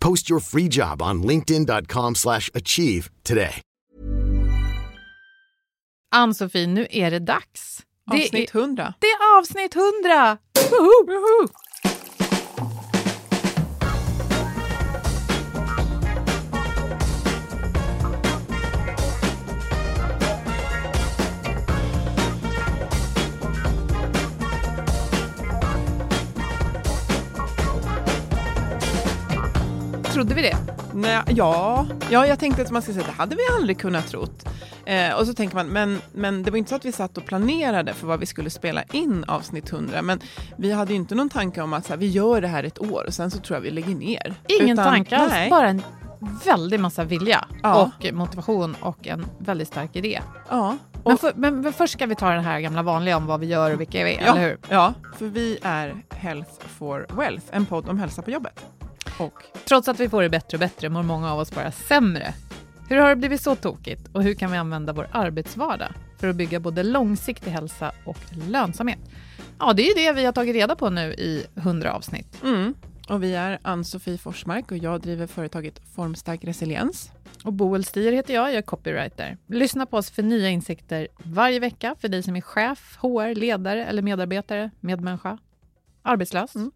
Post 0.00 0.30
your 0.30 0.40
free 0.40 0.68
job 0.68 1.02
on 1.02 1.22
linkedin.com 1.22 2.14
slash 2.14 2.48
achieve 2.54 3.10
today. 3.24 3.62
Ann-Sofie, 6.14 6.66
nu 6.66 6.86
är 6.90 7.10
det 7.10 7.18
dags. 7.18 7.82
Det 8.10 8.24
Avsnitt 8.24 8.54
är, 8.54 8.58
100. 8.60 8.94
det 8.98 9.06
är 9.06 9.38
avsnitt 9.38 9.76
100! 9.76 10.38
Woho! 10.70 11.06
Woho! 11.06 11.48
Trodde 30.20 30.34
vi 30.34 30.42
det? 30.42 30.56
Nej, 30.94 31.22
ja, 31.28 31.86
ja, 32.10 32.26
jag 32.26 32.38
tänkte 32.38 32.62
att 32.62 32.70
man 32.70 32.82
skulle 32.82 32.94
säga 32.94 33.06
det 33.06 33.12
hade 33.12 33.36
vi 33.36 33.42
aldrig 33.58 33.78
kunnat 33.78 34.08
trott. 34.08 34.48
Eh, 34.84 35.14
och 35.14 35.26
så 35.26 35.34
tänker 35.34 35.56
man, 35.56 35.66
men, 35.66 36.00
men 36.12 36.42
det 36.42 36.50
var 36.50 36.58
inte 36.58 36.68
så 36.70 36.76
att 36.76 36.84
vi 36.84 36.92
satt 36.92 37.18
och 37.18 37.24
planerade 37.26 37.94
för 37.94 38.06
vad 38.06 38.20
vi 38.20 38.26
skulle 38.26 38.50
spela 38.50 38.82
in 38.82 39.24
avsnitt 39.28 39.72
100, 39.72 40.02
men 40.02 40.20
vi 40.56 40.72
hade 40.72 40.90
ju 40.92 40.96
inte 40.96 41.14
någon 41.14 41.28
tanke 41.28 41.62
om 41.62 41.72
att 41.72 41.86
så 41.86 41.92
här, 41.92 41.96
vi 41.98 42.06
gör 42.06 42.40
det 42.40 42.48
här 42.48 42.64
ett 42.64 42.78
år 42.80 43.04
och 43.06 43.14
sen 43.14 43.30
så 43.30 43.38
tror 43.38 43.56
jag 43.56 43.60
vi 43.62 43.70
lägger 43.70 43.94
ner. 43.94 44.34
Ingen 44.60 44.78
Utan- 44.78 44.92
tanke 44.92 45.16
alls, 45.16 45.32
nej. 45.32 45.50
bara 45.50 45.68
en 45.68 45.82
väldig 46.44 46.80
massa 46.80 47.04
vilja 47.04 47.44
Ja. 47.62 47.82
och 47.98 48.12
motivation 48.14 48.76
och 48.80 49.06
en 49.06 49.26
väldigt 49.38 49.68
stark 49.68 49.96
idé. 49.96 50.20
Ja, 50.50 50.76
Men, 51.04 51.18
för, 51.18 51.32
men, 51.36 51.60
men 51.60 51.72
först 51.72 51.92
ska 51.92 52.06
vi 52.06 52.14
ta 52.14 52.30
den 52.30 52.44
här 52.44 52.60
gamla 52.60 52.82
vanliga 52.82 53.16
om 53.16 53.26
vad 53.26 53.40
vi 53.40 53.46
gör 53.46 53.74
och 53.74 53.80
vilka 53.80 54.04
vi 54.04 54.14
är, 54.14 54.22
ja, 54.26 54.32
eller 54.32 54.48
hur? 54.48 54.58
ja, 54.68 54.94
för 55.18 55.26
vi 55.26 55.58
är 55.62 55.94
Health 56.10 56.66
for 56.78 57.06
Wealth, 57.16 57.46
en 57.50 57.66
podd 57.66 57.88
om 57.88 57.98
hälsa 57.98 58.22
på 58.22 58.30
jobbet. 58.30 58.64
Och 59.18 59.44
Trots 59.64 59.88
att 59.88 60.00
vi 60.00 60.08
får 60.08 60.22
det 60.22 60.28
bättre 60.28 60.56
och 60.56 60.60
bättre 60.60 60.88
mår 60.88 61.02
många 61.02 61.32
av 61.32 61.38
oss 61.38 61.50
bara 61.50 61.72
sämre. 61.72 62.34
Hur 62.88 62.96
har 62.96 63.08
det 63.08 63.16
blivit 63.16 63.40
så 63.40 63.56
tokigt 63.56 64.08
och 64.12 64.22
hur 64.22 64.34
kan 64.34 64.52
vi 64.52 64.58
använda 64.58 64.92
vår 64.92 65.08
arbetsvardag 65.12 65.92
för 66.18 66.28
att 66.28 66.36
bygga 66.36 66.60
både 66.60 66.82
långsiktig 66.82 67.50
hälsa 67.50 67.92
och 68.04 68.18
lönsamhet? 68.48 68.98
Ja, 69.58 69.72
det 69.72 69.82
är 69.82 69.88
ju 69.88 70.06
det 70.06 70.12
vi 70.12 70.24
har 70.24 70.32
tagit 70.32 70.54
reda 70.54 70.76
på 70.76 70.90
nu 70.90 71.12
i 71.12 71.46
100 71.54 71.92
avsnitt. 71.92 72.42
Mm. 72.42 72.74
Och 73.08 73.22
vi 73.22 73.34
är 73.34 73.58
Ann-Sofie 73.62 74.18
Forsmark 74.18 74.70
och 74.70 74.76
jag 74.76 75.00
driver 75.00 75.26
företaget 75.26 75.80
Formstark 75.94 76.44
Resiliens. 76.44 77.10
Och 77.44 77.52
Boel 77.52 77.84
Stier 77.84 78.12
heter 78.12 78.34
jag, 78.34 78.48
jag 78.48 78.56
är 78.56 78.62
copywriter. 78.62 79.36
Lyssna 79.46 79.86
på 79.86 79.96
oss 79.96 80.10
för 80.10 80.22
nya 80.22 80.48
insikter 80.48 81.08
varje 81.18 81.60
vecka 81.60 81.96
för 82.00 82.08
dig 82.08 82.22
som 82.22 82.36
är 82.36 82.40
chef, 82.40 82.98
HR, 83.00 83.34
ledare 83.34 83.86
eller 83.86 84.02
medarbetare, 84.02 84.70
medmänniska, 84.80 85.38
arbetslös. 86.02 86.54
Mm. 86.54 86.70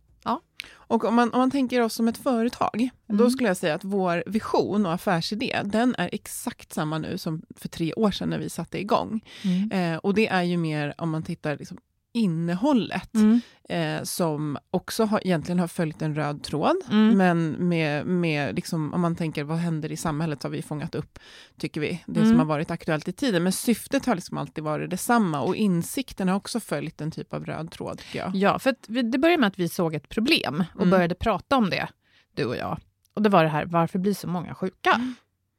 Och 0.72 1.04
om 1.04 1.14
man, 1.14 1.32
om 1.32 1.38
man 1.38 1.50
tänker 1.50 1.80
oss 1.80 1.94
som 1.94 2.08
ett 2.08 2.18
företag, 2.18 2.88
då 3.06 3.14
Mm. 3.14 3.30
skulle 3.30 3.48
jag 3.48 3.56
säga 3.56 3.74
att 3.74 3.84
vår 3.84 4.22
vision 4.26 4.86
och 4.86 4.92
affärsidé, 4.92 5.60
den 5.64 5.94
är 5.98 6.08
exakt 6.12 6.72
samma 6.72 6.98
nu 6.98 7.18
som 7.18 7.42
för 7.56 7.68
tre 7.68 7.92
år 7.94 8.10
sedan 8.10 8.28
när 8.30 8.38
vi 8.38 8.50
satte 8.50 8.80
igång. 8.80 9.20
Mm. 9.44 9.92
Eh, 9.94 9.98
och 9.98 10.14
det 10.14 10.26
är 10.28 10.42
ju 10.42 10.56
mer, 10.56 10.94
om 10.98 11.10
man 11.10 11.22
tittar 11.22 11.56
liksom 11.56 11.78
innehållet, 12.14 13.14
Mm. 13.14 13.40
eh, 13.68 14.02
som 14.04 14.58
också 14.70 15.04
har, 15.04 15.20
egentligen 15.24 15.58
har 15.58 15.66
följt 15.68 16.02
en 16.02 16.14
röd 16.14 16.42
tråd. 16.42 16.76
Mm. 16.90 17.16
Men 17.18 17.50
med, 17.68 18.06
med 18.06 18.54
liksom, 18.54 18.94
om 18.94 19.00
man 19.00 19.16
tänker 19.16 19.44
vad 19.44 19.58
händer 19.58 19.92
i 19.92 19.96
samhället, 19.96 20.42
har 20.42 20.50
vi 20.50 20.62
fångat 20.62 20.94
upp, 20.94 21.18
tycker 21.58 21.80
vi, 21.80 22.04
det 22.06 22.20
Mm. 22.20 22.30
som 22.32 22.38
har 22.38 22.46
varit 22.46 22.70
aktuellt 22.70 23.08
i 23.08 23.12
tiden. 23.12 23.42
Men 23.42 23.52
syftet 23.52 24.06
har 24.06 24.14
liksom 24.14 24.38
alltid 24.38 24.64
varit 24.64 24.90
detsamma 24.90 25.40
och 25.40 25.56
insikten 25.56 26.28
har 26.28 26.36
också 26.36 26.60
följt 26.60 27.00
en 27.00 27.10
typ 27.10 27.34
av 27.34 27.44
röd 27.46 27.70
tråd. 27.70 28.02
Ja, 28.34 28.58
för 28.58 28.74
vi, 28.88 29.02
det 29.02 29.18
började 29.18 29.40
med 29.40 29.46
att 29.48 29.58
vi 29.58 29.68
såg 29.68 29.94
ett 29.94 30.08
problem 30.08 30.64
och 30.74 30.80
Mm. 30.80 30.90
började 30.90 31.14
prata 31.14 31.56
om 31.56 31.70
det, 31.70 31.88
du 32.34 32.44
och 32.44 32.56
jag. 32.56 32.78
Och 33.14 33.22
det 33.22 33.28
var 33.28 33.42
det 33.42 33.50
här, 33.50 33.66
varför 33.66 33.98
blir 33.98 34.14
så 34.14 34.28
många 34.28 34.54
sjuka? 34.54 35.14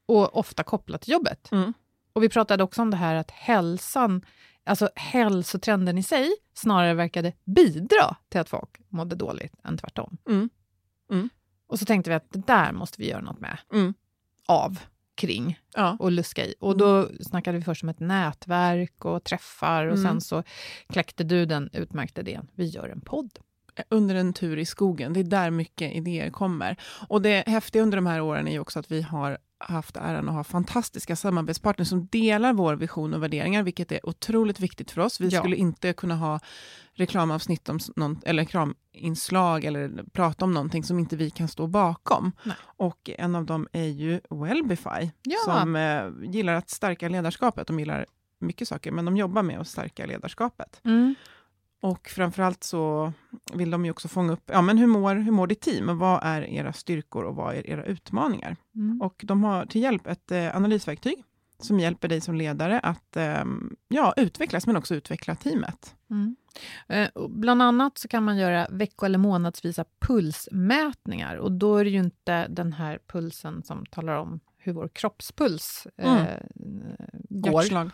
Och 0.07 0.37
ofta 0.37 0.63
kopplat 0.63 1.01
till 1.01 1.11
jobbet. 1.13 1.51
Mm. 1.51 1.73
Och 2.13 2.23
vi 2.23 2.29
pratade 2.29 2.63
också 2.63 2.81
om 2.81 2.91
det 2.91 2.97
här 2.97 3.15
att 3.15 3.31
hälsan, 3.31 4.21
alltså 4.65 4.89
hälsotrenden 4.95 5.97
i 5.97 6.03
sig, 6.03 6.29
snarare 6.53 6.93
verkade 6.93 7.33
bidra 7.45 8.15
till 8.29 8.39
att 8.41 8.49
folk 8.49 8.69
mådde 8.89 9.15
dåligt 9.15 9.53
än 9.63 9.77
tvärtom. 9.77 10.17
Mm. 10.29 10.49
Mm. 11.11 11.29
Och 11.67 11.79
så 11.79 11.85
tänkte 11.85 12.09
vi 12.09 12.15
att 12.15 12.31
det 12.31 12.47
där 12.47 12.71
måste 12.71 13.01
vi 13.01 13.09
göra 13.09 13.21
något 13.21 13.39
med, 13.39 13.57
Mm. 13.73 13.93
av, 14.47 14.79
kring 15.15 15.59
Ja. 15.75 15.97
och 15.99 16.11
luska 16.11 16.45
i. 16.45 16.55
Och 16.59 16.77
då 16.77 17.09
snackade 17.21 17.57
vi 17.57 17.63
först 17.63 17.83
om 17.83 17.89
ett 17.89 17.99
nätverk 17.99 19.05
och 19.05 19.23
träffar 19.23 19.85
och 19.85 19.97
Mm. 19.97 20.03
sen 20.05 20.21
så 20.21 20.43
kläckte 20.89 21.23
du 21.23 21.45
den 21.45 21.69
utmärkta 21.73 22.21
idén, 22.21 22.47
vi 22.55 22.65
gör 22.65 22.89
en 22.89 23.01
podd. 23.01 23.39
Under 23.89 24.15
en 24.15 24.33
tur 24.33 24.57
i 24.57 24.65
skogen. 24.65 25.13
Det 25.13 25.19
är 25.19 25.23
där 25.23 25.49
mycket 25.51 25.95
idéer 25.95 26.29
kommer. 26.29 26.75
Och 27.07 27.21
det 27.21 27.43
häftiga 27.47 27.81
under 27.83 27.97
de 27.97 28.05
här 28.05 28.21
åren 28.21 28.47
är 28.47 28.51
ju 28.51 28.59
också 28.59 28.79
att 28.79 28.91
vi 28.91 29.01
har 29.01 29.37
haft 29.57 29.97
äran 29.97 30.29
att 30.29 30.35
ha 30.35 30.43
fantastiska 30.43 31.15
samarbetspartners 31.15 31.87
som 31.87 32.07
delar 32.07 32.53
vår 32.53 32.75
vision 32.75 33.13
och 33.13 33.23
värderingar, 33.23 33.63
vilket 33.63 33.91
är 33.91 34.05
otroligt 34.09 34.59
viktigt 34.59 34.91
för 34.91 35.01
oss. 35.01 35.19
Vi 35.21 35.27
Ja. 35.29 35.39
skulle 35.39 35.55
inte 35.55 35.93
kunna 35.93 36.15
ha 36.15 36.39
reklamavsnitt 36.93 37.69
om 37.69 37.79
någon, 37.95 38.19
eller 38.25 38.43
reklaminslag 38.43 39.63
eller 39.65 40.03
prata 40.13 40.45
om 40.45 40.53
någonting 40.53 40.83
som 40.83 40.99
inte 40.99 41.15
vi 41.15 41.29
kan 41.29 41.47
stå 41.47 41.67
bakom. 41.67 42.31
Nej. 42.43 42.55
Och 42.77 43.09
en 43.17 43.35
av 43.35 43.45
dem 43.45 43.67
är 43.71 43.83
ju 43.87 44.19
Wellbify, 44.29 45.11
Ja. 45.23 45.37
som 45.45 45.75
eh, 45.75 46.31
gillar 46.33 46.53
att 46.53 46.69
stärka 46.69 47.09
ledarskapet. 47.09 47.67
De 47.67 47.79
gillar 47.79 48.05
mycket 48.39 48.67
saker, 48.67 48.91
men 48.91 49.05
de 49.05 49.17
jobbar 49.17 49.43
med 49.43 49.59
att 49.59 49.67
stärka 49.67 50.05
ledarskapet. 50.05 50.81
Och 51.85 52.09
framförallt 52.09 52.63
så 52.63 53.13
vill 53.53 53.71
de 53.71 53.85
ju 53.85 53.91
också 53.91 54.07
fånga 54.07 54.33
upp, 54.33 54.43
ja 54.45 54.61
men 54.61 54.77
hur 54.77 54.87
mår, 54.87 55.15
hur 55.15 55.31
mår 55.31 55.47
ditt 55.47 55.61
team? 55.61 55.89
Och 55.89 55.97
vad 55.97 56.19
är 56.23 56.41
era 56.41 56.73
styrkor 56.73 57.23
och 57.23 57.35
vad 57.35 57.55
är 57.55 57.69
era 57.69 57.85
utmaningar? 57.85 58.55
Mm. 58.75 59.01
Och 59.01 59.21
de 59.27 59.43
har 59.43 59.65
till 59.65 59.81
hjälp 59.81 60.07
ett 60.07 60.31
eh, 60.31 60.55
analysverktyg 60.55 61.23
som 61.59 61.79
hjälper 61.79 62.07
dig 62.07 62.21
som 62.21 62.35
ledare 62.35 62.79
att 62.79 63.17
eh, 63.17 63.45
ja, 63.87 64.13
utvecklas, 64.17 64.67
men 64.67 64.77
också 64.77 64.95
utveckla 64.95 65.35
teamet. 65.35 65.95
Mm. 66.09 66.35
Eh, 66.87 67.27
Bland 67.29 67.61
annat 67.61 67.97
så 67.97 68.07
kan 68.07 68.23
man 68.23 68.37
göra 68.37 68.67
vecko 68.69 69.05
eller 69.05 69.17
månadsvisa 69.17 69.85
pulsmätningar. 69.99 71.35
Och 71.35 71.51
då 71.51 71.77
är 71.77 71.83
det 71.83 71.89
ju 71.89 71.99
inte 71.99 72.47
den 72.47 72.73
här 72.73 72.99
pulsen 73.07 73.63
som 73.63 73.85
talar 73.85 74.15
om 74.15 74.39
hur 74.57 74.73
vår 74.73 74.87
kroppspuls 74.87 75.87
eh, 75.97 76.23
går, 77.29 77.61
Hjärtslag. 77.61 77.89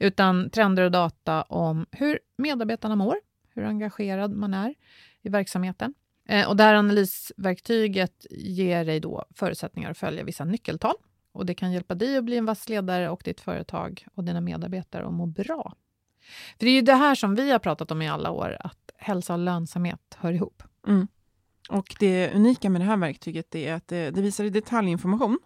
utan 0.00 0.50
trender 0.50 0.84
och 0.84 0.90
data 0.90 1.42
om 1.42 1.86
hur 1.90 2.18
medarbetarna 2.36 2.96
mår, 2.96 3.16
hur 3.54 3.64
engagerad 3.64 4.32
man 4.32 4.54
är 4.54 4.74
i 5.22 5.28
verksamheten. 5.28 5.94
Eh, 6.28 6.48
och 6.48 6.56
det 6.56 6.62
här 6.62 6.74
analysverktyget 6.74 8.26
ger 8.30 8.84
dig 8.84 9.00
då 9.00 9.24
förutsättningar 9.34 9.90
att 9.90 9.98
följa 9.98 10.24
vissa 10.24 10.44
nyckeltal 10.44 10.94
Och 11.32 11.46
Det 11.46 11.54
kan 11.54 11.72
hjälpa 11.72 11.94
dig 11.94 12.16
att 12.16 12.24
bli 12.24 12.36
en 12.36 12.44
vass 12.44 12.68
ledare 12.68 13.10
och 13.10 13.22
ditt 13.24 13.40
företag 13.40 14.06
och 14.14 14.24
dina 14.24 14.40
medarbetare 14.40 15.06
att 15.06 15.12
må 15.12 15.26
bra. 15.26 15.74
För 16.58 16.64
Det 16.64 16.70
är 16.70 16.74
ju 16.74 16.82
det 16.82 16.94
här 16.94 17.14
som 17.14 17.34
vi 17.34 17.50
har 17.50 17.58
pratat 17.58 17.90
om 17.90 18.02
i 18.02 18.08
alla 18.08 18.30
år, 18.30 18.56
att 18.60 18.90
hälsa 18.96 19.32
och 19.32 19.38
lönsamhet 19.38 20.16
hör 20.18 20.32
ihop. 20.32 20.62
Mm. 20.86 21.08
Och 21.70 21.96
Det 21.98 22.32
unika 22.34 22.70
med 22.70 22.80
det 22.80 22.84
här 22.84 22.96
verktyget 22.96 23.54
är 23.54 23.74
att 23.74 23.88
det, 23.88 24.10
det 24.10 24.22
visar 24.22 24.44
i 24.44 24.50
detaljinformation 24.50 25.38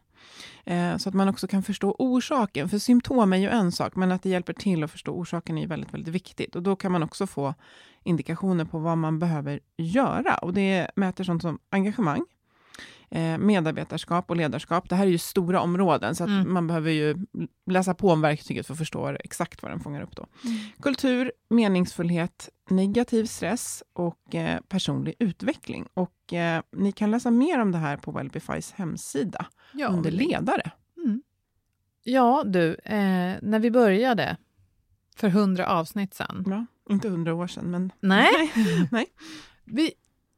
Eh, 0.65 0.97
så 0.97 1.09
att 1.09 1.15
man 1.15 1.29
också 1.29 1.47
kan 1.47 1.62
förstå 1.62 1.97
orsaken. 1.99 2.69
För 2.69 2.79
symptom 2.79 3.32
är 3.32 3.37
ju 3.37 3.49
en 3.49 3.73
sak, 3.73 3.97
men 3.97 4.12
att 4.12 4.23
det 4.23 4.29
hjälper 4.29 4.53
till 4.53 4.85
att 4.85 4.91
förstå 4.91 5.12
orsaken 5.12 5.59
är 5.59 5.62
ju 5.62 5.69
väldigt, 5.69 5.94
väldigt 5.94 6.15
viktigt. 6.15 6.56
Och 6.56 6.62
då 6.62 6.76
kan 6.76 6.93
man 6.93 7.03
också 7.03 7.26
få 7.26 7.55
indikationer 8.03 8.65
på 8.65 8.79
vad 8.79 8.99
man 8.99 9.19
behöver 9.19 9.61
göra. 9.76 10.35
Och 10.35 10.55
det 10.55 10.91
mäter 10.97 11.25
sånt 11.25 11.43
som 11.43 11.59
engagemang, 11.71 12.25
medarbetarskap 13.38 14.31
och 14.31 14.37
ledarskap. 14.37 14.88
Det 14.88 14.96
här 14.96 15.06
är 15.06 15.11
ju 15.11 15.19
stora 15.19 15.61
områden, 15.61 16.14
så 16.14 16.25
att 16.25 16.31
mm. 16.31 16.52
man 16.52 16.66
behöver 16.66 16.90
ju 16.90 17.26
läsa 17.66 17.94
på 17.94 18.08
om 18.08 18.20
verktyget 18.20 18.66
för 18.66 18.75
att 18.75 18.78
förstå 18.78 19.16
exakt 19.25 19.62
vad 19.62 19.72
den 19.72 19.81
fångar 19.81 20.02
upp. 20.02 20.16
Då. 20.16 20.26
Mm. 20.44 20.58
Kultur, 20.81 21.32
meningsfullhet, 21.49 22.49
negativ 22.70 23.25
stress 23.25 23.82
och 23.93 24.34
eh, 24.34 24.61
personlig 24.61 25.14
utveckling. 25.19 25.87
Och 25.94 26.32
eh, 26.32 26.62
Ni 26.72 26.93
kan 26.93 27.11
läsa 27.11 27.31
mer 27.31 27.61
om 27.61 27.72
det 27.72 27.78
här 27.78 27.96
på 27.96 28.12
Wellbifys 28.12 28.72
hemsida 28.72 29.46
ja, 29.72 29.88
under 29.88 30.11
ledare. 30.11 30.70
Mm. 30.96 31.22
Ja, 32.05 32.43
du, 32.46 32.75
eh, 32.75 33.34
när 33.43 33.58
vi 33.58 33.70
började 33.70 34.37
för 35.16 35.28
hundra 35.28 35.66
avsnitt 35.66 36.14
sen. 36.14 36.44
Ja, 36.46 36.66
inte 36.93 37.08
hundra 37.08 37.34
år 37.34 37.46
sedan, 37.46 37.70
men... 37.70 37.93
Nej. 38.00 38.52
nej. 38.90 39.06
Vi, 39.64 39.93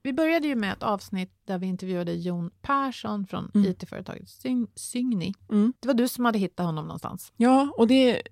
vi 0.07 0.13
började 0.13 0.49
ju 0.49 0.57
med 0.57 0.73
ett 0.73 0.83
avsnitt 0.83 1.31
där 1.45 1.59
vi 1.59 1.67
intervjuade 1.67 2.13
Jon 2.13 2.51
Persson 2.63 3.27
från 3.27 3.51
mm. 3.55 3.71
it-företaget 3.71 4.29
Sygni. 4.75 5.35
Mm. 5.51 5.73
Det 5.81 5.89
var 5.89 5.95
du 5.95 6.09
som 6.09 6.25
hade 6.25 6.39
hittat 6.39 6.67
honom 6.67 6.85
någonstans. 6.85 7.33
Ja, 7.37 7.69
och 7.77 7.87
det, 7.87 8.23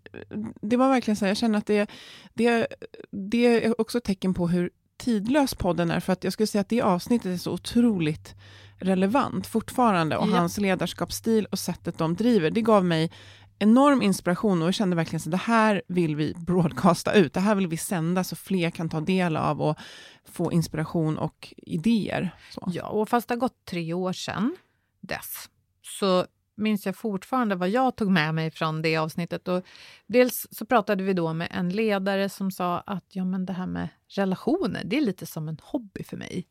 det 0.61 0.77
var 0.77 0.89
verkligen 0.89 1.17
så. 1.17 1.27
Jag 1.27 1.37
känner 1.37 1.59
att 1.59 1.67
det, 1.67 1.91
det, 2.35 2.67
det 3.11 3.65
är 3.65 3.81
också 3.81 3.99
ett 3.99 4.05
tecken 4.05 4.35
på 4.35 4.49
hur 4.49 4.71
tidlös 4.97 5.55
podden 5.55 5.91
är. 5.91 6.01
För 6.01 6.13
att 6.13 6.25
jag 6.25 6.33
skulle 6.33 6.47
säga 6.47 6.61
att 6.61 6.69
det 6.69 6.83
avsnittet 6.83 7.27
är 7.27 7.37
så 7.37 7.53
otroligt 7.53 8.35
relevant 8.79 9.47
fortfarande. 9.47 10.17
Och 10.17 10.29
ja. 10.29 10.37
hans 10.37 10.59
ledarskapsstil 10.59 11.47
och 11.47 11.59
sättet 11.59 11.99
de 11.99 12.15
driver, 12.15 12.51
det 12.51 12.63
gav 12.63 12.85
mig 12.85 13.11
enorm 13.59 14.03
inspiration 14.03 14.63
och 14.63 14.67
jag 14.67 14.75
kände 14.75 14.97
verkligen 14.97 15.21
att 15.21 15.31
det 15.31 15.37
här 15.37 15.83
vill 15.89 16.17
vi 16.17 16.35
broadcasta 16.35 17.13
ut. 17.13 17.33
Det 17.33 17.41
här 17.41 17.55
vill 17.55 17.67
vi 17.67 17.77
sända 17.77 18.25
så 18.25 18.37
fler 18.37 18.71
kan 18.71 18.89
ta 18.89 19.01
del 19.01 19.37
av 19.37 19.63
och 19.63 19.79
få 20.25 20.53
inspiration 20.53 21.19
och 21.19 21.55
idéer. 21.57 22.31
Så. 22.51 22.71
Ja, 22.73 22.89
och 22.89 23.09
fast 23.09 23.29
det 23.29 23.35
har 23.35 23.41
gått 23.41 23.65
tre 23.65 23.93
år 23.93 24.13
sedan 24.13 24.57
dess 25.01 25.51
så 25.83 26.27
minns 26.57 26.87
jag 26.87 26.97
fortfarande 26.97 27.55
vad 27.55 27.69
jag 27.69 27.97
tog 27.97 28.11
med 28.11 28.35
mig 28.35 28.51
från 28.51 28.83
det 28.83 28.97
avsnittet. 28.97 29.49
Och 29.49 29.65
dels 30.07 30.47
så 30.51 30.67
pratade 30.67 31.05
vi 31.05 31.13
då 31.13 31.33
med 31.33 31.49
en 31.51 31.69
ledare 31.69 32.29
som 32.29 32.51
sa 32.51 32.79
att 32.79 33.05
ja, 33.09 33.25
men 33.25 33.47
det 33.47 33.53
här 33.53 33.67
med 33.67 33.89
relationer, 34.09 34.83
det 34.85 34.97
är 34.97 35.01
lite 35.01 35.27
som 35.27 35.49
en 35.49 35.59
hobby 35.63 36.05
för 36.05 36.17
mig 36.17 36.47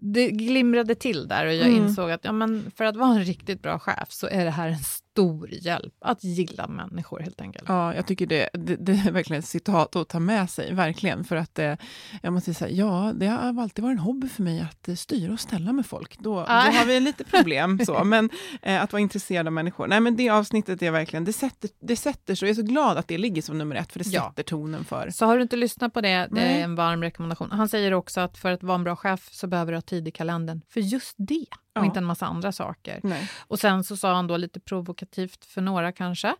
det 0.00 0.30
glimrade 0.30 0.94
till 0.94 1.28
där 1.28 1.46
och 1.46 1.54
jag 1.54 1.68
mm. 1.68 1.82
insåg 1.84 2.10
att 2.10 2.24
ja, 2.24 2.32
men 2.32 2.70
för 2.76 2.84
att 2.84 2.96
vara 2.96 3.10
en 3.10 3.24
riktigt 3.24 3.62
bra 3.62 3.78
chef 3.78 4.12
så 4.12 4.26
är 4.26 4.44
det 4.44 4.50
här 4.50 4.68
en 4.68 4.78
stor 5.12 5.48
hjälp 5.52 5.94
att 6.00 6.24
gilla 6.24 6.66
människor 6.66 7.20
helt 7.20 7.40
enkelt. 7.40 7.64
Ja, 7.68 7.94
jag 7.94 8.06
tycker 8.06 8.26
det, 8.26 8.48
det, 8.52 8.76
det 8.76 8.92
är 8.92 9.10
verkligen 9.10 9.40
ett 9.40 9.48
citat 9.48 9.96
att 9.96 10.08
ta 10.08 10.18
med 10.18 10.50
sig, 10.50 10.74
verkligen. 10.74 11.24
För 11.24 11.36
att 11.36 11.58
eh, 11.58 11.74
jag 12.22 12.32
måste 12.32 12.54
säga, 12.54 12.70
ja, 12.70 13.12
det 13.16 13.26
har 13.26 13.62
alltid 13.62 13.82
varit 13.82 13.92
en 13.92 13.98
hobby 13.98 14.28
för 14.28 14.42
mig 14.42 14.60
att 14.60 14.88
eh, 14.88 14.94
styra 14.94 15.32
och 15.32 15.40
ställa 15.40 15.72
med 15.72 15.86
folk. 15.86 16.18
Då, 16.18 16.34
då 16.34 16.40
har 16.40 16.86
vi 16.86 17.00
lite 17.00 17.24
problem, 17.24 17.78
så. 17.86 18.04
men 18.04 18.30
eh, 18.62 18.82
att 18.82 18.92
vara 18.92 19.00
intresserad 19.00 19.46
av 19.46 19.52
människor. 19.52 19.86
Nej, 19.86 20.00
men 20.00 20.16
det 20.16 20.28
avsnittet 20.28 20.82
är 20.82 20.90
verkligen, 20.90 21.24
det 21.24 21.32
sätter, 21.32 21.70
det 21.80 21.96
sätter 21.96 22.34
så 22.34 22.44
jag 22.44 22.50
är 22.50 22.54
så 22.54 22.62
glad 22.62 22.98
att 22.98 23.08
det 23.08 23.18
ligger 23.18 23.42
som 23.42 23.58
nummer 23.58 23.76
ett, 23.76 23.92
för 23.92 23.98
det 23.98 24.08
ja. 24.08 24.28
sätter 24.28 24.42
tonen 24.42 24.84
för. 24.84 25.10
Så 25.10 25.26
har 25.26 25.36
du 25.36 25.42
inte 25.42 25.56
lyssnat 25.56 25.94
på 25.94 26.00
det, 26.00 26.28
det 26.30 26.40
är 26.40 26.64
en 26.64 26.74
varm 26.74 27.02
rekommendation. 27.02 27.50
Han 27.50 27.68
säger 27.68 27.94
också 27.94 28.20
att 28.20 28.38
för 28.38 28.52
att 28.52 28.62
vara 28.62 28.74
en 28.74 28.84
bra 28.84 28.96
chef 28.96 29.28
så 29.32 29.46
behöver 29.46 29.72
du 29.72 29.76
ha 29.76 29.82
tid 29.82 30.08
i 30.08 30.10
kalendern 30.10 30.60
för 30.68 30.80
just 30.80 31.14
det 31.18 31.46
och 31.72 31.82
ja. 31.82 31.84
inte 31.84 31.98
en 31.98 32.04
massa 32.04 32.26
andra 32.26 32.52
saker. 32.52 33.00
Nej. 33.02 33.30
Och 33.46 33.58
sen 33.58 33.84
så 33.84 33.96
sa 33.96 34.14
han 34.14 34.26
då 34.26 34.36
lite 34.36 34.60
provokativt 34.60 35.44
för 35.44 35.60
några 35.60 35.92
kanske, 35.92 36.34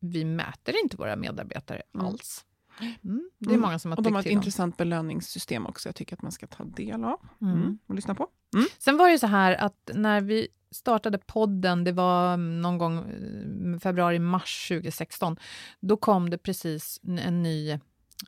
vi 0.00 0.24
mäter 0.24 0.82
inte 0.82 0.96
våra 0.96 1.16
medarbetare 1.16 1.82
mm. 1.94 2.06
alls. 2.06 2.44
Mm. 2.80 3.30
Det 3.38 3.46
är 3.46 3.50
mm. 3.50 3.60
många 3.60 3.78
som 3.78 3.90
har 3.90 3.98
Och 3.98 4.02
de 4.02 4.14
har 4.14 4.20
ett 4.20 4.26
intressant 4.26 4.76
belöningssystem 4.76 5.66
också, 5.66 5.88
jag 5.88 5.96
tycker 5.96 6.16
att 6.16 6.22
man 6.22 6.32
ska 6.32 6.46
ta 6.46 6.64
del 6.64 7.04
av 7.04 7.20
mm. 7.42 7.54
mm 7.54 7.78
och 7.86 7.94
lyssna 7.94 8.14
på. 8.14 8.28
Mm. 8.54 8.66
Sen 8.78 8.96
var 8.96 9.10
det 9.10 9.18
så 9.18 9.26
här 9.26 9.52
att 9.54 9.90
när 9.94 10.20
vi 10.20 10.48
startade 10.70 11.18
podden, 11.18 11.84
det 11.84 11.92
var 11.92 12.36
någon 12.36 12.78
gång 12.78 12.98
eh, 12.98 13.78
februari-mars 13.78 14.68
2016, 14.68 15.36
då 15.80 15.96
kom 15.96 16.30
det 16.30 16.38
precis 16.38 17.00
en 17.02 17.42
ny 17.42 17.78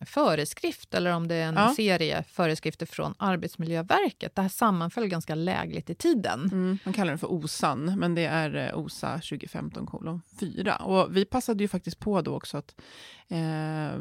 föreskrift 0.06 0.94
eller 0.94 1.12
om 1.12 1.28
det 1.28 1.34
är 1.34 1.48
en 1.48 1.54
ja. 1.54 1.74
serie 1.76 2.24
föreskrifter 2.28 2.86
från 2.86 3.14
Arbetsmiljöverket. 3.18 4.34
Det 4.34 4.42
här 4.42 4.48
sammanföll 4.48 5.08
ganska 5.08 5.34
lägligt 5.34 5.90
i 5.90 5.94
tiden. 5.94 6.40
Mm, 6.52 6.78
man 6.84 6.94
kallar 6.94 7.10
den 7.10 7.18
för 7.18 7.32
OSAN, 7.32 7.98
men 7.98 8.14
det 8.14 8.24
är 8.24 8.54
eh, 8.54 8.78
OSA 8.78 9.12
2015 9.12 9.86
kolon 9.86 10.22
4. 10.40 10.76
Och 10.76 11.16
vi 11.16 11.24
passade 11.24 11.64
ju 11.64 11.68
faktiskt 11.68 11.98
på 11.98 12.22
då 12.22 12.36
också 12.36 12.56
att 12.56 12.74
eh, 13.28 13.38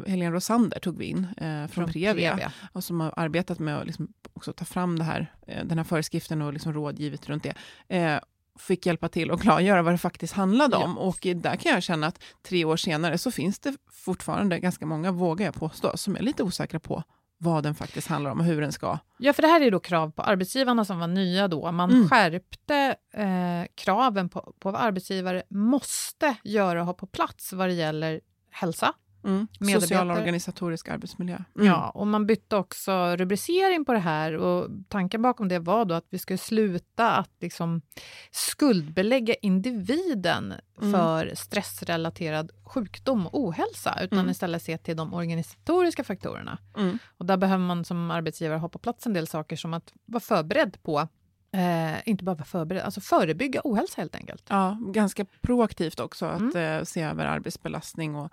Helene 0.07 0.31
Rosander 0.31 0.79
tog 0.79 0.97
vi 0.97 1.05
in 1.05 1.27
eh, 1.37 1.43
från, 1.43 1.69
från 1.69 1.91
Previa, 1.91 2.31
Previa, 2.31 2.51
och 2.71 2.83
som 2.83 2.99
har 2.99 3.13
arbetat 3.17 3.59
med 3.59 3.77
att 3.77 3.85
liksom 3.85 4.13
också 4.33 4.53
ta 4.53 4.65
fram 4.65 4.99
det 4.99 5.03
här, 5.03 5.33
eh, 5.47 5.65
den 5.65 5.77
här 5.77 5.85
föreskriften 5.85 6.41
och 6.41 6.53
liksom 6.53 6.73
rådgivit 6.73 7.29
runt 7.29 7.43
det. 7.43 7.53
Eh, 7.97 8.19
fick 8.59 8.85
hjälpa 8.85 9.09
till 9.09 9.31
och 9.31 9.41
klargöra 9.41 9.81
vad 9.81 9.93
det 9.93 9.97
faktiskt 9.97 10.33
handlade 10.33 10.75
om. 10.75 10.95
Ja. 10.97 11.03
Och 11.03 11.27
där 11.35 11.55
kan 11.55 11.71
jag 11.71 11.83
känna 11.83 12.07
att 12.07 12.23
tre 12.47 12.65
år 12.65 12.77
senare 12.77 13.17
så 13.17 13.31
finns 13.31 13.59
det 13.59 13.77
fortfarande 13.91 14.59
ganska 14.59 14.85
många, 14.85 15.11
vågar 15.11 15.45
jag 15.45 15.55
påstå, 15.55 15.97
som 15.97 16.15
är 16.15 16.19
lite 16.19 16.43
osäkra 16.43 16.79
på 16.79 17.03
vad 17.37 17.63
den 17.63 17.75
faktiskt 17.75 18.07
handlar 18.07 18.31
om 18.31 18.39
och 18.39 18.45
hur 18.45 18.61
den 18.61 18.71
ska... 18.71 18.97
Ja, 19.17 19.33
för 19.33 19.41
det 19.41 19.47
här 19.47 19.61
är 19.61 19.71
då 19.71 19.79
krav 19.79 20.11
på 20.11 20.21
arbetsgivarna 20.21 20.85
som 20.85 20.99
var 20.99 21.07
nya 21.07 21.47
då. 21.47 21.71
Man 21.71 21.89
mm. 21.91 22.09
skärpte 22.09 22.95
eh, 23.13 23.71
kraven 23.75 24.29
på, 24.29 24.53
på 24.59 24.71
vad 24.71 24.81
arbetsgivare 24.81 25.43
måste 25.49 26.35
göra 26.43 26.79
och 26.79 26.85
ha 26.85 26.93
på 26.93 27.07
plats 27.07 27.53
vad 27.53 27.69
det 27.69 27.73
gäller 27.73 28.21
hälsa, 28.51 28.93
Mm. 29.25 29.47
Social 29.81 30.11
organisatorisk 30.11 30.87
arbetsmiljö. 30.87 31.37
Mm. 31.55 31.67
Ja, 31.67 31.89
och 31.89 32.07
man 32.07 32.25
bytte 32.25 32.55
också 32.55 33.15
rubricering 33.15 33.85
på 33.85 33.93
det 33.93 33.99
här 33.99 34.35
och 34.37 34.69
tanken 34.87 35.21
bakom 35.21 35.47
det 35.47 35.59
var 35.59 35.85
då 35.85 35.95
att 35.95 36.07
vi 36.09 36.19
skulle 36.19 36.37
sluta 36.37 37.11
att 37.11 37.31
liksom 37.39 37.81
skuldbelägga 38.31 39.33
individen 39.33 40.53
mm. 40.81 40.93
för 40.93 41.31
stressrelaterad 41.35 42.51
sjukdom 42.63 43.27
och 43.27 43.39
ohälsa, 43.39 43.99
utan 44.01 44.19
mm. 44.19 44.31
istället 44.31 44.61
se 44.61 44.77
till 44.77 44.97
de 44.97 45.13
organisatoriska 45.13 46.03
faktorerna. 46.03 46.57
Mm. 46.77 46.97
Och 47.17 47.25
där 47.25 47.37
behöver 47.37 47.65
man 47.65 47.85
som 47.85 48.11
arbetsgivare 48.11 48.57
ha 48.57 48.69
på 48.69 48.79
plats 48.79 49.05
en 49.05 49.13
del 49.13 49.27
saker 49.27 49.55
som 49.55 49.73
att 49.73 49.93
vara 50.05 50.21
förberedd 50.21 50.77
på 50.83 51.07
Eh, 51.55 51.97
inte 52.05 52.23
bara 52.23 52.35
vara 52.35 52.45
förberedd, 52.45 52.83
alltså 52.83 53.01
förebygga 53.01 53.61
ohälsa 53.63 54.01
helt 54.01 54.15
enkelt. 54.15 54.43
Ja, 54.49 54.77
ganska 54.81 55.25
proaktivt 55.25 55.99
också 55.99 56.25
att 56.25 56.55
mm. 56.55 56.79
eh, 56.79 56.83
se 56.83 57.01
över 57.01 57.25
arbetsbelastning 57.25 58.15
och 58.15 58.31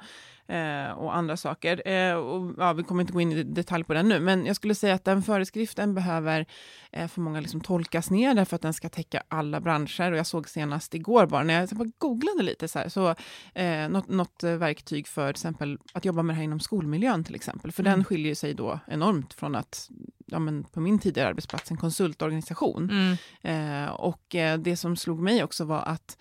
eh, 0.53 0.91
och 0.91 1.17
andra 1.17 1.37
saker. 1.37 1.89
Eh, 1.89 2.15
och, 2.15 2.55
ja, 2.59 2.73
vi 2.73 2.83
kommer 2.83 3.01
inte 3.01 3.13
gå 3.13 3.21
in 3.21 3.33
i 3.33 3.43
detalj 3.43 3.85
på 3.85 3.95
den 3.95 4.09
nu, 4.09 4.21
men 4.21 4.47
jag 4.47 4.57
skulle 4.57 4.75
säga 4.75 4.95
att 4.95 5.05
den 5.05 5.23
föreskriften 5.23 5.95
behöver 5.95 6.47
eh, 6.93 7.09
för 7.09 7.21
många 7.21 7.41
liksom 7.41 7.61
tolkas 7.61 8.11
ner, 8.11 8.35
därför 8.35 8.57
att 8.57 8.63
den 8.63 8.75
ska 8.75 8.89
täcka 8.89 9.23
alla 9.29 9.61
branscher. 9.61 10.13
Och 10.13 10.19
jag 10.19 10.27
såg 10.27 10.49
senast 10.49 10.95
igår, 10.95 11.27
bara 11.27 11.43
när 11.43 11.61
jag 11.61 11.69
bara 11.69 11.89
googlade 11.99 12.43
lite, 12.43 12.69
så, 12.69 12.79
här, 12.79 12.89
så 12.89 13.15
eh, 13.55 13.89
något, 13.89 14.09
något 14.09 14.43
verktyg 14.43 15.09
för 15.09 15.33
till 15.33 15.41
exempel 15.41 15.79
att 15.93 16.05
jobba 16.05 16.23
med 16.23 16.35
det 16.35 16.37
här 16.37 16.45
inom 16.45 16.61
skolmiljön 16.61 17.25
till 17.25 17.35
exempel, 17.35 17.73
för 17.73 17.83
mm. 17.83 17.93
den 17.93 18.05
skiljer 18.05 18.35
sig 18.35 18.55
då 18.55 18.79
enormt 18.87 19.35
från 19.35 19.55
att 19.55 19.91
ja, 20.33 20.39
men 20.39 20.65
på 20.65 20.81
min 20.81 20.99
tidigare 20.99 21.29
arbetsplats, 21.29 21.71
en 21.71 21.77
konsultorganisation. 21.77 22.91
Mm. 22.91 23.85
Eh, 23.85 23.91
och 23.91 24.35
eh, 24.35 24.59
det 24.59 24.77
som 24.77 24.97
slog 24.97 25.21
mig 25.21 25.45
också 25.45 25.65
var 25.65 25.83
att 25.83 26.17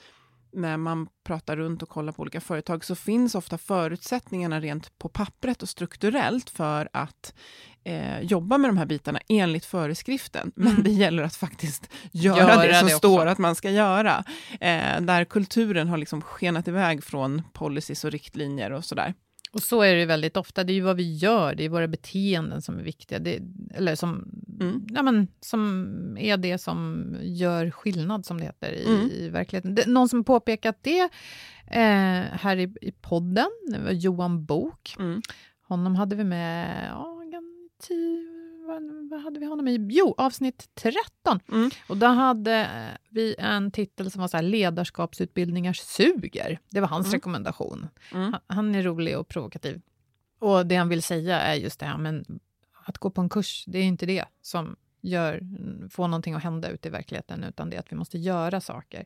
när 0.53 0.77
man 0.77 1.07
pratar 1.23 1.57
runt 1.57 1.83
och 1.83 1.89
kollar 1.89 2.13
på 2.13 2.21
olika 2.21 2.41
företag 2.41 2.85
så 2.85 2.95
finns 2.95 3.35
ofta 3.35 3.57
förutsättningarna 3.57 4.59
rent 4.59 4.99
på 4.99 5.09
pappret 5.09 5.63
och 5.63 5.69
strukturellt 5.69 6.49
för 6.49 6.89
att 6.93 7.33
eh, 7.83 8.19
jobba 8.21 8.57
med 8.57 8.69
de 8.69 8.77
här 8.77 8.85
bitarna 8.85 9.19
enligt 9.27 9.65
föreskriften. 9.65 10.51
Men 10.55 10.71
mm. 10.71 10.83
det 10.83 10.91
gäller 10.91 11.23
att 11.23 11.35
faktiskt 11.35 11.89
göra, 12.11 12.37
göra 12.37 12.67
det 12.67 12.75
som 12.75 12.87
det 12.87 12.93
står 12.93 13.25
att 13.25 13.37
man 13.37 13.55
ska 13.55 13.69
göra. 13.69 14.23
Eh, 14.51 15.01
där 15.01 15.25
kulturen 15.25 15.87
har 15.87 15.97
liksom 15.97 16.21
skenat 16.21 16.67
iväg 16.67 17.03
från 17.03 17.41
policies 17.53 18.03
och 18.03 18.11
riktlinjer 18.11 18.71
och 18.71 18.85
sådär. 18.85 19.13
Och 19.53 19.63
så 19.63 19.81
är 19.81 19.95
det 19.95 20.05
väldigt 20.05 20.37
ofta. 20.37 20.63
Det 20.63 20.73
är 20.73 20.75
ju 20.75 20.81
vad 20.81 20.97
vi 20.97 21.13
gör, 21.13 21.55
det 21.55 21.65
är 21.65 21.69
våra 21.69 21.87
beteenden 21.87 22.61
som 22.61 22.79
är 22.79 22.83
viktiga. 22.83 23.19
Det, 23.19 23.39
eller 23.73 23.95
som, 23.95 24.31
mm. 24.61 24.87
ja, 24.89 25.03
men, 25.03 25.27
som 25.39 26.17
är 26.19 26.37
det 26.37 26.57
som 26.57 27.05
gör 27.21 27.71
skillnad, 27.71 28.25
som 28.25 28.37
det 28.37 28.43
heter, 28.43 28.71
i, 28.71 28.85
mm. 28.85 29.11
i 29.11 29.29
verkligheten. 29.29 29.75
Det, 29.75 29.87
någon 29.87 30.09
som 30.09 30.23
påpekat 30.23 30.77
det 30.81 31.09
eh, 31.67 32.23
här 32.31 32.57
i, 32.57 32.73
i 32.81 32.91
podden, 32.91 33.49
det 33.71 33.79
var 33.79 33.91
Johan 33.91 34.45
Bok. 34.45 34.95
Mm. 34.99 35.21
Honom 35.67 35.95
hade 35.95 36.15
vi 36.15 36.23
med 36.23 36.87
ja, 36.89 37.21
vad, 38.73 39.09
vad 39.09 39.21
hade 39.21 39.39
vi 39.39 39.45
honom 39.45 39.67
i? 39.67 39.87
Jo, 39.89 40.15
avsnitt 40.17 40.69
13. 40.75 41.39
Mm. 41.51 41.69
Och 41.89 41.97
då 41.97 42.05
hade 42.05 42.53
eh, 42.59 42.97
vi 43.09 43.35
en 43.39 43.71
titel 43.71 44.11
som 44.11 44.21
var 44.21 44.27
så 44.27 44.37
här, 44.37 44.43
ledarskapsutbildningar 44.43 45.73
suger. 45.73 46.59
Det 46.69 46.79
var 46.79 46.87
hans 46.87 47.07
Mm. 47.07 47.13
rekommendation. 47.17 47.87
Mm. 48.13 48.31
Han, 48.31 48.41
han 48.47 48.75
är 48.75 48.83
rolig 48.83 49.17
och 49.17 49.27
provokativ. 49.27 49.81
Och 50.39 50.65
det 50.65 50.75
han 50.75 50.89
vill 50.89 51.03
säga 51.03 51.39
är 51.39 51.55
just 51.55 51.79
det 51.79 51.85
här, 51.85 51.97
men 51.97 52.39
att 52.85 52.97
gå 52.97 53.09
på 53.09 53.21
en 53.21 53.29
kurs, 53.29 53.63
det 53.67 53.79
är 53.79 53.83
inte 53.83 54.05
det 54.05 54.25
som 54.41 54.75
gör, 55.01 55.41
får 55.89 56.07
någonting 56.07 56.33
att 56.33 56.43
hända 56.43 56.69
ute 56.69 56.87
i 56.87 56.91
verkligheten, 56.91 57.43
utan 57.43 57.69
det 57.69 57.75
är 57.75 57.79
att 57.79 57.91
vi 57.91 57.95
måste 57.95 58.17
göra 58.17 58.61
saker. 58.61 59.05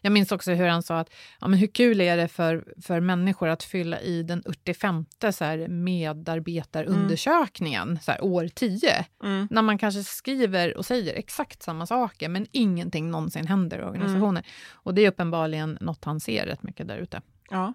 Jag 0.00 0.12
minns 0.12 0.32
också 0.32 0.52
hur 0.52 0.66
han 0.66 0.82
sa 0.82 0.98
att 0.98 1.10
ja, 1.40 1.48
men 1.48 1.58
hur 1.58 1.66
kul 1.66 2.00
är 2.00 2.16
det 2.16 2.28
för, 2.28 2.74
för 2.82 3.00
människor 3.00 3.48
att 3.48 3.62
fylla 3.62 4.00
i 4.00 4.22
den 4.22 4.42
85 4.46 5.04
så 5.32 5.44
här, 5.44 5.68
medarbetarundersökningen, 5.68 7.98
så 8.02 8.12
här, 8.12 8.24
år 8.24 8.48
10, 8.48 9.06
Mm. 9.22 9.48
när 9.50 9.62
man 9.62 9.78
kanske 9.78 10.04
skriver 10.04 10.76
och 10.76 10.86
säger 10.86 11.14
exakt 11.14 11.62
samma 11.62 11.86
saker, 11.86 12.28
men 12.28 12.46
ingenting 12.52 13.10
någonsin 13.10 13.46
händer 13.46 13.78
i 13.78 13.82
organisationer. 13.82 14.46
Och 14.72 14.94
det 14.94 15.04
är 15.04 15.08
uppenbarligen 15.08 15.78
något 15.80 16.04
han 16.04 16.20
ser 16.20 16.46
rätt 16.46 16.62
mycket 16.62 16.88
där 16.88 16.98
ute. 16.98 17.22
Ja. 17.50 17.74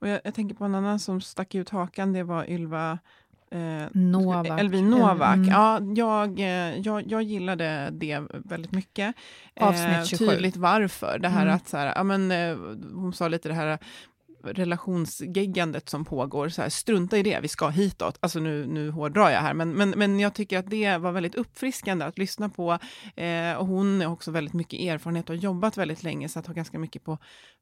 Och 0.00 0.08
jag, 0.08 0.20
jag 0.24 0.34
tänker 0.34 0.54
på 0.54 0.64
en 0.64 0.74
annan 0.74 0.98
som 0.98 1.20
stack 1.20 1.54
ut 1.54 1.68
hakan, 1.70 2.12
det 2.12 2.22
var 2.22 2.50
Ylva 2.50 2.98
eh, 3.50 3.88
Novak. 3.92 4.60
Elvin 4.60 4.90
Novak. 4.90 5.34
Mm. 5.36 5.48
Ja, 5.48 5.80
jag, 5.96 6.40
eh, 6.40 6.78
jag, 6.78 7.10
jag 7.10 7.22
gillade 7.22 7.88
det 7.92 8.22
väldigt 8.44 8.72
mycket. 8.72 9.14
Avsnitt 9.60 10.06
27. 10.06 10.26
Tydligt 10.26 10.56
varför. 10.56 11.18
Det 11.18 11.28
här 11.28 11.42
Mm. 11.42 11.54
att, 11.54 11.68
så 11.68 11.76
här, 11.76 11.92
ja, 11.96 12.02
men, 12.02 12.30
eh, 12.30 12.56
hon 12.94 13.12
sa 13.12 13.28
lite 13.28 13.48
det 13.48 13.54
här 13.54 13.78
relationsgeggandet 14.44 15.88
som 15.88 16.04
pågår, 16.04 16.48
så 16.48 16.62
här, 16.62 16.68
strunta 16.68 17.18
i 17.18 17.22
det, 17.22 17.40
vi 17.42 17.48
ska 17.48 17.68
hitåt. 17.68 18.18
Alltså 18.20 18.38
nu, 18.38 18.66
nu 18.66 18.90
hårdrar 18.90 19.30
jag 19.30 19.40
här, 19.40 19.54
men, 19.54 19.70
men, 19.72 19.90
men 19.90 20.20
jag 20.20 20.34
tycker 20.34 20.58
att 20.58 20.70
det 20.70 20.96
var 20.96 21.12
väldigt 21.12 21.34
uppfriskande 21.34 22.04
att 22.04 22.18
lyssna 22.18 22.48
på. 22.48 22.78
Eh, 23.16 23.52
och 23.58 23.66
hon 23.66 24.00
har 24.00 24.12
också 24.12 24.30
väldigt 24.30 24.54
mycket 24.54 24.80
erfarenhet 24.80 25.30
och 25.30 25.36
har 25.36 25.42
jobbat 25.42 25.76
väldigt 25.76 26.02
länge, 26.02 26.28
så 26.28 26.38
att 26.38 26.46
ha 26.46 26.54
ganska 26.54 26.78
mycket 26.78 27.04
på 27.04 27.18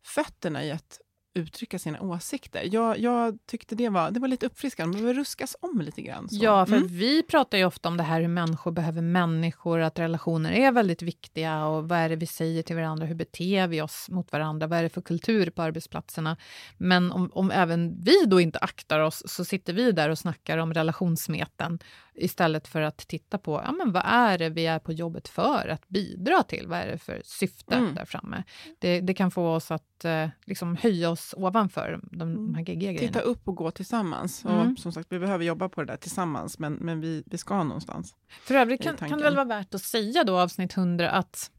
fötterna 0.07 0.65
i 0.65 0.71
att 0.73 1.01
uttrycka 1.37 1.79
sina 1.79 2.01
åsikter. 2.01 2.69
Jag, 2.73 2.99
jag 2.99 3.39
tyckte 3.47 3.75
det 3.75 3.89
var, 3.89 4.11
det 4.11 4.21
var 4.21 4.29
lite 4.29 4.47
uppfriskande, 4.47 4.93
man 4.97 5.03
behöver 5.03 5.21
ruskas 5.21 5.57
om 5.61 5.81
lite 5.81 6.03
grann. 6.03 6.29
Så. 6.29 6.37
Ja, 6.45 6.67
för 6.67 6.77
Mm. 6.77 6.89
vi 6.89 7.23
pratar 7.23 7.59
ju 7.59 7.65
ofta 7.65 7.89
om 7.89 7.97
det 7.97 8.03
här 8.03 8.21
hur 8.21 8.29
människor 8.29 8.73
behöver 8.73 9.03
människor, 9.03 9.81
att 9.81 9.99
relationer 9.99 10.53
är 10.53 10.73
väldigt 10.73 11.03
viktiga 11.03 11.65
och 11.67 11.89
vad 11.89 11.99
är 11.99 12.09
det 12.09 12.17
vi 12.17 12.27
säger 12.27 12.63
till 12.63 12.77
varandra, 12.77 13.07
hur 13.07 13.15
beter 13.15 13.67
vi 13.67 13.83
oss 13.83 14.09
mot 14.09 14.33
varandra, 14.33 14.67
vad 14.67 14.79
är 14.79 14.83
det 14.83 14.89
för 14.89 15.01
kultur 15.01 15.51
på 15.51 15.63
arbetsplatserna. 15.63 16.37
Men 16.77 17.13
om, 17.13 17.31
om 17.35 17.51
även 17.51 18.03
vi 18.03 18.25
då 18.27 18.41
inte 18.41 18.59
aktar 18.59 19.01
oss 19.01 19.23
så 19.27 19.45
sitter 19.45 19.73
vi 19.73 19.93
där 19.93 20.09
och 20.09 20.19
snackar 20.19 20.59
om 20.59 20.75
relationssmeten 20.75 21.79
istället 22.17 22.69
för 22.69 22.81
att 22.81 22.99
titta 22.99 23.39
på 23.39 23.63
ja, 23.65 23.73
men 23.73 23.93
vad 23.93 24.03
är 24.07 24.39
det 24.39 24.49
vi 24.49 24.67
är 24.67 24.79
på 24.79 24.93
jobbet 24.93 25.29
för 25.29 25.69
att 25.69 25.89
bidra 25.89 26.43
till, 26.43 26.67
vad 26.69 26.79
är 26.79 26.87
det 26.87 26.99
för 26.99 27.23
syfte 27.25 27.75
Mm. 27.75 27.95
där 27.95 28.05
framme. 28.05 28.43
Det, 28.79 29.01
det 29.01 29.15
kan 29.15 29.31
få 29.31 29.49
oss 29.49 29.71
att 29.71 30.05
eh, 30.05 30.29
liksom 30.45 30.77
höja 30.77 31.11
oss 31.11 31.35
ovanför 31.37 32.01
de, 32.13 32.19
de 32.19 32.55
här 32.55 32.63
geggiga 32.63 32.93
grejerna. 32.93 33.13
Titta 33.13 33.21
upp 33.21 33.49
och 33.49 33.57
gå 33.57 33.71
tillsammans. 33.71 34.45
Mm. 34.45 34.73
Och 34.73 34.79
som 34.79 34.93
sagt, 34.93 35.13
vi 35.13 35.19
behöver 35.19 35.45
jobba 35.45 35.69
på 35.69 35.81
det 35.81 35.87
där 35.93 35.97
tillsammans, 35.97 36.59
men, 36.59 36.73
men 36.75 37.01
vi, 37.01 37.23
vi 37.27 37.39
ska 37.39 37.65
någonstans. 37.65 38.15
För 38.29 38.55
övrigt 38.55 38.83
kan, 38.83 38.97
kan 38.97 39.19
det 39.19 39.25
väl 39.25 39.35
vara 39.37 39.45
värt 39.45 39.75
att 39.75 39.83
säga 39.83 40.25
då, 40.25 40.39
avsnitt 40.39 40.77
100, 40.77 41.11
att 41.11 41.51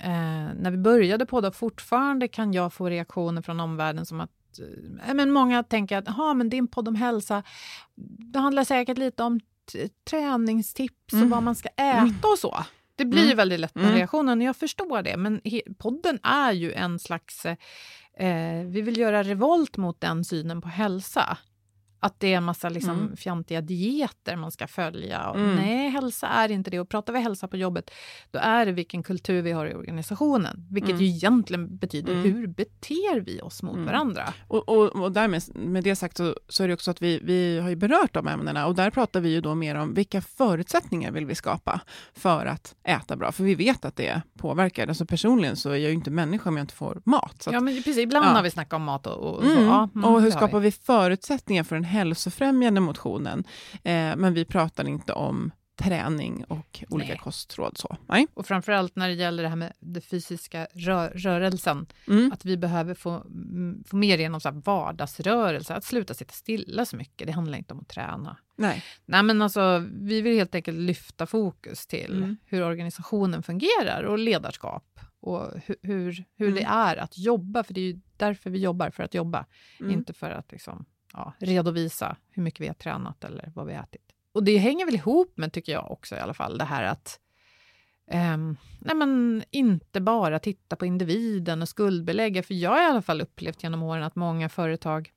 eh, 0.00 0.10
när 0.54 0.70
vi 0.70 0.76
började 0.76 1.26
på 1.26 1.40
det, 1.40 1.52
fortfarande 1.52 2.28
kan 2.28 2.52
jag 2.52 2.72
få 2.72 2.88
reaktioner 2.90 3.42
från 3.42 3.60
omvärlden 3.60 4.06
som 4.06 4.20
att 4.20 4.30
eh, 5.06 5.14
men 5.14 5.30
många 5.30 5.62
tänker 5.62 5.98
att 5.98 6.04
"Jaha, 6.06 6.34
men 6.34 6.48
din 6.48 6.68
podd 6.68 6.88
om 6.88 6.94
hälsa, 6.94 7.42
det 8.32 8.38
handlar 8.38 8.64
säkert 8.64 8.98
lite 8.98 9.22
om 9.22 9.40
träningstips 10.10 11.12
och 11.12 11.18
Mm. 11.18 11.30
vad 11.30 11.42
man 11.42 11.54
ska 11.54 11.68
äta 11.68 12.28
och 12.32 12.38
så. 12.38 12.64
Det 12.96 13.04
blir 13.04 13.24
Mm. 13.24 13.36
väldigt 13.36 13.60
lätt 13.60 13.74
den 13.74 13.84
Mm. 13.84 13.96
reaktionen, 13.96 14.38
och 14.38 14.44
jag 14.44 14.56
förstår 14.56 15.02
det. 15.02 15.16
Men 15.16 15.40
podden 15.78 16.18
är 16.22 16.52
ju 16.52 16.72
en 16.72 16.98
slags... 16.98 17.46
Eh, 18.16 18.64
vi 18.66 18.80
vill 18.80 18.98
göra 18.98 19.22
revolt 19.22 19.76
mot 19.76 20.00
den 20.00 20.24
synen 20.24 20.60
på 20.60 20.68
hälsa. 20.68 21.38
Att 22.04 22.20
det 22.20 22.32
är 22.32 22.36
en 22.36 22.44
massa 22.44 22.68
liksom, 22.68 22.98
Mm. 23.00 23.16
fjantiga 23.16 23.60
dieter 23.60 24.36
man 24.36 24.50
ska 24.50 24.66
följa. 24.66 25.30
Och 25.30 25.36
Mm. 25.40 25.56
Nej, 25.56 25.88
hälsa 25.88 26.26
är 26.26 26.50
inte 26.50 26.70
det. 26.70 26.80
Och 26.80 26.88
pratar 26.88 27.12
vi 27.12 27.20
hälsa 27.20 27.48
på 27.48 27.56
jobbet, 27.56 27.90
då 28.30 28.38
är 28.38 28.66
det 28.66 28.72
vilken 28.72 29.02
kultur 29.02 29.42
vi 29.42 29.52
har 29.52 29.66
i 29.66 29.74
organisationen. 29.74 30.66
Vilket 30.70 30.90
Mm. 30.90 31.02
ju 31.02 31.08
egentligen 31.08 31.76
betyder 31.76 32.12
Mm. 32.12 32.24
hur 32.24 32.46
beter 32.46 33.20
vi 33.20 33.40
oss 33.40 33.62
mot 33.62 33.74
Mm. 33.74 33.86
varandra. 33.86 34.22
Och, 34.48 34.68
och, 34.68 34.96
och 35.02 35.12
därmed, 35.12 35.42
med 35.54 35.84
det 35.84 35.96
sagt 35.96 36.16
så, 36.16 36.34
så 36.48 36.64
är 36.64 36.68
det 36.68 36.74
också 36.74 36.90
att 36.90 37.02
vi, 37.02 37.20
vi 37.22 37.58
har 37.60 37.68
ju 37.68 37.76
berört 37.76 38.14
de 38.14 38.28
ämnena 38.28 38.66
och 38.66 38.74
där 38.74 38.90
pratar 38.90 39.20
vi 39.20 39.28
ju 39.28 39.40
då 39.40 39.54
mer 39.54 39.74
om 39.74 39.94
vilka 39.94 40.20
förutsättningar 40.22 41.10
vill 41.12 41.26
vi 41.26 41.34
skapa 41.34 41.80
för 42.14 42.46
att 42.46 42.74
äta 42.84 43.16
bra? 43.16 43.32
För 43.32 43.44
vi 43.44 43.54
vet 43.54 43.84
att 43.84 43.96
det 43.96 44.22
påverkar. 44.38 44.88
Alltså 44.88 45.06
personligen 45.06 45.56
så 45.56 45.70
är 45.70 45.76
jag 45.76 45.88
ju 45.88 45.92
inte 45.94 46.10
människa 46.10 46.48
om 46.50 46.56
jag 46.56 46.64
inte 46.64 46.74
får 46.74 47.02
mat. 47.04 47.48
Ja, 47.52 47.60
men 47.60 47.74
precis. 47.76 47.98
Ibland 47.98 48.26
Ja. 48.26 48.30
har 48.30 48.42
vi 48.42 48.50
snackat 48.50 48.72
om 48.76 48.82
mat 48.82 49.06
och, 49.06 49.34
och 49.36 49.42
så. 49.44 49.50
Mm. 49.50 49.64
Ja, 49.66 49.88
mm, 49.94 50.04
och 50.04 50.20
hur 50.20 50.28
det 50.28 50.34
har 50.34 50.40
skapar 50.40 50.60
vi 50.60 50.70
förutsättningar 50.72 51.64
för 51.64 51.76
den 51.76 51.84
hälsofrämjande 51.94 52.80
motionen? 52.80 53.44
Eh, 53.74 54.16
men 54.16 54.34
vi 54.34 54.44
pratar 54.44 54.88
inte 54.88 55.12
om 55.12 55.50
träning 55.76 56.44
och 56.48 56.84
olika 56.90 57.08
Nej. 57.12 57.18
kostråd. 57.18 57.78
Så. 57.78 57.96
Nej. 58.08 58.26
Och 58.34 58.46
framförallt 58.46 58.96
när 58.96 59.08
det 59.08 59.14
gäller 59.14 59.42
det 59.42 59.48
här 59.48 59.56
med 59.56 59.72
den 59.80 60.02
fysiska 60.02 60.66
rö- 60.74 61.10
rörelsen. 61.14 61.86
Mm. 62.08 62.32
Att 62.32 62.44
vi 62.44 62.56
behöver 62.56 62.94
få, 62.94 63.10
mm, 63.10 63.84
få 63.86 63.96
mer 63.96 64.18
genom 64.18 64.40
så 64.40 64.48
här 64.48 64.60
vardagsrörelse. 64.60 65.74
Att 65.74 65.84
sluta 65.84 66.14
sitta 66.14 66.32
stilla 66.32 66.84
så 66.84 66.96
mycket. 66.96 67.26
Det 67.26 67.32
handlar 67.32 67.58
inte 67.58 67.74
om 67.74 67.80
att 67.80 67.88
träna. 67.88 68.36
Nej. 68.56 68.84
Nej, 69.06 69.22
men 69.22 69.42
alltså, 69.42 69.84
vi 69.92 70.20
vill 70.20 70.34
helt 70.36 70.54
enkelt 70.54 70.78
lyfta 70.78 71.26
fokus 71.26 71.86
till 71.86 72.16
Mm. 72.16 72.36
hur 72.44 72.62
organisationen 72.62 73.42
fungerar 73.42 74.02
och 74.02 74.18
ledarskap. 74.18 75.00
Och 75.20 75.50
hur, 75.66 75.76
hur, 75.82 76.24
hur 76.36 76.46
Mm. 76.48 76.54
det 76.58 76.62
är 76.68 76.96
att 76.96 77.18
jobba. 77.18 77.64
För 77.64 77.74
det 77.74 77.80
är 77.80 77.92
ju 77.92 78.00
därför 78.16 78.50
vi 78.50 78.58
jobbar, 78.58 78.90
för 78.90 79.02
att 79.02 79.14
jobba. 79.14 79.46
Mm. 79.80 79.92
Inte 79.92 80.12
för 80.12 80.30
att 80.30 80.52
liksom, 80.52 80.84
ja, 81.14 81.32
redovisa 81.38 82.16
hur 82.30 82.42
mycket 82.42 82.60
vi 82.60 82.66
har 82.66 82.74
tränat 82.74 83.24
eller 83.24 83.52
vad 83.54 83.66
vi 83.66 83.74
har 83.74 83.82
ätit. 83.82 84.02
Och 84.32 84.44
det 84.44 84.56
hänger 84.56 84.86
väl 84.86 84.94
ihop 84.94 85.36
med, 85.36 85.52
tycker 85.52 85.72
jag 85.72 85.90
också 85.90 86.16
i 86.16 86.18
alla 86.18 86.34
fall, 86.34 86.58
det 86.58 86.64
här 86.64 86.84
att 86.84 87.20
ehm, 88.10 88.56
nej 88.80 88.96
men 88.96 89.44
inte 89.50 90.00
bara 90.00 90.38
titta 90.38 90.76
på 90.76 90.86
individen 90.86 91.62
och 91.62 91.68
skuldbelägga. 91.68 92.42
För 92.42 92.54
jag 92.54 92.70
har 92.70 92.82
i 92.82 92.86
alla 92.86 93.02
fall 93.02 93.20
upplevt 93.20 93.62
genom 93.62 93.82
åren 93.82 94.02
att 94.02 94.16
många 94.16 94.48
företag 94.48 95.10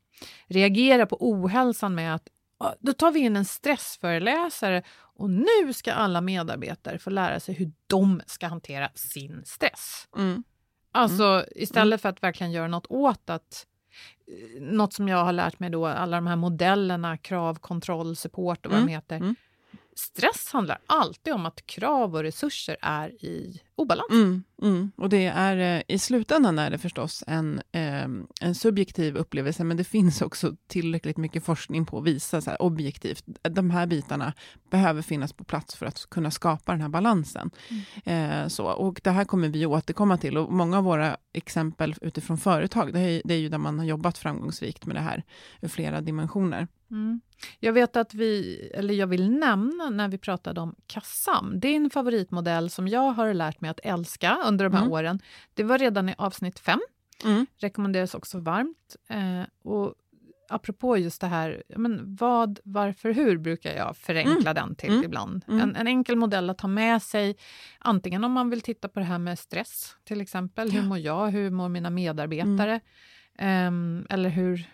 reagerar 0.47 1.05
på 1.05 1.17
ohälsan 1.19 1.95
med 1.95 2.15
att 2.15 2.27
"Ja, 2.59 2.75
då 2.79 2.93
tar 2.93 3.11
vi 3.11 3.19
in 3.19 3.35
en 3.35 3.45
stressföreläsare 3.45 4.83
och 4.99 5.29
nu 5.29 5.73
ska 5.73 5.93
alla 5.93 6.21
medarbetare 6.21 6.99
få 6.99 7.09
lära 7.09 7.39
sig 7.39 7.55
hur 7.55 7.71
de 7.87 8.21
ska 8.25 8.47
hantera 8.47 8.89
sin 8.95 9.41
stress. 9.45 10.07
Mm. 10.17 10.43
Alltså 10.91 11.45
istället 11.55 12.01
för 12.01 12.09
att 12.09 12.23
verkligen 12.23 12.51
göra 12.51 12.67
något 12.67 12.87
åt 12.89 13.29
att 13.29 13.67
något 14.59 14.93
som 14.93 15.07
jag 15.07 15.23
har 15.25 15.33
lärt 15.33 15.59
mig 15.59 15.69
då, 15.69 15.85
alla 15.85 16.17
de 16.17 16.27
här 16.27 16.35
modellerna, 16.35 17.17
krav, 17.17 17.55
kontroll, 17.59 18.15
support 18.15 18.65
och 18.65 18.71
vad 18.71 18.79
Mm, 18.79 18.87
de 18.87 18.93
heter. 18.93 19.15
mm. 19.15 19.35
Stress 19.95 20.49
handlar 20.53 20.79
alltid 20.87 21.33
om 21.33 21.45
att 21.45 21.65
krav 21.65 22.15
och 22.15 22.21
resurser 22.23 22.77
är 22.81 23.09
i 23.25 23.61
obalans. 23.77 24.11
Mm, 24.11 24.43
mm. 24.61 24.91
Och 24.95 25.09
det 25.09 25.25
är, 25.25 25.77
eh, 25.77 25.83
i 25.87 25.99
slutändan 25.99 26.59
är 26.59 26.69
det 26.69 26.77
förstås 26.77 27.23
en, 27.27 27.61
eh, 27.71 28.07
en 28.41 28.55
subjektiv 28.55 29.15
upplevelse, 29.15 29.63
men 29.63 29.77
det 29.77 29.83
finns 29.83 30.21
också 30.21 30.55
tillräckligt 30.67 31.17
mycket 31.17 31.43
forskning 31.43 31.85
på 31.85 31.97
att 31.97 32.03
visa 32.03 32.41
så 32.41 32.49
här, 32.49 32.61
objektivt, 32.61 33.23
de 33.41 33.69
här 33.69 33.85
bitarna 33.87 34.33
behöver 34.69 35.01
finnas 35.01 35.33
på 35.33 35.43
plats 35.43 35.75
för 35.75 35.85
att 35.85 36.09
kunna 36.09 36.31
skapa 36.31 36.71
den 36.71 36.81
här 36.81 36.89
balansen. 36.89 37.51
Eh, 38.05 38.47
så, 38.47 38.65
och 38.65 39.01
det 39.03 39.11
här 39.11 39.25
kommer 39.25 39.49
vi 39.49 39.65
återkomma 39.65 40.17
till 40.17 40.37
och 40.37 40.51
många 40.53 40.77
av 40.77 40.83
våra 40.83 41.17
exempel 41.33 41.95
utifrån 42.01 42.37
företag, 42.37 42.93
det 42.93 42.99
är, 42.99 43.21
det 43.25 43.33
är 43.33 43.39
ju 43.39 43.49
där 43.49 43.57
man 43.57 43.79
har 43.79 43.85
jobbat 43.85 44.17
framgångsrikt 44.17 44.85
med 44.85 44.95
det 44.95 45.01
här 45.01 45.23
ur 45.61 45.67
flera 45.67 46.01
dimensioner. 46.01 46.67
Mm. 46.91 47.21
Jag 47.59 47.73
vet 47.73 47.95
att 47.95 48.13
vi, 48.13 48.59
eller 48.73 48.93
jag 48.93 49.07
vill 49.07 49.29
nämna 49.29 49.89
när 49.89 50.07
vi 50.07 50.17
pratade 50.17 50.61
om 50.61 50.75
Kassam, 50.87 51.59
din 51.59 51.89
favoritmodell 51.89 52.69
som 52.69 52.87
jag 52.87 53.11
har 53.11 53.33
lärt 53.33 53.61
mig 53.61 53.66
att 53.67 53.79
älska 53.83 54.37
under 54.45 54.65
de 54.65 54.73
här 54.73 54.81
Mm. 54.81 54.91
åren. 54.93 55.19
Det 55.53 55.63
var 55.63 55.77
redan 55.77 56.09
i 56.09 56.15
avsnitt 56.17 56.59
fem, 56.59 56.79
Mm. 57.25 57.45
rekommenderas 57.57 58.15
också 58.15 58.39
varmt. 58.39 58.95
Eh, 59.09 59.41
och 59.63 59.93
apropå 60.49 60.97
just 60.97 61.21
det 61.21 61.27
här, 61.27 61.63
men 61.75 62.15
vad, 62.15 62.59
varför, 62.63 63.13
hur 63.13 63.37
brukar 63.37 63.73
jag 63.75 63.97
förenkla 63.97 64.53
den 64.53 64.75
till 64.75 64.91
Mm. 64.91 65.03
ibland. 65.03 65.45
Mm. 65.47 65.61
En, 65.61 65.75
en 65.75 65.87
enkel 65.87 66.15
modell 66.15 66.49
att 66.49 66.57
ta 66.57 66.67
med 66.67 67.01
sig, 67.01 67.35
antingen 67.79 68.23
om 68.23 68.31
man 68.31 68.49
vill 68.49 68.61
titta 68.61 68.87
på 68.87 68.99
det 68.99 69.05
här 69.05 69.17
med 69.19 69.39
stress 69.39 69.95
till 70.03 70.21
exempel. 70.21 70.71
Hur 70.71 70.79
Ja. 70.79 70.85
mår 70.85 70.97
jag? 70.97 71.27
Hur 71.27 71.49
mår 71.51 71.69
mina 71.69 71.89
medarbetare? 71.89 72.79
Ehm, 73.37 74.05
eller 74.09 74.29
hur, 74.29 74.69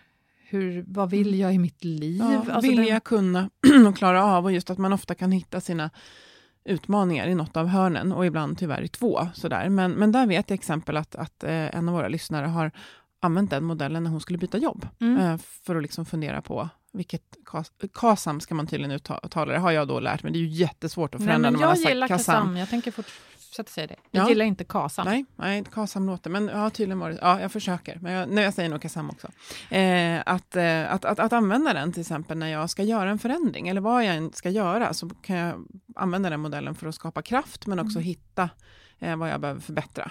hur, 0.48 0.84
vad 0.88 1.10
vill 1.10 1.38
jag 1.38 1.54
i 1.54 1.58
mitt 1.58 1.84
liv? 1.84 2.18
Ja, 2.22 2.44
Alltså 2.52 2.70
vilja, 2.70 2.92
den- 2.92 3.00
kunna 3.00 3.50
och 3.88 3.96
klara 3.96 4.24
av 4.24 4.44
och 4.44 4.52
just 4.52 4.70
att 4.70 4.78
man 4.78 4.92
ofta 4.92 5.14
kan 5.14 5.32
hitta 5.32 5.60
sina 5.60 5.90
utmaningar 6.64 7.26
i 7.26 7.34
något 7.34 7.56
av 7.56 7.66
hörnen 7.66 8.12
och 8.12 8.26
ibland 8.26 8.58
tyvärr 8.58 8.82
i 8.82 8.88
två. 8.88 9.28
Sådär. 9.34 9.68
Men, 9.68 9.92
men 9.92 10.12
där 10.12 10.26
vet 10.26 10.50
jag 10.50 10.54
exempel 10.54 10.96
att, 10.96 11.14
att 11.14 11.44
eh, 11.44 11.50
en 11.76 11.88
av 11.88 11.94
våra 11.94 12.08
lyssnare 12.08 12.46
har 12.46 12.70
använt 13.20 13.50
den 13.50 13.64
modellen 13.64 14.04
när 14.04 14.10
hon 14.10 14.20
skulle 14.20 14.38
byta 14.38 14.58
jobb 14.58 14.88
Mm. 15.00 15.18
eh, 15.20 15.36
för 15.38 15.76
att 15.76 15.82
liksom 15.82 16.06
fundera 16.06 16.42
på 16.42 16.68
vilket 16.92 17.36
kas, 17.44 17.72
KASAM 17.94 18.40
ska 18.40 18.54
man 18.54 18.66
tydligen 18.66 18.90
uttala 19.24 19.52
det, 19.52 19.58
har 19.58 19.70
jag 19.70 19.88
då 19.88 20.00
lärt 20.00 20.22
mig. 20.22 20.32
Det 20.32 20.38
är 20.38 20.40
ju 20.40 20.48
jättesvårt 20.48 21.14
att 21.14 21.20
Nej, 21.20 21.26
förändra 21.28 21.50
men 21.50 21.52
när 21.52 21.60
man 21.60 21.68
har 21.68 21.76
jag 21.76 21.82
sagt 21.82 21.88
gillar 21.88 22.08
KASAM. 22.08 22.34
KASAM. 22.34 22.56
Jag 22.56 22.68
tänker 22.68 22.92
fortsätta 23.56 23.72
säga 23.72 23.86
det. 23.86 23.96
Jag 24.10 24.24
Ja. 24.24 24.28
gillar 24.28 24.44
inte 24.44 24.64
KASAM. 24.64 25.06
Nej, 25.06 25.24
nej, 25.36 25.64
KASAM 25.72 26.06
låter, 26.06 26.30
men 26.30 26.48
ja, 26.48 26.70
tydligen 26.70 26.98
var 26.98 27.10
det, 27.10 27.18
ja, 27.20 27.40
jag 27.40 27.52
försöker, 27.52 27.98
men 28.00 28.12
jag, 28.12 28.28
nej, 28.28 28.44
jag 28.44 28.54
säger 28.54 28.68
nog 28.68 28.82
KASAM 28.82 29.10
också. 29.10 29.28
Eh, 29.74 30.22
att, 30.26 30.56
eh, 30.56 30.92
att, 30.92 31.04
att, 31.04 31.18
att 31.18 31.32
använda 31.32 31.72
den 31.72 31.92
till 31.92 32.00
exempel 32.00 32.38
när 32.38 32.48
jag 32.48 32.70
ska 32.70 32.82
göra 32.82 33.10
en 33.10 33.18
förändring, 33.18 33.68
eller 33.68 33.80
vad 33.80 34.04
jag 34.04 34.16
än 34.16 34.32
ska 34.32 34.50
göra, 34.50 34.94
så 34.94 35.08
kan 35.08 35.36
jag 35.36 35.66
använda 35.96 36.30
den 36.30 36.40
modellen 36.40 36.74
för 36.74 36.86
att 36.86 36.94
skapa 36.94 37.22
kraft, 37.22 37.66
men 37.66 37.78
också 37.78 37.98
hitta 37.98 38.50
eh, 38.98 39.16
vad 39.16 39.30
jag 39.30 39.40
behöver 39.40 39.60
förbättra. 39.60 40.10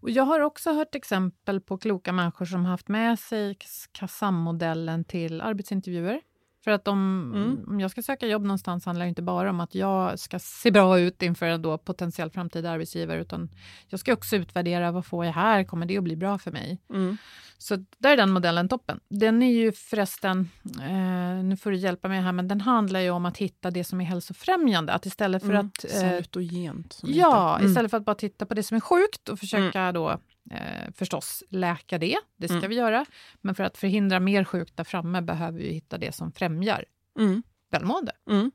Och 0.00 0.10
jag 0.10 0.24
har 0.24 0.40
också 0.40 0.72
hört 0.72 0.94
exempel 0.94 1.60
på 1.60 1.78
kloka 1.78 2.12
människor 2.12 2.44
som 2.46 2.64
haft 2.64 2.88
med 2.88 3.18
sig 3.18 3.56
KASAM-modellen 3.92 5.04
till 5.04 5.40
arbetsintervjuer. 5.40 6.20
För 6.64 6.70
att 6.70 6.88
om, 6.88 7.32
Mm. 7.34 7.64
om 7.68 7.80
jag 7.80 7.90
ska 7.90 8.02
söka 8.02 8.26
jobb 8.26 8.42
någonstans 8.42 8.86
handlar 8.86 9.04
det 9.04 9.08
inte 9.08 9.22
bara 9.22 9.50
om 9.50 9.60
att 9.60 9.74
jag 9.74 10.18
ska 10.18 10.38
se 10.38 10.70
bra 10.70 10.98
ut 11.00 11.22
inför 11.22 11.46
en 11.46 11.62
då 11.62 11.78
potentiell 11.78 12.30
framtida 12.30 12.70
arbetsgivare, 12.70 13.20
utan 13.20 13.48
jag 13.88 14.00
ska 14.00 14.12
också 14.12 14.36
utvärdera 14.36 14.92
vad 14.92 15.06
får 15.06 15.24
jag 15.24 15.32
här, 15.32 15.64
kommer 15.64 15.86
det 15.86 15.98
att 15.98 16.04
bli 16.04 16.16
bra 16.16 16.38
för 16.38 16.50
mig? 16.50 16.78
Mm. 16.90 17.16
Så 17.58 17.76
där 17.98 18.10
är 18.12 18.16
den 18.16 18.30
modellen 18.30 18.68
toppen. 18.68 19.00
Den 19.08 19.42
är 19.42 19.52
ju 19.52 19.72
förresten, 19.72 20.48
eh, 20.80 21.44
nu 21.44 21.56
får 21.56 21.70
du 21.70 21.76
hjälpa 21.76 22.08
mig 22.08 22.20
här, 22.20 22.32
men 22.32 22.48
den 22.48 22.60
handlar 22.60 23.00
ju 23.00 23.10
om 23.10 23.26
att 23.26 23.36
hitta 23.36 23.70
det 23.70 23.84
som 23.84 24.00
är 24.00 24.04
hälsofrämjande. 24.04 24.92
Att 24.92 25.06
istället 25.06 25.42
för 25.42 25.50
Mm. 25.50 25.66
att... 25.66 25.84
eh, 25.84 25.90
Salutogent. 25.90 27.00
Ja. 27.02 27.56
Mm. 27.58 27.70
istället 27.70 27.90
för 27.90 27.96
att 27.98 28.04
bara 28.04 28.14
titta 28.14 28.46
på 28.46 28.54
det 28.54 28.62
som 28.62 28.76
är 28.76 28.80
sjukt 28.80 29.28
och 29.28 29.38
försöka 29.38 29.92
då 29.92 30.18
eh, 30.50 30.92
förstås 30.94 31.42
läka 31.48 31.98
det. 31.98 32.16
Det 32.36 32.48
ska 32.48 32.56
Mm. 32.58 32.70
vi 32.70 32.76
göra. 32.76 33.04
Men 33.40 33.54
för 33.54 33.64
att 33.64 33.78
förhindra 33.78 34.20
mer 34.20 34.44
sjukt 34.44 34.76
där 34.76 34.84
framme 34.84 35.20
behöver 35.22 35.58
vi 35.58 35.72
hitta 35.72 35.98
det 35.98 36.12
som 36.14 36.32
främjar 36.32 36.84
Mm. 37.18 37.42
välmående. 37.70 38.12
Mm. 38.30 38.50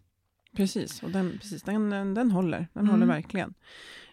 Precis, 0.56 1.04
och 1.04 1.10
den, 1.12 1.38
precis, 1.42 1.64
den, 1.64 1.90
den, 1.90 2.14
den 2.14 2.32
håller. 2.32 2.68
Den 2.74 2.84
Mm. 2.84 2.90
håller 2.92 3.06
verkligen. 3.06 3.54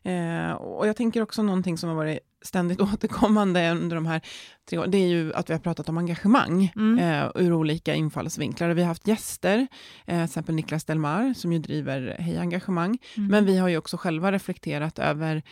Eh, 0.02 0.52
och 0.52 0.88
jag 0.88 0.96
tänker 0.96 1.22
också 1.22 1.42
någonting 1.42 1.78
som 1.78 1.88
har 1.88 1.96
varit 1.96 2.18
ständigt 2.44 2.80
återkommande 2.80 3.70
under 3.70 3.96
de 3.96 4.06
här 4.06 4.20
tre 4.68 4.78
åren, 4.78 4.90
det 4.90 4.98
är 4.98 5.08
ju 5.08 5.34
att 5.34 5.50
vi 5.50 5.54
har 5.54 5.60
pratat 5.60 5.88
om 5.88 5.98
engagemang 5.98 6.72
Mm. 6.76 6.98
eh, 6.98 7.30
ur 7.34 7.52
olika 7.52 7.94
infallsvinklar. 7.94 8.70
Vi 8.70 8.80
har 8.82 8.88
haft 8.88 9.08
gäster, 9.08 9.66
eh, 10.06 10.16
till 10.16 10.24
exempel 10.24 10.54
Niklas 10.54 10.84
Delmar, 10.84 11.34
som 11.34 11.52
ju 11.52 11.58
driver 11.58 12.16
Hej 12.18 12.38
Engagemang. 12.38 12.98
Mm. 13.16 13.28
Men 13.30 13.44
vi 13.46 13.56
har 13.58 13.68
ju 13.68 13.76
också 13.76 13.96
själva 13.96 14.32
reflekterat 14.32 14.98
över 14.98 15.42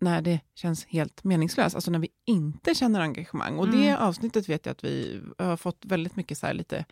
när 0.00 0.22
det 0.22 0.40
känns 0.54 0.84
helt 0.84 1.24
meningslöst, 1.24 1.74
alltså 1.74 1.90
när 1.90 1.98
vi 1.98 2.08
inte 2.26 2.74
känner 2.74 3.00
engagemang. 3.00 3.58
Och 3.58 3.68
det 3.68 3.88
Mm. 3.88 4.02
avsnittet 4.02 4.48
vet 4.48 4.66
jag 4.66 4.72
att 4.72 4.84
vi 4.84 5.20
har 5.38 5.56
fått 5.56 5.84
väldigt 5.84 6.16
mycket 6.16 6.38
så 6.38 6.46
här 6.46 6.54
lite 6.54 6.84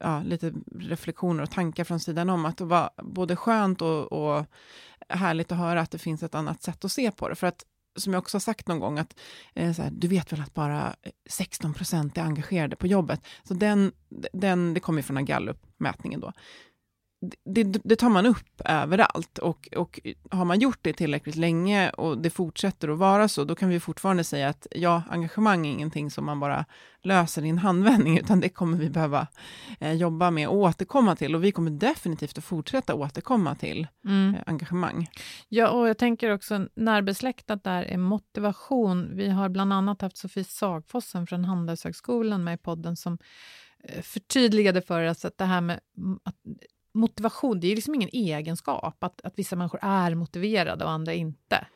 ja, 0.00 0.22
lite 0.22 0.52
reflektioner 0.74 1.42
och 1.42 1.50
tankar 1.50 1.84
från 1.84 2.00
sidan 2.00 2.30
om. 2.30 2.44
Att 2.44 2.56
det 2.56 2.64
var 2.64 2.90
både 3.02 3.36
skönt 3.36 3.82
och, 3.82 4.12
och 4.12 4.46
härligt 5.08 5.52
att 5.52 5.58
höra 5.58 5.80
att 5.80 5.90
det 5.90 5.98
finns 5.98 6.22
ett 6.22 6.34
annat 6.34 6.62
sätt 6.62 6.84
att 6.84 6.92
se 6.92 7.10
på 7.10 7.28
det. 7.28 7.34
För 7.34 7.46
att 7.46 7.64
som 7.96 8.12
jag 8.12 8.20
också 8.20 8.34
har 8.34 8.40
sagt 8.40 8.68
någon 8.68 8.80
gång, 8.80 8.98
att 8.98 9.18
eh, 9.54 9.72
så 9.72 9.82
här, 9.82 9.90
du 9.90 10.08
vet 10.08 10.32
väl 10.32 10.40
att 10.40 10.54
bara 10.54 10.96
16 11.28 11.74
procent 11.74 12.18
är 12.18 12.22
engagerade 12.22 12.76
på 12.76 12.86
jobbet. 12.86 13.20
Så 13.44 13.54
den, 13.54 13.92
den, 14.32 14.74
det 14.74 14.80
kommer 14.80 15.02
från 15.02 15.16
här 15.16 15.24
Gallup-mätningen 15.24 16.20
då. 16.20 16.32
Det, 17.44 17.62
det, 17.62 17.96
tar 17.96 18.08
man 18.08 18.26
upp 18.26 18.60
överallt 18.64 19.38
och, 19.38 19.68
och 19.76 20.00
har 20.30 20.44
man 20.44 20.60
gjort 20.60 20.78
det 20.82 20.92
tillräckligt 20.92 21.36
länge 21.36 21.90
och 21.90 22.18
det 22.18 22.30
fortsätter 22.30 22.88
att 22.88 22.98
vara 22.98 23.28
så, 23.28 23.44
då 23.44 23.54
kan 23.54 23.68
vi 23.68 23.80
fortfarande 23.80 24.24
säga 24.24 24.48
att 24.48 24.66
ja, 24.70 25.02
engagemang 25.10 25.66
är 25.66 25.70
ingenting 25.70 26.10
som 26.10 26.24
man 26.24 26.40
bara 26.40 26.64
löser 27.02 27.44
i 27.44 27.48
en 27.48 27.58
handvändning, 27.58 28.18
utan 28.18 28.40
det 28.40 28.48
kommer 28.48 28.78
vi 28.78 28.90
behöva 28.90 29.26
eh, 29.80 29.92
jobba 29.92 30.30
med 30.30 30.48
och 30.48 30.56
återkomma 30.56 31.16
till. 31.16 31.34
Och 31.34 31.44
vi 31.44 31.52
kommer 31.52 31.70
definitivt 31.70 32.38
att 32.38 32.44
fortsätta 32.44 32.94
återkomma 32.94 33.54
till 33.54 33.86
Mm. 34.04 34.34
eh, 34.34 34.40
engagemang. 34.46 35.10
Ja, 35.48 35.70
och 35.70 35.88
jag 35.88 35.98
tänker 35.98 36.30
också 36.30 36.68
närbesläktat 36.74 37.64
där 37.64 37.82
är 37.82 37.98
motivation. 37.98 39.16
Vi 39.16 39.28
har 39.28 39.48
bland 39.48 39.72
annat 39.72 40.02
haft 40.02 40.16
Sofie 40.16 40.44
Sagfossen 40.44 41.26
från 41.26 41.44
Handelshögskolan 41.44 42.44
med 42.44 42.54
i 42.54 42.58
podden 42.58 42.96
som 42.96 43.18
eh, 43.84 44.02
förtydligade 44.02 44.82
för 44.82 45.10
oss 45.10 45.24
att 45.24 45.38
det 45.38 45.44
här 45.44 45.60
med 45.60 45.80
att 46.24 46.36
motivation, 46.92 47.60
det 47.60 47.66
är 47.66 47.74
liksom 47.74 47.94
ingen 47.94 48.10
egenskap, 48.12 49.04
att, 49.04 49.20
att 49.20 49.38
vissa 49.38 49.56
människor 49.56 49.80
är 49.82 50.14
motiverade 50.14 50.84
och 50.84 50.90
andra 50.90 51.12
inte. 51.12 51.66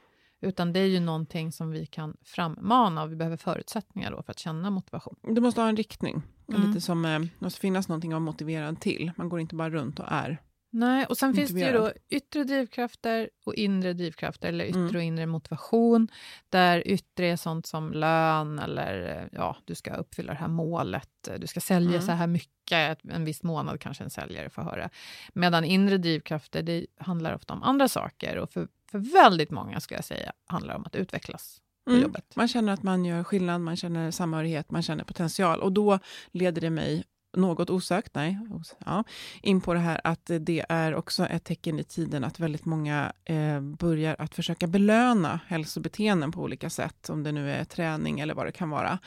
Utan 0.41 0.73
det 0.73 0.81
är 0.81 0.87
ju 0.87 1.01
någonting 1.01 1.53
som 1.53 1.71
vi 1.71 1.87
kan 1.87 2.17
frammana 2.25 3.03
och 3.03 3.13
vi 3.13 3.17
behöver 3.17 3.37
förutsättningar 3.37 4.11
då 4.11 4.23
för 4.23 4.31
att 4.31 4.39
känna 4.39 4.71
motivation. 4.71 5.17
Du 5.23 5.41
måste 5.41 5.61
ha 5.61 5.69
en 5.69 5.77
riktning. 5.77 6.23
Mm. 6.49 6.69
Lite 6.69 6.81
som, 6.81 7.05
eh, 7.05 7.21
det 7.21 7.31
måste 7.39 7.61
finnas 7.61 7.89
någonting 7.89 8.13
att 8.13 8.15
vara 8.15 8.21
motiverad 8.21 8.81
till. 8.81 9.13
Man 9.17 9.29
går 9.29 9.41
inte 9.41 9.55
bara 9.55 9.71
runt 9.71 9.99
och 10.01 10.07
är. 10.09 10.43
Nej, 10.79 11.07
och 11.07 11.17
sen 11.19 11.35
finns 11.35 11.51
det 11.51 11.61
ju 11.61 11.73
då 11.73 11.93
yttre 12.09 12.45
drivkrafter 12.45 13.31
och 13.45 13.55
inre 13.55 13.93
drivkrafter, 13.93 14.49
eller 14.49 14.65
yttre 14.65 14.81
Mm. 14.81 14.97
och 14.97 15.03
inre 15.03 15.27
motivation, 15.27 16.09
där 16.49 16.89
yttre 16.89 17.27
är 17.27 17.37
sånt 17.37 17.67
som 17.67 17.93
lön 17.93 18.59
eller 18.59 19.19
eh, 19.23 19.29
ja, 19.33 19.57
du 19.65 19.75
ska 19.75 19.95
uppfylla 19.95 20.33
det 20.33 20.39
här 20.39 20.49
målet, 20.49 21.29
du 21.39 21.47
ska 21.47 21.61
sälja 21.61 21.91
Mm. 21.91 22.03
så 22.03 22.13
här 22.13 22.27
mycket, 22.27 22.99
en 23.09 23.25
viss 23.25 23.43
månad 23.43 23.81
kanske 23.81 24.05
en 24.05 24.11
säljare 24.11 24.51
får 24.51 24.63
höra. 24.63 24.91
Medan 25.33 25.65
inre 25.65 25.99
drivkrafter, 25.99 26.63
det 26.63 26.87
handlar 26.99 27.35
ofta 27.35 27.55
om 27.55 27.63
andra 27.63 27.89
saker 27.89 28.37
och 28.39 28.51
för, 28.53 28.69
för 28.91 28.99
väldigt 28.99 29.51
många, 29.51 29.81
ska 29.81 29.95
jag 29.95 30.05
säga, 30.05 30.33
handlar 30.47 30.75
om 30.75 30.85
att 30.87 30.95
utvecklas 30.97 31.61
Mm. 31.89 32.03
jobbet. 32.03 32.37
Man 32.37 32.49
känner 32.49 32.73
att 32.73 32.83
man 32.83 33.05
gör 33.05 33.25
skillnad, 33.25 33.61
man 33.61 33.77
känner 33.77 34.11
samhörighet, 34.11 34.71
man 34.71 34.83
känner 34.83 35.05
potential. 35.05 35.61
Och 35.61 35.73
då 35.73 35.99
leder 36.31 36.61
det 36.61 36.71
mig 36.71 37.05
något 37.37 37.71
osökt, 37.71 38.15
nej, 38.15 38.39
ja, 38.85 39.05
in 39.43 39.61
på 39.61 39.75
det 39.75 39.81
här 39.81 40.01
att 40.05 40.31
det 40.41 40.65
är 40.69 40.95
också 40.95 41.27
ett 41.27 41.45
tecken 41.45 41.79
i 41.79 41.85
tiden 41.85 42.25
att 42.25 42.41
väldigt 42.41 42.65
många 42.65 43.13
eh, 43.25 43.61
börjar 43.61 44.17
att 44.19 44.35
försöka 44.35 44.67
belöna 44.67 45.41
hälsobeteenden 45.47 46.33
på 46.33 46.43
olika 46.43 46.71
sätt, 46.71 47.11
om 47.11 47.23
det 47.23 47.33
nu 47.33 47.51
är 47.51 47.65
träning 47.65 48.21
eller 48.21 48.35
vad 48.35 48.47
det 48.47 48.53
kan 48.53 48.71
vara. 48.71 48.99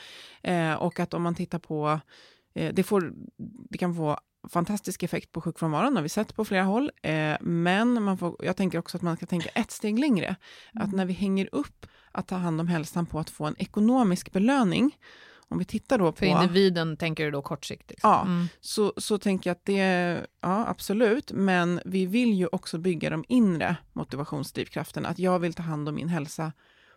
Eh, 0.42 0.74
och 0.74 1.00
att 1.00 1.14
om 1.14 1.22
man 1.22 1.34
tittar 1.34 1.58
på, 1.58 2.00
eh, 2.54 2.74
det, 2.74 2.82
får, 2.82 3.12
det 3.70 3.78
kan 3.78 3.94
få 3.94 4.18
fantastisk 4.48 5.02
effekt 5.02 5.32
på 5.32 5.40
sjukfrånvaron, 5.40 5.96
har 5.96 6.02
vi 6.02 6.08
sett 6.08 6.36
på 6.36 6.44
flera 6.44 6.64
håll. 6.64 6.90
Eh, 7.02 7.36
men 7.40 8.02
man 8.02 8.18
får, 8.18 8.36
jag 8.38 8.56
tänker 8.56 8.78
också 8.78 8.96
att 8.96 9.02
man 9.02 9.16
ska 9.16 9.26
tänka 9.26 9.48
ett 9.48 9.70
steg 9.70 9.98
längre. 9.98 10.36
Att 10.74 10.92
när 10.92 11.04
vi 11.04 11.12
hänger 11.12 11.48
upp 11.52 11.86
att 12.12 12.28
ta 12.28 12.36
hand 12.36 12.60
om 12.60 12.68
hälsan 12.68 13.06
på 13.06 13.18
att 13.18 13.30
få 13.30 13.44
en 13.44 13.56
ekonomisk 13.58 14.32
belöning, 14.32 14.96
om 15.50 15.58
vi 15.58 15.64
tittar 15.64 15.98
då 15.98 16.12
För 16.12 16.18
på... 16.18 16.42
individen 16.42 16.96
tänker 16.96 17.24
du 17.24 17.30
då 17.30 17.42
kortsiktigt? 17.42 18.00
Ja. 18.02 18.22
Mm. 18.22 18.48
Så, 18.60 18.92
så 18.96 19.18
tänker 19.18 19.50
jag 19.50 19.54
att 19.54 19.64
det, 19.64 19.80
ja 20.40 20.66
absolut, 20.68 21.32
men 21.32 21.80
vi 21.84 22.06
vill 22.06 22.32
ju 22.32 22.46
också 22.52 22.78
bygga 22.78 23.10
de 23.10 23.24
inre 23.28 23.76
motivationsdrivkrafterna. 23.92 25.08
Att 25.08 25.18
jag 25.18 25.38
vill 25.38 25.54
ta 25.54 25.62
hand 25.62 25.88
om 25.88 25.94
min 25.94 26.08
hälsa 26.08 26.52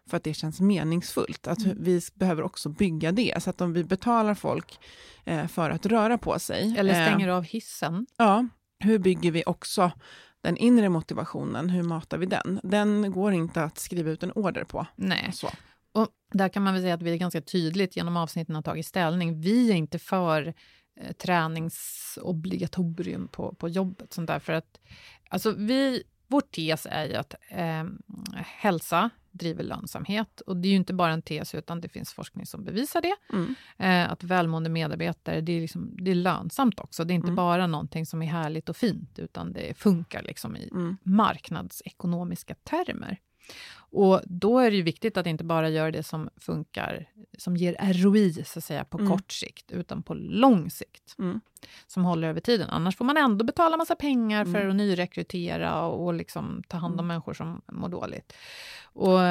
för 0.10 0.18
att 0.18 0.24
det 0.24 0.34
känns 0.34 0.60
meningsfullt. 0.60 1.48
Att 1.48 1.66
Mm. 1.66 1.78
vi 1.80 2.02
behöver 2.14 2.44
också 2.44 2.70
bygga 2.70 3.12
det. 3.12 3.44
Så 3.44 3.50
att 3.50 3.62
om 3.62 3.74
vi 3.74 3.84
betalar 3.84 4.34
folk 4.36 4.80
eh, 5.26 5.48
för 5.48 5.70
att 5.70 5.86
röra 5.86 6.18
på 6.18 6.40
sig. 6.40 6.76
Eller 6.78 7.02
eh, 7.02 7.08
stänger 7.08 7.28
av 7.28 7.44
hissen? 7.44 8.06
Ja, 8.18 8.48
hur 8.80 9.00
bygger 9.00 9.32
vi 9.32 9.44
också 9.46 9.92
den 10.42 10.58
inre 10.58 10.90
motivationen? 10.90 11.70
Hur 11.70 11.84
matar 11.84 12.18
vi 12.18 12.26
den? 12.26 12.60
Den 12.64 13.12
går 13.12 13.34
inte 13.34 13.64
att 13.64 13.78
skriva 13.80 14.12
ut 14.12 14.24
en 14.24 14.32
order 14.32 14.64
på. 14.64 14.86
Nej. 14.96 15.30
Så. 15.34 15.50
Och 15.94 16.08
där 16.32 16.50
kan 16.50 16.64
man 16.64 16.74
väl 16.74 16.84
säga 16.84 16.94
att 16.94 17.02
vi 17.02 17.12
är 17.14 17.18
ganska 17.18 17.42
tydligt 17.42 17.96
genom 17.96 18.18
avsnitten 18.18 18.56
har 18.56 18.62
tagit 18.62 18.86
ställning. 18.86 19.42
Vi 19.42 19.72
är 19.72 19.76
inte 19.76 20.00
för 20.00 20.54
eh, 21.02 21.12
träningsobligatorium 21.12 23.28
på, 23.28 23.56
på 23.56 23.70
jobbet. 23.70 24.14
Sånt 24.14 24.28
där, 24.28 24.40
för 24.40 24.54
att, 24.54 24.80
alltså 25.30 25.52
vi, 25.52 26.04
vår 26.28 26.42
tes 26.42 26.88
är 26.90 27.06
ju 27.06 27.16
att 27.16 27.36
eh, 27.50 27.84
hälsa 28.46 29.10
driver 29.32 29.64
lönsamhet. 29.64 30.42
Och 30.42 30.58
det 30.58 30.68
är 30.68 30.70
ju 30.70 30.76
inte 30.76 30.94
bara 30.94 31.12
en 31.12 31.22
tes, 31.22 31.56
utan 31.56 31.82
det 31.82 31.90
finns 31.90 32.14
forskning 32.14 32.46
som 32.46 32.64
bevisar 32.64 33.02
det. 33.02 33.16
Mm. 33.34 33.56
Eh, 33.78 34.12
att 34.12 34.24
välmående 34.24 34.70
medarbetare, 34.70 35.42
det 35.42 35.52
är, 35.52 35.62
liksom, 35.62 35.96
det 35.98 36.12
är 36.12 36.16
lönsamt 36.16 36.80
också. 36.80 37.04
Det 37.04 37.14
är 37.14 37.16
inte 37.16 37.26
Mm. 37.28 37.36
bara 37.36 37.68
någonting 37.68 38.06
som 38.06 38.22
är 38.22 38.28
härligt 38.28 38.70
och 38.70 38.78
fint, 38.78 39.20
utan 39.20 39.54
det 39.54 39.78
funkar 39.78 40.24
liksom 40.24 40.56
i 40.58 40.68
Mm. 40.72 40.98
marknadsekonomiska 41.04 42.56
termer. 42.56 43.18
Och 43.94 44.22
då 44.26 44.60
är 44.60 44.72
det 44.72 44.78
ju 44.78 44.84
viktigt 44.84 45.18
att 45.18 45.28
inte 45.28 45.44
bara 45.44 45.70
göra 45.70 45.92
det 45.92 46.04
som 46.04 46.30
funkar, 46.38 47.10
som 47.38 47.58
ger 47.58 47.94
ROI 48.04 48.34
så 48.46 48.60
att 48.60 48.64
säga, 48.64 48.86
på 48.86 48.98
Mm. 48.98 49.12
kort 49.12 49.32
sikt, 49.32 49.72
utan 49.72 50.04
på 50.04 50.14
lång 50.14 50.70
sikt. 50.70 51.16
Mm. 51.20 51.42
Som 51.88 52.06
håller 52.06 52.28
över 52.28 52.40
tiden. 52.42 52.70
Annars 52.70 52.98
får 52.98 53.06
man 53.06 53.18
ändå 53.18 53.46
betala 53.46 53.78
massa 53.78 53.96
pengar 53.96 54.46
för 54.46 54.56
Mm. 54.56 54.70
att 54.70 54.76
nyrekrytera 54.76 55.82
och, 55.86 56.06
och 56.06 56.14
liksom 56.14 56.64
ta 56.68 56.78
hand 56.78 56.94
om 56.94 57.00
Mm. 57.00 57.08
människor 57.08 57.34
som 57.34 57.62
mår 57.72 57.90
dåligt. 57.90 58.34
Och, 58.84 59.22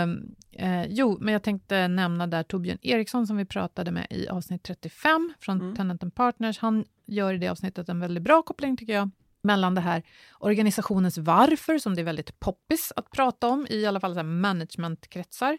eh, 0.52 0.86
jo, 0.88 1.18
men 1.20 1.32
jag 1.32 1.42
tänkte 1.42 1.88
nämna 1.88 2.26
där 2.26 2.42
Torbjörn 2.42 2.78
Eriksson 2.82 3.26
som 3.26 3.36
vi 3.36 3.44
pratade 3.44 3.90
med 3.90 4.06
i 4.10 4.28
avsnitt 4.28 4.62
35 4.62 5.32
från 5.40 5.60
Mm. 5.60 5.76
Tenant 5.76 6.02
and 6.02 6.14
Partners. 6.14 6.58
Han 6.58 6.84
gör 7.06 7.34
i 7.34 7.38
det 7.38 7.48
avsnittet 7.48 7.88
en 7.88 8.00
väldigt 8.00 8.22
bra 8.24 8.42
koppling 8.42 8.76
tycker 8.76 8.92
jag 8.92 9.10
mellan 9.42 9.74
det 9.74 9.80
här 9.80 10.02
organisationens 10.38 11.18
varför, 11.18 11.78
som 11.78 11.94
det 11.94 12.00
är 12.02 12.04
väldigt 12.04 12.40
poppis 12.40 12.92
att 12.96 13.10
prata 13.10 13.48
om, 13.48 13.66
i 13.70 13.86
alla 13.86 14.00
fall 14.00 14.14
så 14.14 14.22
managementkretsar. 14.22 15.58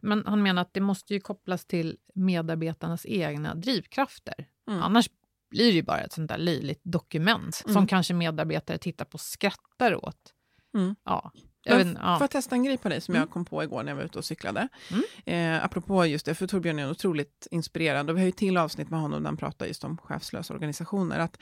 Men 0.00 0.26
han 0.26 0.42
menar 0.42 0.62
att 0.62 0.74
det 0.74 0.80
måste 0.80 1.14
ju 1.14 1.20
kopplas 1.20 1.64
till 1.64 1.96
medarbetarnas 2.14 3.06
egna 3.06 3.54
drivkrafter. 3.54 4.34
Mm. 4.70 4.82
Annars 4.82 5.10
blir 5.50 5.66
det 5.66 5.76
ju 5.76 5.82
bara 5.82 6.00
ett 6.00 6.12
sånt 6.12 6.28
där 6.28 6.38
löjligt 6.38 6.80
dokument 6.84 7.54
som 7.54 7.70
Mm. 7.70 7.86
kanske 7.86 8.14
medarbetare 8.14 8.78
tittar 8.78 9.04
på 9.04 9.14
och 9.14 9.20
skrattar 9.20 10.04
åt. 10.04 10.34
Mm. 10.74 10.96
Ja, 11.04 11.32
jag 11.68 11.84
vet, 11.84 11.86
ja. 12.02 12.16
Får 12.18 12.22
jag 12.22 12.30
testa 12.30 12.54
en 12.54 12.64
grej 12.64 12.78
på 12.78 12.88
dig 12.88 13.00
som 13.00 13.14
Mm. 13.14 13.20
jag 13.20 13.30
kom 13.30 13.44
på 13.44 13.62
igår 13.62 13.82
när 13.82 13.90
jag 13.92 13.96
var 13.96 14.04
ute 14.04 14.18
och 14.18 14.24
cyklade? 14.24 14.68
Mm. 14.90 15.56
Eh, 15.58 15.64
apropå 15.64 16.06
just 16.06 16.26
det, 16.26 16.34
för 16.34 16.46
Torbjörn 16.46 16.78
är 16.78 16.90
otroligt 16.90 17.46
inspirerad 17.50 18.10
och 18.10 18.16
vi 18.16 18.20
har 18.20 18.26
ju 18.26 18.32
till 18.32 18.56
avsnitt 18.56 18.90
med 18.90 19.00
honom 19.00 19.22
där 19.22 19.28
han 19.28 19.36
pratar 19.36 19.66
just 19.66 19.84
om 19.84 19.98
chefslösa 19.98 20.54
organisationer. 20.54 21.18
Att, 21.18 21.38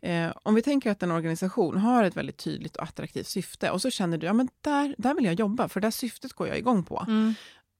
eh, 0.00 0.28
om 0.42 0.54
vi 0.54 0.62
tänker 0.62 0.90
att 0.90 1.02
en 1.02 1.10
organisation 1.10 1.76
har 1.76 2.04
ett 2.04 2.16
väldigt 2.16 2.36
tydligt 2.36 2.76
och 2.76 2.82
attraktivt 2.82 3.26
syfte 3.26 3.70
och 3.70 3.82
så 3.82 3.90
känner 3.90 4.18
du, 4.18 4.26
ja 4.26 4.32
men 4.32 4.48
där, 4.60 4.94
där 4.98 5.14
vill 5.14 5.24
jag 5.24 5.34
jobba 5.34 5.68
för 5.68 5.80
det 5.80 5.92
syftet 5.92 6.32
går 6.32 6.48
jag 6.48 6.58
igång 6.58 6.84
på. 6.84 7.04
Mm. 7.08 7.34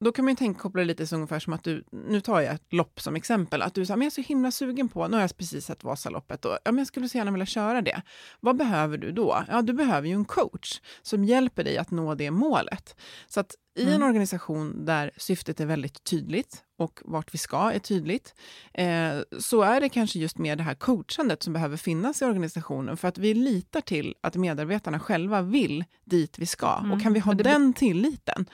Då 0.05 0.13
kan 0.13 0.25
man 0.25 0.33
ju 0.33 0.37
tänka, 0.37 0.61
koppla 0.61 0.81
det 0.81 0.85
lite 0.87 1.07
så 1.07 1.15
ungefär 1.15 1.39
som 1.39 1.53
att 1.53 1.65
du, 1.65 1.85
nu 1.93 2.21
tar 2.21 2.41
jag 2.41 2.55
ett 2.55 2.73
lopp 2.73 3.01
som 3.01 3.17
exempel, 3.17 3.63
att 3.63 3.75
du 3.75 3.87
säger, 3.87 3.97
men 3.97 4.05
jag 4.05 4.11
är 4.11 4.23
så 4.23 4.29
himla 4.29 4.51
sugen 4.51 4.89
på, 4.89 5.09
nu 5.09 5.17
har 5.17 5.21
jag 5.21 5.37
precis 5.37 5.65
sett 5.67 5.85
Vasaloppet 5.85 6.45
och 6.45 6.53
ja, 6.65 6.73
men 6.73 6.79
jag 6.79 6.87
skulle 6.87 7.09
så 7.09 7.19
gärna 7.19 7.31
vilja 7.31 7.47
köra 7.47 7.83
det. 7.83 8.03
Vad 8.41 8.57
behöver 8.57 8.99
du 8.99 9.13
då? 9.13 9.45
Ja, 9.49 9.63
du 9.63 9.73
behöver 9.73 10.09
ju 10.09 10.15
en 10.15 10.25
coach 10.25 10.81
som 11.03 11.25
hjälper 11.25 11.65
dig 11.65 11.79
att 11.79 11.91
nå 11.91 12.15
det 12.15 12.31
målet. 12.31 12.97
Så 13.29 13.41
att 13.41 13.55
i 13.79 13.83
en 13.83 13.89
Mm. 13.89 14.03
organisation 14.03 14.85
där 14.85 15.11
syftet 15.17 15.61
är 15.61 15.67
väldigt 15.67 16.05
tydligt 16.05 16.63
och 16.79 17.01
vart 17.05 17.35
vi 17.35 17.39
ska 17.39 17.71
är 17.73 17.79
tydligt, 17.79 18.35
eh, 18.75 19.13
så 19.39 19.63
är 19.63 19.81
det 19.81 19.89
kanske 19.89 20.19
just 20.19 20.39
mer 20.39 20.57
det 20.57 20.63
här 20.63 20.75
coachandet 20.75 21.43
som 21.43 21.53
behöver 21.53 21.77
finnas 21.77 22.23
i 22.23 22.25
organisationen 22.25 22.97
för 22.97 23.09
att 23.09 23.19
vi 23.19 23.35
litar 23.35 23.81
till 23.81 24.15
att 24.21 24.37
medarbetarna 24.37 25.01
själva 25.01 25.43
vill 25.43 25.85
dit 26.05 26.39
vi 26.39 26.47
ska. 26.47 26.77
Mm, 26.79 26.93
Och 26.93 27.03
kan 27.03 27.13
vi 27.13 27.21
ha 27.21 27.35
den 27.35 27.73
tilliten, 27.73 28.47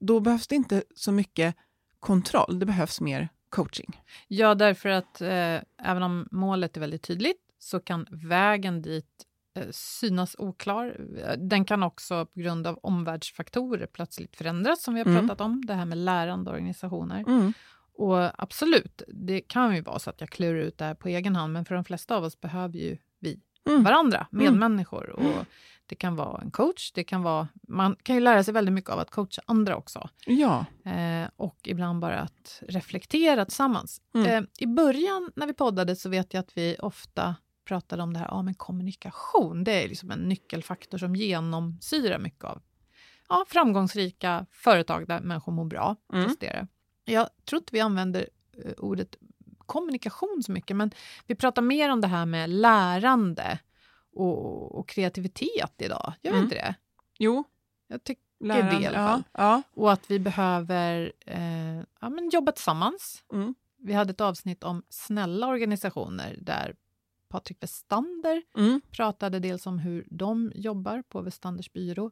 då 0.00 0.20
behövs 0.20 0.46
det 0.46 0.54
inte 0.54 0.82
så 0.96 1.12
mycket 1.12 1.56
kontroll, 2.00 2.58
det 2.58 2.66
behövs 2.66 3.00
mer 3.00 3.28
coaching. 3.48 4.00
Ja, 4.28 4.54
därför 4.54 4.88
att 4.88 5.20
eh, 5.20 5.28
även 5.82 6.02
om 6.02 6.28
målet 6.30 6.76
är 6.76 6.80
väldigt 6.80 7.02
tydligt 7.02 7.40
så 7.58 7.80
kan 7.80 8.06
vägen 8.10 8.82
dit 8.82 9.26
eh, 9.56 9.66
synas 9.70 10.36
oklar. 10.38 11.00
Eh, 11.24 11.38
Den 11.38 11.64
kan 11.64 11.82
också 11.82 12.26
på 12.26 12.40
grund 12.40 12.66
av 12.66 12.78
omvärldsfaktorer 12.82 13.86
plötsligt 13.86 14.36
förändras, 14.36 14.82
som 14.82 14.94
vi 14.94 15.00
har 15.00 15.06
Mm. 15.06 15.28
pratat 15.28 15.40
om, 15.40 15.64
det 15.64 15.74
här 15.74 15.84
med 15.84 15.98
lärande 15.98 16.50
organisationer. 16.50 17.20
Mm. 17.20 17.52
Och 17.94 18.42
absolut, 18.42 19.02
det 19.08 19.40
kan 19.40 19.74
ju 19.74 19.80
vara 19.82 19.98
så 19.98 20.10
att 20.10 20.20
jag 20.20 20.30
klurar 20.30 20.58
ut 20.60 20.78
det 20.78 20.84
här 20.84 20.94
på 20.94 21.08
egen 21.08 21.36
hand, 21.36 21.52
men 21.52 21.64
för 21.64 21.74
de 21.74 21.84
flesta 21.84 22.16
av 22.16 22.24
oss 22.24 22.40
behöver 22.40 22.78
ju 22.78 22.96
vi 23.18 23.40
Mm. 23.68 23.82
varandra, 23.84 24.26
medmänniskor. 24.30 25.10
Och 25.10 25.46
det 25.90 25.96
kan 25.96 26.16
vara 26.16 26.40
en 26.40 26.50
coach, 26.50 26.92
det 26.92 27.04
kan 27.04 27.22
vara... 27.22 27.48
Man 27.68 27.96
kan 28.02 28.14
ju 28.14 28.20
lära 28.20 28.44
sig 28.44 28.54
väldigt 28.54 28.72
mycket 28.72 28.90
av 28.90 28.98
att 28.98 29.10
coacha 29.10 29.42
andra 29.46 29.76
också. 29.76 30.08
Ja. 30.26 30.64
Eh, 30.84 31.28
och 31.36 31.58
ibland 31.64 32.00
bara 32.00 32.20
att 32.20 32.62
reflektera 32.68 33.44
tillsammans. 33.44 34.00
Mm. 34.14 34.26
Eh, 34.26 34.48
I 34.58 34.66
början 34.66 35.32
när 35.36 35.46
vi 35.46 35.52
poddade 35.52 35.96
så 35.96 36.08
vet 36.08 36.34
jag 36.34 36.40
att 36.40 36.56
vi 36.56 36.76
ofta 36.78 37.34
pratade 37.64 38.02
om 38.02 38.12
det 38.12 38.18
här 38.18 38.26
ja, 38.30 38.42
men 38.42 38.54
kommunikation. 38.54 39.64
Det 39.64 39.84
är 39.84 39.88
liksom 39.88 40.10
en 40.10 40.18
nyckelfaktor 40.18 40.98
som 40.98 41.16
genomsyrar 41.16 42.18
mycket 42.18 42.44
av 42.44 42.62
ja, 43.28 43.44
framgångsrika 43.48 44.46
företag 44.50 45.08
där 45.08 45.20
människor 45.20 45.52
mår 45.52 45.64
bra. 45.64 45.96
Mm. 46.12 46.24
presterar. 46.26 46.68
Jag 47.04 47.28
tror 47.44 47.62
inte 47.62 47.72
vi 47.72 47.80
använder 47.80 48.28
eh, 48.64 48.72
ordet 48.78 49.16
kommunikation 49.58 50.42
så 50.44 50.52
mycket, 50.52 50.76
men 50.76 50.90
vi 51.26 51.34
pratar 51.34 51.62
mer 51.62 51.90
om 51.90 52.00
det 52.00 52.08
här 52.08 52.26
med 52.26 52.50
lärande 52.50 53.58
och, 54.12 54.74
och 54.78 54.88
kreativitet 54.88 55.74
idag. 55.78 56.12
Gör 56.22 56.32
Mm. 56.32 56.44
inte 56.44 56.54
det? 56.54 56.74
Jo. 57.18 57.44
Jag 57.88 58.04
tycker 58.04 58.22
Lärande. 58.40 58.76
det 58.76 58.82
i 58.82 58.86
alla 58.86 58.96
fall. 59.08 59.22
Ja. 59.32 59.40
ja. 59.42 59.62
och 59.82 59.92
att 59.92 60.10
vi 60.10 60.18
behöver 60.18 61.12
eh, 61.26 61.76
ja, 62.00 62.08
men 62.08 62.30
jobba 62.32 62.52
tillsammans. 62.52 63.24
Mm. 63.32 63.54
Vi 63.78 63.92
hade 63.92 64.10
ett 64.10 64.20
avsnitt 64.20 64.64
om 64.64 64.82
snälla 64.88 65.46
organisationer 65.48 66.38
där 66.42 66.74
Patrik 67.28 67.62
Westander 67.62 68.42
Mm. 68.56 68.80
pratade 68.90 69.38
dels 69.38 69.66
om 69.66 69.78
hur 69.78 70.06
de 70.10 70.52
jobbar 70.54 71.02
på 71.08 71.20
Westanders 71.22 71.72
byrå. 71.72 72.10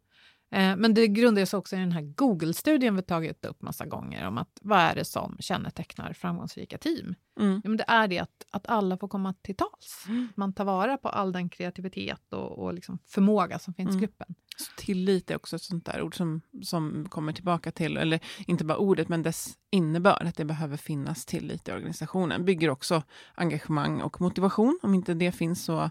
Eh, 0.51 0.77
men 0.77 0.95
det 0.95 1.09
grundar 1.09 1.45
sig 1.45 1.57
också 1.57 1.77
i 1.77 1.79
den 1.79 1.93
här 1.93 2.03
Google-studien 2.03 2.97
vi 2.97 3.03
tagit 3.03 3.45
upp 3.45 3.63
massa 3.63 3.87
gånger 3.87 4.27
om 4.29 4.39
att 4.39 4.59
vad 4.63 4.79
är 4.79 4.95
det 4.95 5.05
som 5.05 5.37
kännetecknar 5.41 6.13
framgångsrika 6.13 6.79
team? 6.79 7.15
Mm. 7.39 7.61
Ja, 7.65 7.69
men 7.71 7.77
det 7.77 7.85
är 7.89 8.09
det 8.09 8.19
att, 8.19 8.47
att 8.51 8.67
alla 8.69 8.97
får 8.99 9.09
komma 9.09 9.35
till 9.43 9.57
tals. 9.57 10.05
Mm. 10.09 10.29
Man 10.35 10.53
tar 10.53 10.65
vara 10.65 10.97
på 10.97 11.09
all 11.09 11.33
den 11.33 11.49
kreativitet 11.49 12.33
och, 12.33 12.59
och 12.59 12.75
liksom 12.75 12.99
förmåga 13.07 13.59
som 13.59 13.75
finns 13.75 13.89
i 13.89 13.93
Mm. 13.93 14.01
gruppen. 14.01 14.35
Så 14.57 14.73
tillit 14.77 15.31
är 15.31 15.37
också 15.37 15.57
ett 15.57 15.63
sånt 15.63 15.87
där 15.87 16.03
ord 16.03 16.17
som, 16.17 16.41
som 16.63 17.09
kommer 17.09 17.33
tillbaka 17.33 17.71
till, 17.73 17.97
eller 17.97 18.21
inte 18.47 18.65
bara 18.65 18.79
ordet, 18.79 19.09
men 19.09 19.23
dess 19.23 19.59
innebörd, 19.71 20.27
att 20.27 20.37
det 20.37 20.45
behöver 20.45 20.77
finnas 20.77 21.25
tillit 21.27 21.69
i 21.69 21.73
organisationen. 21.73 22.45
Bygger 22.45 22.71
också 22.71 23.03
engagemang 23.35 24.01
och 24.01 24.21
motivation. 24.21 24.79
Om 24.83 24.95
inte 24.95 25.15
det 25.15 25.33
finns 25.33 25.65
så... 25.65 25.91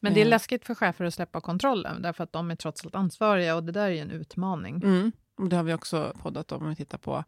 Men 0.00 0.14
det 0.14 0.20
är 0.20 0.24
Eh. 0.24 0.30
läskigt 0.30 0.64
för 0.66 0.74
chefer 0.74 1.04
att 1.04 1.14
släppa 1.14 1.40
kontrollen, 1.40 2.02
därför 2.02 2.24
att 2.24 2.32
de 2.32 2.50
är 2.50 2.56
trots 2.56 2.84
allt 2.84 2.94
ansvariga 2.94 3.56
och 3.56 3.64
det 3.64 3.72
där 3.72 3.86
är 3.86 3.90
ju 3.90 3.98
en 3.98 4.10
utmaning. 4.10 4.74
Mm. 4.76 5.12
Och 5.38 5.48
det 5.48 5.56
har 5.56 5.62
vi 5.64 5.74
också 5.74 6.12
poddat 6.22 6.52
om, 6.52 6.62
om 6.62 6.68
vi 6.68 6.76
tittar 6.76 6.98
på 6.98 7.24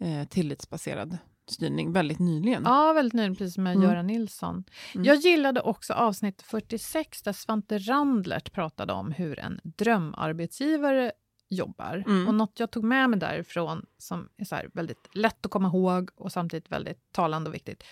eh, 0.00 0.28
tillitsbaserad 0.28 1.18
styrning, 1.50 1.92
väldigt 1.92 2.18
nyligen. 2.18 2.62
Ja, 2.64 2.92
väldigt 2.92 3.14
nöjd, 3.14 3.38
precis 3.38 3.58
med 3.58 3.76
Mm. 3.76 3.88
Göran 3.88 4.06
Nilsson. 4.06 4.64
Mm. 4.94 5.04
Jag 5.04 5.16
gillade 5.16 5.60
också 5.60 5.92
avsnitt 5.92 6.42
46 6.42 7.22
där 7.22 7.32
Svante 7.32 7.78
Randlert 7.78 8.52
pratade 8.52 8.92
om 8.92 9.12
hur 9.12 9.38
en 9.38 9.60
drömarbetsgivare 9.62 11.12
jobbar. 11.48 12.04
Mm. 12.06 12.28
Och 12.28 12.34
något 12.34 12.60
jag 12.60 12.70
tog 12.70 12.84
med 12.84 13.10
mig 13.10 13.18
därifrån 13.18 13.86
som 13.98 14.28
är 14.36 14.44
så 14.44 14.56
väldigt 14.72 15.08
lätt 15.12 15.46
att 15.46 15.52
komma 15.52 15.68
ihåg 15.68 16.10
och 16.14 16.32
samtidigt 16.32 16.72
väldigt 16.72 17.12
talande 17.12 17.50
och 17.50 17.54
viktigt, 17.54 17.84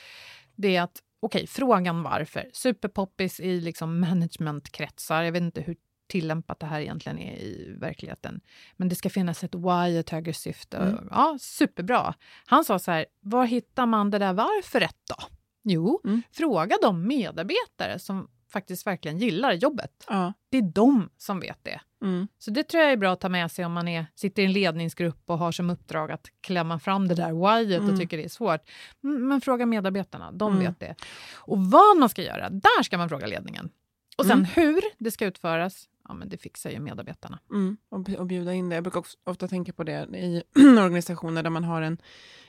det 0.57 0.77
är 0.77 0.83
att 0.83 1.03
okej, 1.21 1.47
frågan 1.47 2.03
varför, 2.03 2.51
superpoppis 2.53 3.41
i 3.41 3.61
liksom 3.61 4.01
managementkretsar, 4.01 5.23
jag 5.23 5.33
vet 5.33 5.43
inte 5.43 5.61
hur 5.61 5.77
tillämpat 6.09 6.61
det 6.61 6.67
här 6.67 6.81
egentligen 6.81 7.19
är 7.19 7.33
i 7.37 7.75
verkligheten. 7.81 8.41
Men 8.77 8.89
det 8.89 8.95
ska 8.95 9.11
finnas 9.11 9.45
ett 9.45 9.55
why, 9.55 9.99
ett 9.99 10.11
högre 10.11 10.33
syfte. 10.33 10.77
Mm. 10.77 11.09
Ja, 11.11 11.39
superbra. 11.41 12.15
Han 12.47 12.65
sa 12.65 12.79
så 12.79 12.91
här, 12.91 13.07
var 13.21 13.45
hittar 13.45 13.87
man 13.87 14.11
det 14.11 14.19
där 14.19 14.33
varföret 14.33 14.97
då? 15.09 15.17
Jo, 15.65 16.01
Mm. 16.05 16.23
fråga 16.33 16.77
de 16.83 17.07
medarbetare 17.07 17.99
som 17.99 18.29
faktiskt 18.53 18.87
verkligen 18.87 19.19
gillar 19.19 19.53
jobbet. 19.53 20.05
Ja. 20.09 20.33
Det 20.51 20.59
är 20.59 20.63
de 20.63 21.11
som 21.17 21.41
vet 21.41 21.59
det. 21.65 21.81
Mm. 22.03 22.29
Så 22.39 22.51
det 22.51 22.63
tror 22.63 22.83
jag 22.83 22.93
är 22.93 22.97
bra 22.97 23.13
att 23.13 23.21
ta 23.21 23.29
med 23.29 23.51
sig 23.53 23.65
om 23.65 23.73
man 23.73 23.89
är, 23.89 24.07
sitter 24.15 24.43
i 24.43 24.45
en 24.45 24.53
ledningsgrupp 24.53 25.23
och 25.27 25.39
har 25.39 25.53
som 25.53 25.71
uppdrag 25.71 26.11
att 26.11 26.27
klämma 26.41 26.79
fram 26.79 27.09
det 27.09 27.15
där 27.15 27.33
whyet 27.63 27.81
Mm. 27.81 27.95
och 27.95 28.01
tycker 28.01 28.17
det 28.17 28.25
är 28.25 28.29
svårt. 28.29 28.61
Men 29.01 29.41
fråga 29.41 29.67
medarbetarna, 29.67 30.33
de 30.33 30.53
Mm. 30.53 30.65
vet 30.65 30.81
det. 30.81 30.95
Och 31.35 31.59
vad 31.59 31.97
man 31.97 32.09
ska 32.09 32.23
göra, 32.23 32.51
där 32.51 32.83
ska 32.83 32.99
man 32.99 33.09
fråga 33.09 33.27
ledningen. 33.27 33.71
Och 34.19 34.25
sen 34.27 34.39
Mm. 34.39 34.45
hur 34.55 34.81
det 34.99 35.11
ska 35.11 35.27
utföras, 35.27 35.89
ja 36.09 36.15
men 36.15 36.29
det 36.29 36.39
fixar 36.39 36.71
ju 36.71 36.81
medarbetarna. 36.81 37.39
Mm, 37.51 37.77
och, 37.91 38.09
och 38.19 38.27
bjuda 38.27 38.55
in 38.55 38.69
det. 38.69 38.75
Jag 38.75 38.85
brukar 38.85 39.01
också, 39.01 39.19
ofta 39.25 39.49
tänka 39.49 39.73
på 39.73 39.85
det 39.85 40.07
i 40.17 40.43
organisationer 40.79 41.43
där 41.43 41.51
man 41.51 41.65
har 41.65 41.83
en, 41.83 41.99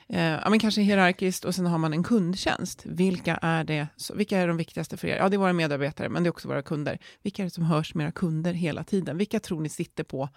eh, 0.08 0.22
ja, 0.22 0.50
men 0.50 0.58
kanske 0.58 0.80
hierarkiskt 0.80 1.44
och 1.44 1.54
sen 1.54 1.66
har 1.66 1.78
man 1.78 1.92
en 1.92 2.02
kundtjänst. 2.02 2.82
Vilka 2.86 3.36
är, 3.36 3.64
det, 3.64 3.86
så, 3.96 4.14
vilka 4.14 4.38
är 4.38 4.48
de 4.48 4.56
viktigaste 4.56 4.96
för 4.96 5.08
er? 5.08 5.16
Ja, 5.16 5.28
det 5.28 5.36
är 5.36 5.38
våra 5.38 5.52
medarbetare, 5.52 6.08
men 6.08 6.22
det 6.22 6.28
är 6.28 6.30
också 6.30 6.48
våra 6.48 6.62
kunder. 6.62 6.98
Vilka 7.22 7.42
är 7.42 7.44
det 7.44 7.50
som 7.50 7.64
hörs 7.64 7.94
med 7.94 8.04
era 8.04 8.12
kunder 8.12 8.52
hela 8.52 8.84
tiden? 8.84 9.18
Vilka 9.18 9.40
tror 9.40 9.60
ni 9.60 9.68
sitter 9.68 10.04
på 10.04 10.28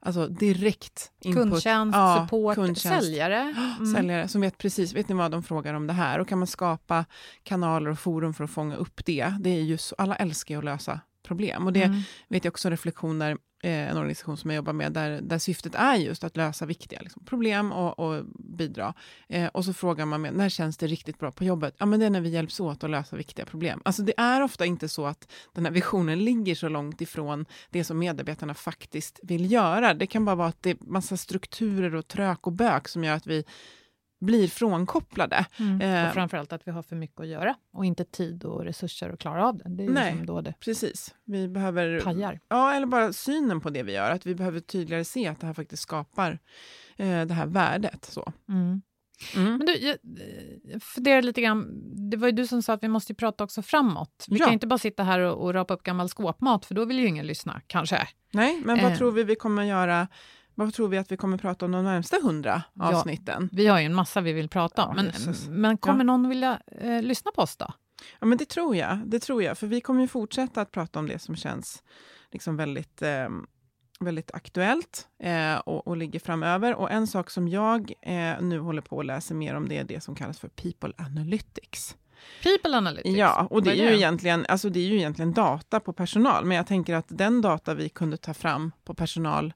alltså, 0.00 0.26
direkt 0.26 1.12
input? 1.20 1.42
Kundtjänst, 1.42 1.96
Ja, 1.96 2.26
support, 2.26 2.54
kundtjänst. 2.54 3.06
säljare. 3.06 3.54
Mm. 3.82 3.94
Säljare 3.94 4.28
som 4.28 4.40
vet 4.40 4.58
precis, 4.58 4.94
vet 4.94 5.08
ni 5.08 5.14
vad 5.14 5.30
de 5.30 5.42
frågar 5.42 5.74
om 5.74 5.86
det 5.86 5.92
här? 5.92 6.18
Och 6.18 6.28
kan 6.28 6.38
man 6.38 6.46
skapa 6.46 7.04
kanaler 7.42 7.90
och 7.90 7.98
forum 7.98 8.34
för 8.34 8.44
att 8.44 8.50
fånga 8.50 8.76
upp 8.76 9.04
det? 9.04 9.34
Det 9.40 9.50
är 9.50 9.62
ju 9.62 9.78
så, 9.78 9.94
alla 9.98 10.16
älskar 10.16 10.54
ju 10.54 10.58
att 10.58 10.64
lösa 10.64 11.00
problem. 11.22 11.66
Och 11.66 11.72
det 11.72 11.82
Mm. 11.82 12.00
vet 12.28 12.44
jag 12.44 12.52
också 12.52 12.70
reflektioner, 12.70 13.30
eh, 13.62 13.90
en 13.90 13.96
organisation 13.96 14.36
som 14.36 14.50
jag 14.50 14.56
jobbar 14.56 14.72
med, 14.72 14.92
där, 14.92 15.20
där 15.20 15.38
syftet 15.38 15.74
är 15.74 15.94
just 15.94 16.24
att 16.24 16.36
lösa 16.36 16.66
viktiga 16.66 17.00
liksom, 17.00 17.24
problem 17.24 17.72
och, 17.72 17.98
och 17.98 18.24
bidra. 18.58 18.94
Eh, 19.28 19.46
och 19.46 19.64
så 19.64 19.72
frågar 19.72 20.06
man 20.06 20.20
med, 20.20 20.34
när 20.34 20.48
känns 20.48 20.76
det 20.76 20.86
riktigt 20.86 21.18
bra 21.18 21.32
på 21.32 21.44
jobbet? 21.44 21.74
Ja, 21.78 21.86
men 21.86 22.00
det 22.00 22.06
är 22.06 22.10
när 22.10 22.20
vi 22.20 22.28
hjälps 22.28 22.60
åt 22.60 22.84
att 22.84 22.90
lösa 22.90 23.16
viktiga 23.16 23.46
problem. 23.46 23.82
Alltså 23.84 24.02
det 24.02 24.14
är 24.16 24.42
ofta 24.42 24.66
inte 24.66 24.88
så 24.88 25.06
att 25.06 25.32
den 25.54 25.64
här 25.64 25.72
visionen 25.72 26.24
ligger 26.24 26.54
så 26.54 26.68
långt 26.68 27.00
ifrån 27.00 27.46
det 27.70 27.84
som 27.84 27.98
medarbetarna 27.98 28.54
faktiskt 28.54 29.20
vill 29.22 29.52
göra. 29.52 29.94
Det 29.94 30.06
kan 30.06 30.24
bara 30.24 30.36
vara 30.36 30.48
att 30.48 30.62
det 30.62 30.70
är 30.70 30.76
massa 30.80 31.16
strukturer 31.16 31.94
och 31.94 32.08
trök 32.08 32.46
och 32.46 32.52
bök 32.52 32.88
som 32.88 33.04
gör 33.04 33.14
att 33.14 33.26
vi 33.26 33.44
blir 34.24 34.48
frånkopplade. 34.48 35.46
Mm. 35.58 35.80
Eh, 35.80 36.08
och 36.08 36.14
framförallt 36.14 36.52
att 36.52 36.66
vi 36.66 36.70
har 36.70 36.82
för 36.82 36.96
mycket 36.96 37.20
att 37.20 37.26
göra 37.26 37.54
och 37.72 37.84
inte 37.84 38.04
tid 38.04 38.44
och 38.44 38.64
resurser 38.64 39.10
att 39.10 39.18
klara 39.18 39.46
av 39.48 39.58
det. 39.58 39.64
Det 39.68 39.84
är 39.84 39.88
Nej. 39.90 40.10
liksom 40.10 40.26
då 40.26 40.40
det 40.40 40.54
Precis. 40.60 41.14
Vi 41.24 41.48
behöver 41.48 42.00
pajar. 42.00 42.40
Ja, 42.48 42.74
eller 42.74 42.86
bara 42.86 43.12
synen 43.12 43.60
på 43.60 43.70
det 43.70 43.82
vi 43.82 43.92
gör. 43.92 44.10
Att 44.10 44.26
vi 44.26 44.34
behöver 44.34 44.60
tydligare 44.60 45.04
se 45.04 45.26
att 45.28 45.40
det 45.40 45.46
här 45.46 45.54
faktiskt 45.54 45.82
skapar 45.82 46.38
eh, 46.96 47.22
det 47.22 47.34
här 47.34 47.46
värdet. 47.46 48.04
Så. 48.04 48.32
Mm. 48.48 48.82
Mm. 49.36 49.56
Men 49.56 49.66
du, 49.66 49.76
jag 49.76 49.96
jag 50.64 50.82
funderar 50.82 51.22
lite 51.22 51.40
grann. 51.42 51.82
Det 52.10 52.16
var 52.16 52.28
ju 52.28 52.32
du 52.32 52.46
som 52.46 52.62
sa 52.62 52.72
att 52.72 52.82
vi 52.82 52.88
måste 52.88 53.14
prata 53.14 53.44
också 53.44 53.62
framåt. 53.62 54.26
Vi 54.28 54.38
Ja. 54.38 54.44
kan 54.44 54.52
inte 54.54 54.66
bara 54.66 54.78
sitta 54.78 55.02
här 55.02 55.20
och, 55.20 55.44
och 55.44 55.54
rapa 55.54 55.74
upp 55.74 55.82
gammal 55.82 56.08
skåpmat, 56.08 56.64
för 56.66 56.74
då 56.74 56.84
vill 56.84 56.98
ju 56.98 57.06
ingen 57.06 57.26
lyssna, 57.26 57.60
kanske. 57.66 58.08
Nej, 58.32 58.62
men 58.64 58.82
vad 58.82 58.92
Eh. 58.92 58.98
tror 58.98 59.12
vi 59.12 59.24
vi 59.24 59.34
kommer 59.34 59.62
göra? 59.64 60.08
Vad 60.54 60.74
tror 60.74 60.88
vi 60.88 60.98
att 60.98 61.12
vi 61.12 61.16
kommer 61.16 61.38
prata 61.38 61.64
om 61.64 61.72
de 61.72 61.84
närmsta 61.84 62.16
hundra 62.22 62.62
Ja. 62.74 62.96
avsnitten? 62.96 63.48
Vi 63.52 63.66
har 63.66 63.80
ju 63.80 63.86
en 63.86 63.94
massa 63.94 64.20
vi 64.20 64.32
vill 64.32 64.48
prata 64.48 64.84
om, 64.86 64.96
Ja, 64.96 65.02
men, 65.02 65.60
men 65.60 65.76
kommer 65.78 65.98
Ja. 65.98 66.04
någon 66.04 66.28
vilja 66.28 66.60
eh, 66.80 67.02
lyssna 67.02 67.30
på 67.34 67.42
oss 67.42 67.56
då? 67.56 67.72
Ja, 68.20 68.26
men 68.26 68.38
det 68.38 68.44
tror 68.48 68.76
jag. 68.76 68.98
Det 69.06 69.18
tror 69.20 69.42
jag. 69.42 69.58
För 69.58 69.66
vi 69.66 69.80
kommer 69.80 70.00
ju 70.00 70.08
fortsätta 70.08 70.60
att 70.60 70.70
prata 70.70 70.98
om 70.98 71.08
det 71.08 71.18
som 71.18 71.36
känns 71.36 71.82
liksom 72.30 72.56
väldigt, 72.56 73.02
eh, 73.02 73.28
väldigt 74.00 74.30
aktuellt 74.34 75.08
eh, 75.22 75.56
och, 75.56 75.86
och 75.86 75.96
ligger 75.96 76.20
framöver. 76.20 76.74
Och 76.74 76.90
en 76.90 77.06
sak 77.06 77.30
som 77.30 77.48
jag 77.48 77.92
eh, 78.02 78.40
nu 78.40 78.58
håller 78.58 78.82
på 78.82 79.00
att 79.00 79.06
läsa 79.06 79.34
mer 79.34 79.54
om, 79.54 79.68
det 79.68 79.78
är 79.78 79.84
det 79.84 80.00
som 80.00 80.14
kallas 80.14 80.38
för 80.38 80.48
People 80.48 80.92
Analytics. 80.98 81.96
People 82.42 82.76
Analytics? 82.76 83.16
Ja, 83.18 83.46
och 83.50 83.62
det 83.62 83.70
är, 83.70 83.90
ju 83.90 83.96
egentligen, 83.96 84.46
alltså 84.48 84.68
det 84.68 84.80
är 84.80 84.84
ju 84.88 84.96
egentligen 84.96 85.32
data 85.32 85.80
på 85.80 85.92
personal. 85.92 86.44
Men 86.44 86.56
jag 86.56 86.66
tänker 86.66 86.94
att 86.94 87.04
den 87.08 87.40
data 87.40 87.74
vi 87.74 87.88
kunde 87.88 88.16
ta 88.16 88.34
fram 88.34 88.72
på 88.84 88.94
personal 88.94 89.52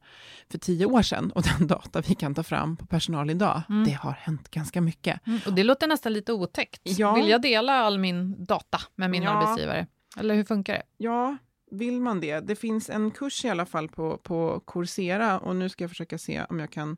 för 0.50 0.59
tio 0.59 0.87
år 0.87 1.02
sedan 1.02 1.31
och 1.31 1.42
den 1.59 1.66
data 1.66 2.00
vi 2.09 2.14
kan 2.14 2.35
ta 2.35 2.42
fram 2.42 2.76
på 2.76 2.87
personal 2.87 3.31
idag, 3.31 3.62
Mm. 3.68 3.85
det 3.85 3.92
har 3.92 4.12
hänt 4.12 4.50
ganska 4.50 4.81
mycket. 4.81 5.26
Mm, 5.26 5.40
och 5.46 5.52
det 5.52 5.64
låter 5.64 5.87
nästan 5.87 6.12
lite 6.12 6.33
otäckt. 6.33 6.81
Ja. 6.85 7.12
Vill 7.14 7.29
jag 7.29 7.42
dela 7.42 7.72
all 7.72 7.98
min 7.98 8.44
data 8.44 8.79
med 8.94 9.11
min 9.11 9.22
Ja. 9.22 9.31
arbetsgivare? 9.31 9.87
Eller 10.18 10.35
hur 10.35 10.44
funkar 10.44 10.74
det? 10.74 10.83
Ja, 10.96 11.37
vill 11.70 12.00
man 12.00 12.20
det? 12.20 12.40
Det 12.40 12.57
finns 12.57 12.90
en 12.90 13.11
kurs 13.11 13.44
i 13.44 13.48
alla 13.48 13.66
fall 13.66 13.88
på, 13.88 14.16
på 14.16 14.61
Coursera 14.66 15.38
och 15.38 15.57
nu 15.57 15.68
ska 15.68 15.85
jag 15.85 15.90
försöka 15.90 16.18
se 16.18 16.44
om 16.48 16.59
jag 16.61 16.70
kan 16.70 16.96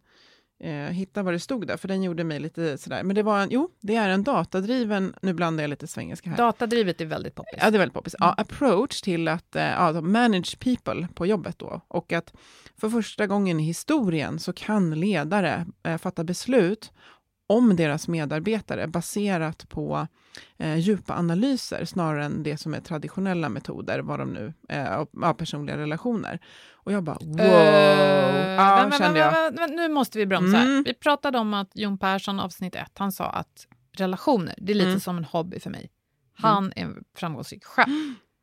eh, 0.60 0.70
hitta 0.70 1.22
vad 1.22 1.34
det 1.34 1.40
stod 1.40 1.66
där, 1.66 1.76
för 1.76 1.88
den 1.88 2.02
gjorde 2.02 2.24
mig 2.24 2.40
lite 2.40 2.78
sådär. 2.78 3.02
Men 3.02 3.16
det 3.16 3.22
var 3.22 3.40
en, 3.40 3.48
jo, 3.50 3.70
det 3.80 3.96
är 3.96 4.08
en 4.08 4.22
datadriven, 4.22 5.14
nu 5.22 5.34
blandar 5.34 5.64
jag 5.64 5.68
lite 5.68 5.86
svengelska 5.86 6.30
här. 6.30 6.36
Datadrivet 6.36 7.00
är 7.00 7.06
väldigt 7.06 7.34
poppis. 7.34 7.58
Ja, 7.62 7.70
det 7.70 7.76
är 7.76 7.78
väldigt 7.78 7.94
poppis. 7.94 8.14
Ja, 8.18 8.34
approach 8.38 9.00
till 9.00 9.28
att 9.28 9.56
eh, 9.56 9.62
ja, 9.62 9.92
då 9.92 10.00
manage 10.00 10.58
people 10.58 11.08
på 11.14 11.26
jobbet 11.26 11.58
då. 11.58 11.80
Och 11.88 12.12
att 12.12 12.34
för 12.76 12.88
första 12.88 13.26
gången 13.26 13.60
i 13.60 13.62
historien 13.62 14.38
så 14.38 14.52
kan 14.52 15.00
ledare 15.00 15.66
eh, 15.82 15.98
fatta 15.98 16.24
beslut 16.24 16.92
om 17.46 17.76
deras 17.76 18.08
medarbetare 18.08 18.86
baserat 18.86 19.68
på 19.68 20.06
eh, 20.56 20.76
djupa 20.76 21.14
analyser 21.14 21.84
snarare 21.84 22.24
än 22.24 22.42
det 22.42 22.56
som 22.56 22.74
är 22.74 22.80
traditionella 22.80 23.48
metoder, 23.48 23.98
vad 24.00 24.18
de 24.18 24.32
nu, 24.32 24.52
eh, 24.68 24.98
av- 24.98 25.08
av 25.24 25.34
personliga 25.34 25.76
relationer. 25.76 26.40
Och 26.72 26.92
jag 26.92 27.02
bara 27.04 27.18
wow! 27.20 27.40
Eh, 27.40 28.54
ja, 28.54 28.86
men, 28.90 28.98
kände 28.98 29.18
jag. 29.20 29.32
men, 29.32 29.54
men, 29.54 29.76
nu 29.76 29.88
måste 29.88 30.18
vi 30.18 30.26
bromsa. 30.26 30.58
Mm. 30.58 30.82
Vi 30.82 30.94
pratade 30.94 31.38
om 31.38 31.54
att 31.54 31.70
Jon 31.74 31.98
Persson, 31.98 32.40
avsnitt 32.40 32.74
ett, 32.74 32.92
han 32.98 33.12
sa 33.12 33.24
att 33.26 33.66
relationer, 33.96 34.54
det 34.58 34.72
är 34.72 34.74
lite 34.74 34.88
Mm. 34.88 35.00
som 35.00 35.16
en 35.18 35.24
hobby 35.24 35.60
för 35.60 35.70
mig. 35.70 35.90
Han 36.34 36.72
är 36.76 36.82
en 36.82 37.04
framgångsrik 37.16 37.64
chef. 37.64 37.88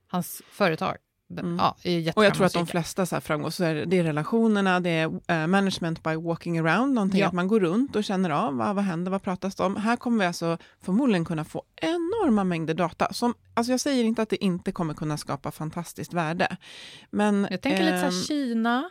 Hans 0.08 0.42
företag 0.52 0.96
Mm. 1.32 1.56
ja, 1.58 1.76
Och 2.16 2.26
jag 2.26 2.34
tror 2.34 2.46
att 2.46 2.54
de 2.54 2.68
flesta 2.68 3.06
så 3.06 3.16
här 3.16 3.22
framgår, 3.22 3.50
så 3.50 3.64
är 3.64 3.86
det, 3.86 3.98
är 3.98 4.04
relationerna, 4.04 4.80
det 4.80 4.90
är 4.90 5.06
eh, 5.28 5.48
management 5.48 6.04
by 6.04 6.16
walking 6.16 6.60
around, 6.60 6.94
någonting 6.94 7.20
Ja. 7.20 7.28
att 7.28 7.34
man 7.34 7.48
går 7.48 7.60
runt 7.60 7.96
och 7.96 8.04
känner 8.04 8.30
av 8.30 8.56
vad, 8.58 8.76
vad 8.76 8.84
händer, 8.84 9.12
vad 9.12 9.22
pratas 9.24 9.56
det 9.56 9.64
om. 9.64 9.76
Här 9.76 9.96
kommer 9.96 10.20
vi 10.20 10.26
alltså 10.26 10.58
förmodligen 10.82 11.26
kunna 11.26 11.44
få 11.46 11.64
enorma 11.76 12.44
mängder 12.44 12.74
data. 12.74 13.14
Som, 13.14 13.34
alltså 13.54 13.72
jag 13.74 13.80
säger 13.80 14.04
inte 14.04 14.22
att 14.22 14.30
det 14.30 14.44
inte 14.44 14.72
kommer 14.72 14.94
kunna 14.94 15.18
skapa 15.18 15.52
fantastiskt 15.52 16.14
värde. 16.14 16.58
Men, 17.12 17.48
Jag 17.52 17.62
tänker 17.62 17.84
lite 17.84 18.00
så 18.00 18.06
ehm, 18.06 18.12
här 18.14 18.24
Kina, 18.28 18.90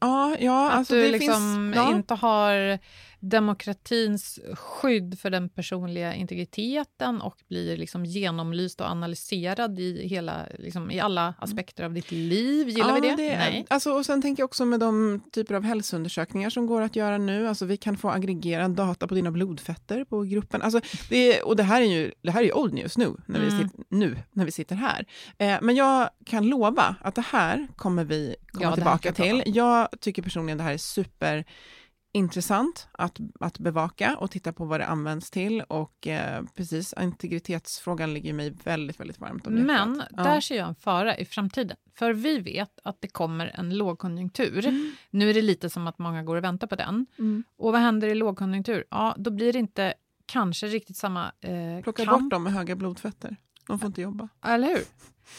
Ja, 0.00 0.36
ja 0.40 0.70
att 0.70 0.74
alltså 0.78 0.94
du 0.94 1.02
det 1.02 1.08
liksom 1.12 1.34
finns... 1.72 1.76
Ja. 1.76 1.90
inte 1.96 2.14
har 2.14 2.78
demokratins 3.20 4.38
skydd 4.54 5.18
för 5.18 5.30
den 5.30 5.48
personliga 5.48 6.14
integriteten 6.14 7.20
och 7.20 7.36
blir 7.48 7.76
liksom 7.76 8.04
genomlyst 8.04 8.80
och 8.80 8.86
analyserad 8.86 9.78
i, 9.78 10.08
hela, 10.08 10.46
liksom, 10.58 10.90
i 10.90 11.00
alla 11.00 11.34
aspekter 11.38 11.84
av 11.84 11.92
ditt 11.94 12.10
liv. 12.10 12.68
Gillar 12.68 13.00
vi 13.00 13.08
Ja, 13.08 13.16
det? 13.16 13.36
Nej. 13.38 13.66
Alltså, 13.70 13.92
och 13.92 14.06
sen 14.06 14.22
tänker 14.22 14.40
jag 14.40 14.44
också 14.44 14.64
med 14.64 14.80
de 14.80 15.20
typer 15.32 15.54
av 15.54 15.62
hälsoundersökningar 15.62 16.50
som 16.50 16.66
går 16.66 16.82
att 16.82 16.96
göra 16.96 17.18
nu. 17.18 17.48
Alltså, 17.48 17.64
vi 17.64 17.76
kan 17.76 17.96
få 17.96 18.10
aggregerad 18.10 18.70
data 18.70 19.06
på 19.08 19.14
dina 19.14 19.30
blodfetter 19.30 20.04
på 20.04 20.22
gruppen. 20.22 20.62
Alltså, 20.62 20.80
det, 21.08 21.38
är- 21.38 21.46
och 21.46 21.56
det 21.56 21.62
här 21.62 21.82
är 21.82 21.86
ju 21.86 22.12
det 22.22 22.30
här 22.30 22.42
är 22.42 22.56
old 22.56 22.72
news 22.74 22.98
nu 22.98 23.16
när, 23.26 23.40
vi, 23.40 23.46
Mm. 23.48 23.68
sit, 23.68 23.72
nu, 23.88 24.16
när 24.32 24.44
vi 24.44 24.50
sitter 24.50 24.76
här. 24.76 25.06
Eh, 25.38 25.58
men 25.62 25.74
jag 25.76 26.08
kan 26.26 26.46
lova 26.46 26.96
att 27.00 27.14
det 27.14 27.24
här 27.30 27.68
kommer 27.76 28.04
vi 28.04 28.36
komma 28.52 28.64
Ja, 28.64 28.70
det 28.70 28.74
tillbaka 28.76 29.12
till. 29.12 29.42
Jag 29.54 29.88
tycker 30.00 30.22
personligen 30.22 30.58
det 30.58 30.64
här 30.64 30.72
är 30.72 30.78
super 30.78 31.44
intressant 32.14 32.88
att, 32.92 33.18
att 33.40 33.58
bevaka 33.58 34.16
och 34.16 34.30
titta 34.30 34.52
på 34.52 34.64
vad 34.64 34.80
det 34.80 34.86
används 34.86 35.30
till. 35.30 35.60
Och 35.62 36.06
eh, 36.06 36.42
precis, 36.56 36.94
integritetsfrågan 37.00 38.14
ligger 38.14 38.32
mig 38.32 38.50
väldigt, 38.64 39.00
väldigt 39.00 39.18
varmt 39.20 39.46
om 39.46 39.56
hjärtat. 39.56 39.66
Men 39.88 40.02
Ja. 40.16 40.22
där 40.22 40.40
ser 40.40 40.56
jag 40.56 40.68
en 40.68 40.74
fara 40.74 41.16
i 41.16 41.24
framtiden. 41.24 41.76
För 41.94 42.12
vi 42.12 42.38
vet 42.38 42.78
att 42.84 43.00
det 43.00 43.08
kommer 43.08 43.46
en 43.54 43.76
lågkonjunktur. 43.78 44.66
Mm. 44.66 44.92
Nu 45.10 45.30
är 45.30 45.34
det 45.34 45.42
lite 45.42 45.70
som 45.70 45.86
att 45.86 45.98
många 45.98 46.22
går 46.22 46.36
och 46.36 46.44
väntar 46.44 46.66
på 46.66 46.76
den. 46.76 47.06
Mm. 47.18 47.44
Och 47.56 47.72
vad 47.72 47.80
händer 47.80 48.08
i 48.08 48.14
lågkonjunktur? 48.14 48.84
Ja, 48.90 49.14
då 49.18 49.30
blir 49.30 49.52
det 49.52 49.58
inte 49.58 49.94
kanske 50.26 50.66
riktigt 50.66 50.96
samma 50.96 51.32
eh, 51.40 51.82
Plocka 51.82 52.04
kamp. 52.04 52.22
bort 52.22 52.30
dem 52.30 52.42
med 52.42 52.52
höga 52.52 52.76
blodfetter. 52.76 53.36
De 53.66 53.78
får 53.78 53.86
inte 53.86 54.00
jobba. 54.02 54.28
Eller 54.44 54.68
hur? 54.68 54.82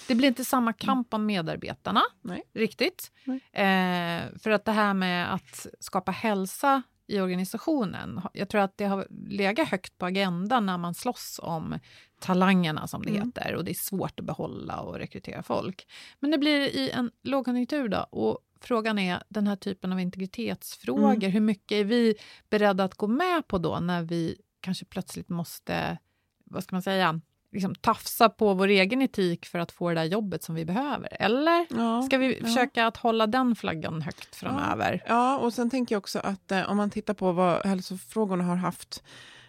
Det 0.08 0.16
blir 0.16 0.28
inte 0.28 0.46
samma 0.46 0.74
kamp 0.74 1.14
om 1.14 1.26
medarbetarna 1.26 2.02
Nej. 2.22 2.44
riktigt. 2.54 3.12
Nej. 3.24 3.40
Eh, 3.52 4.38
för 4.40 4.50
att 4.50 4.66
det 4.66 4.72
här 4.72 4.94
med 4.94 5.34
att 5.34 5.68
skapa 5.80 6.12
hälsa 6.12 6.82
i 7.08 7.20
organisationen, 7.20 8.22
jag 8.34 8.50
tror 8.50 8.62
att 8.62 8.78
det 8.78 8.86
har 8.86 9.08
legat 9.28 9.68
högt 9.70 9.98
på 9.98 10.06
agendan 10.06 10.66
när 10.66 10.78
man 10.78 10.94
slåss 10.94 11.40
om 11.44 11.80
talangerna 12.20 12.88
som 12.88 13.02
det 13.02 13.10
Mm. 13.10 13.22
heter 13.28 13.56
och 13.56 13.66
det 13.66 13.72
är 13.72 13.76
svårt 13.76 14.20
att 14.20 14.26
behålla 14.26 14.80
och 14.80 14.96
rekrytera 14.96 15.44
folk. 15.44 15.88
Men 16.20 16.32
det 16.32 16.38
blir 16.38 16.60
i 16.62 16.90
en 16.90 17.12
lågkonjunktur 17.24 17.88
då 17.88 17.98
och 18.12 18.40
frågan 18.62 19.00
är 19.00 19.24
den 19.30 19.48
här 19.48 19.56
typen 19.56 19.92
av 19.94 20.00
integritetsfrågor, 20.00 21.14
Mm. 21.14 21.32
hur 21.32 21.40
mycket 21.42 21.72
är 21.76 21.84
vi 21.84 22.16
beredda 22.50 22.84
att 22.84 22.96
gå 22.96 23.08
med 23.08 23.48
på 23.48 23.58
då 23.58 23.80
när 23.80 24.02
vi 24.02 24.36
kanske 24.60 24.86
plötsligt 24.86 25.30
måste, 25.30 25.98
vad 26.44 26.64
ska 26.64 26.76
man 26.76 26.82
säga, 26.82 27.22
liksom 27.54 27.76
tafsa 27.76 28.30
på 28.30 28.54
vår 28.54 28.68
egen 28.68 29.02
etik 29.02 29.46
för 29.46 29.60
att 29.60 29.72
få 29.72 29.90
det 29.90 29.96
där 29.96 30.04
jobbet 30.04 30.44
som 30.44 30.56
vi 30.56 30.66
behöver? 30.66 31.08
Eller 31.20 31.66
Ja, 31.70 32.02
ska 32.02 32.18
vi 32.18 32.38
ja. 32.40 32.46
försöka 32.46 32.88
att 32.88 32.98
hålla 32.98 33.28
den 33.28 33.56
flaggan 33.56 34.02
högt 34.02 34.36
framöver? 34.36 35.04
Ja, 35.08 35.38
och 35.38 35.54
sen 35.54 35.70
tänker 35.70 35.96
jag 35.96 36.00
också 36.00 36.20
att 36.20 36.52
eh, 36.52 36.70
om 36.72 36.78
man 36.78 36.90
tittar 36.90 37.14
på 37.14 37.32
vad 37.32 37.66
hälsofrågorna 37.66 38.44
har 38.44 38.56
haft 38.56 39.04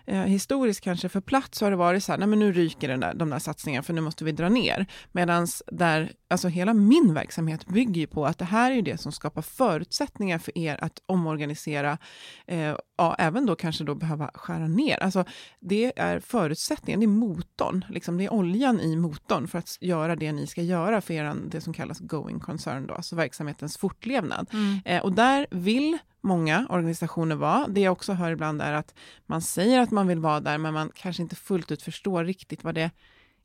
eh, 0.07 0.23
historiskt 0.23 0.81
kanske 0.81 1.09
för 1.09 1.21
plats 1.21 1.59
så 1.59 1.67
har 1.67 1.71
det 1.71 1.77
varit 1.77 2.05
så 2.05 2.13
här, 2.13 2.19
nej 2.19 2.29
men 2.29 2.39
nu 2.39 2.53
ryker 2.53 2.89
den 2.89 3.01
där, 3.01 3.15
de 3.15 3.31
där 3.31 3.39
satsningarna 3.39 3.83
för 3.83 3.93
nu 3.93 4.01
måste 4.01 4.25
vi 4.25 4.33
dra 4.33 4.49
ner. 4.49 4.87
Medan 5.13 5.47
där, 5.67 6.13
alltså 6.31 6.49
hela 6.49 6.75
min 6.75 7.15
verksamhet 7.15 7.67
bygger 7.67 8.01
ju 8.01 8.07
på 8.07 8.27
att 8.27 8.39
det 8.39 8.45
här 8.45 8.71
är 8.71 8.75
ju 8.75 8.83
det 8.83 8.99
som 8.99 9.13
skapar 9.13 9.43
förutsättningar 9.43 10.39
för 10.39 10.59
er 10.59 10.85
att 10.85 11.03
omorganisera, 11.07 11.99
eh, 12.47 12.77
ja, 12.97 13.17
även 13.19 13.47
då 13.47 13.57
kanske 13.57 13.85
då 13.85 13.95
behöva 13.95 14.31
skära 14.35 14.69
ner. 14.69 15.03
Alltså 15.03 15.25
det 15.61 15.93
är 15.97 16.21
förutsättningen, 16.21 17.01
det 17.01 17.07
är 17.07 17.09
motorn, 17.09 17.85
liksom, 17.89 18.19
det 18.19 18.25
är 18.25 18.33
oljan 18.33 18.81
i 18.81 18.97
motorn 18.97 19.49
för 19.49 19.59
att 19.59 19.79
göra 19.81 20.17
det 20.17 20.33
ni 20.33 20.47
ska 20.47 20.63
göra 20.63 21.01
för 21.01 21.15
er, 21.15 21.35
det 21.49 21.61
som 21.61 21.73
kallas 21.73 21.99
going 21.99 22.41
concern, 22.41 22.87
då, 22.87 22.95
alltså 22.95 23.17
verksamhetens 23.17 23.77
fortlevnad. 23.77 24.47
Mm. 24.53 24.81
Eh, 24.85 25.03
och 25.03 25.13
där 25.13 25.47
vill 25.51 25.99
många 26.25 26.67
organisationer 26.69 27.37
vara. 27.37 27.67
Det 27.69 27.81
jag 27.81 27.93
också 27.93 28.13
hör 28.13 28.31
ibland 28.31 28.63
är 28.63 28.73
att 28.73 28.95
man 29.27 29.43
säger 29.43 29.81
att 29.81 29.91
man 29.91 30.07
vill 30.09 30.19
vara 30.21 30.41
där, 30.41 30.59
men 30.59 30.75
man 30.75 30.91
kanske 30.95 31.23
inte 31.23 31.37
fullt 31.37 31.71
ut 31.73 31.83
förstår 31.83 32.25
riktigt 32.25 32.65
vad 32.65 32.75
det 32.75 32.91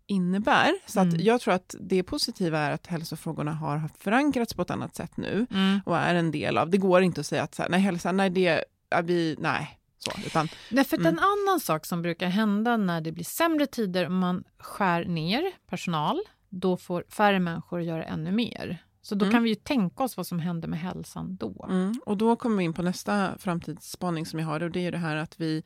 innebär. 0.07 0.71
Så 0.85 0.99
att 0.99 1.13
Mm. 1.13 1.19
jag 1.25 1.41
tror 1.41 1.53
att 1.53 1.75
det 1.79 2.03
positiva 2.03 2.59
är 2.59 2.71
att 2.71 2.87
hälsofrågorna 2.87 3.51
har 3.53 3.89
förankrats 3.99 4.53
på 4.53 4.61
ett 4.61 4.71
annat 4.71 4.95
sätt 4.95 5.17
nu 5.17 5.47
Mm. 5.51 5.79
och 5.85 5.97
är 5.97 6.15
en 6.15 6.31
del 6.31 6.57
av. 6.57 6.69
Det 6.69 6.77
går 6.77 7.01
inte 7.01 7.19
att 7.21 7.27
säga 7.27 7.43
att 7.43 7.55
så 7.55 7.61
här, 7.61 7.69
nej, 7.69 7.79
hälsa, 7.79 8.11
nej, 8.11 8.29
det 8.29 8.65
är 8.89 9.03
vi, 9.03 9.35
nej, 9.39 9.79
så, 9.97 10.11
utan 10.25 10.47
Nej, 10.71 10.85
för 10.85 10.97
att 10.97 11.01
Mm. 11.01 11.13
en 11.13 11.19
annan 11.19 11.59
sak 11.59 11.85
som 11.85 12.01
brukar 12.01 12.27
hända 12.27 12.77
när 12.77 13.01
det 13.01 13.11
blir 13.11 13.23
sämre 13.23 13.65
tider 13.65 14.05
och 14.05 14.11
man 14.11 14.43
skär 14.59 15.05
ner 15.05 15.51
personal, 15.69 16.19
då 16.49 16.77
får 16.77 17.03
färre 17.09 17.39
människor 17.39 17.81
göra 17.81 18.03
ännu 18.03 18.31
mer. 18.31 18.77
Så 19.09 19.15
då 19.15 19.25
Mm. 19.25 19.33
kan 19.33 19.43
vi 19.43 19.49
ju 19.49 19.55
tänka 19.55 20.03
oss 20.03 20.17
vad 20.17 20.27
som 20.27 20.39
händer 20.39 20.67
med 20.67 20.79
hälsan 20.79 21.35
då. 21.39 21.65
Mm, 21.69 21.93
och 22.05 22.17
då 22.17 22.35
kommer 22.35 22.57
vi 22.57 22.63
in 22.63 22.73
på 22.73 22.81
nästa 22.81 23.37
framtidsspaning 23.37 24.25
som 24.25 24.39
jag 24.39 24.45
har 24.47 24.63
och 24.63 24.71
det 24.71 24.85
är 24.85 24.91
det 24.91 24.97
här 24.97 25.15
att 25.15 25.39
vi, 25.41 25.63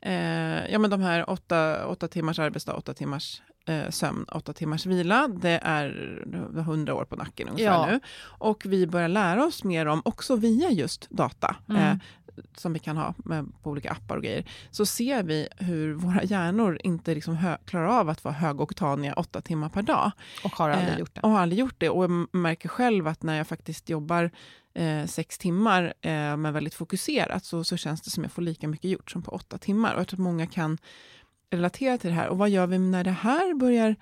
eh, 0.00 0.70
ja 0.72 0.78
men 0.78 0.90
de 0.90 1.00
här 1.00 1.30
åtta, 1.30 1.86
åtta 1.86 2.08
timmars 2.08 2.38
arbetsdag, 2.38 2.74
åtta 2.74 2.94
timmars 2.94 3.42
eh, 3.66 3.90
sömn, 3.90 4.24
åtta 4.32 4.52
timmars 4.52 4.86
vila, 4.86 5.28
det 5.28 5.60
är 5.62 5.90
hundra 6.66 6.94
år 6.94 7.04
på 7.04 7.16
nacken 7.16 7.48
ungefär 7.48 7.72
Ja. 7.72 7.86
nu. 7.86 8.00
Och 8.20 8.62
vi 8.66 8.86
börjar 8.86 9.08
lära 9.08 9.44
oss 9.44 9.64
mer 9.64 9.86
om, 9.86 10.02
också 10.04 10.36
via 10.36 10.70
just 10.70 11.10
data, 11.10 11.56
Mm. 11.68 11.82
eh, 11.82 11.96
som 12.56 12.72
vi 12.72 12.78
kan 12.78 12.96
ha 12.96 13.14
med, 13.16 13.46
på 13.62 13.70
olika 13.70 13.90
appar 13.90 14.16
och 14.16 14.22
grejer, 14.22 14.44
så 14.70 14.86
ser 14.86 15.22
vi 15.22 15.48
hur 15.56 15.94
våra 15.94 16.24
hjärnor 16.24 16.78
inte 16.84 17.14
liksom 17.14 17.36
hö, 17.36 17.56
klarar 17.64 17.86
av 17.86 18.08
att 18.08 18.24
vara 18.24 18.34
högoktaniga 18.34 19.12
åtta 19.14 19.40
timmar 19.40 19.68
per 19.68 19.82
dag. 19.82 20.12
Och 20.44 20.52
har 20.52 20.70
aldrig 20.70 20.88
Eh, 20.94 20.98
gjort 20.98 21.14
det. 21.14 21.20
Och 21.20 21.30
har 21.30 21.40
aldrig 21.40 21.58
gjort 21.58 21.74
det. 21.78 21.90
Och 21.90 22.04
jag 22.04 22.26
märker 22.32 22.68
själv 22.68 23.06
att 23.08 23.22
när 23.22 23.36
jag 23.36 23.46
faktiskt 23.46 23.88
jobbar 23.88 24.30
eh, 24.74 25.06
sex 25.06 25.38
timmar, 25.38 25.94
eh, 26.00 26.36
men 26.36 26.52
väldigt 26.52 26.74
fokuserat, 26.74 27.44
så, 27.44 27.64
så 27.64 27.76
känns 27.76 28.00
det 28.00 28.10
som 28.10 28.22
jag 28.22 28.32
får 28.32 28.42
lika 28.42 28.68
mycket 28.68 28.90
gjort 28.90 29.10
som 29.10 29.22
på 29.22 29.30
åtta 29.30 29.58
timmar. 29.58 29.94
Och 29.94 30.00
jag 30.00 30.08
tror 30.08 30.16
att 30.16 30.24
många 30.24 30.46
kan 30.46 30.78
relatera 31.50 31.98
till 31.98 32.10
det 32.10 32.16
här. 32.16 32.28
Och 32.28 32.38
vad 32.38 32.50
gör 32.50 32.66
vi 32.66 32.78
när 32.78 33.04
det 33.04 33.10
här 33.10 33.54
börjar 33.54 33.96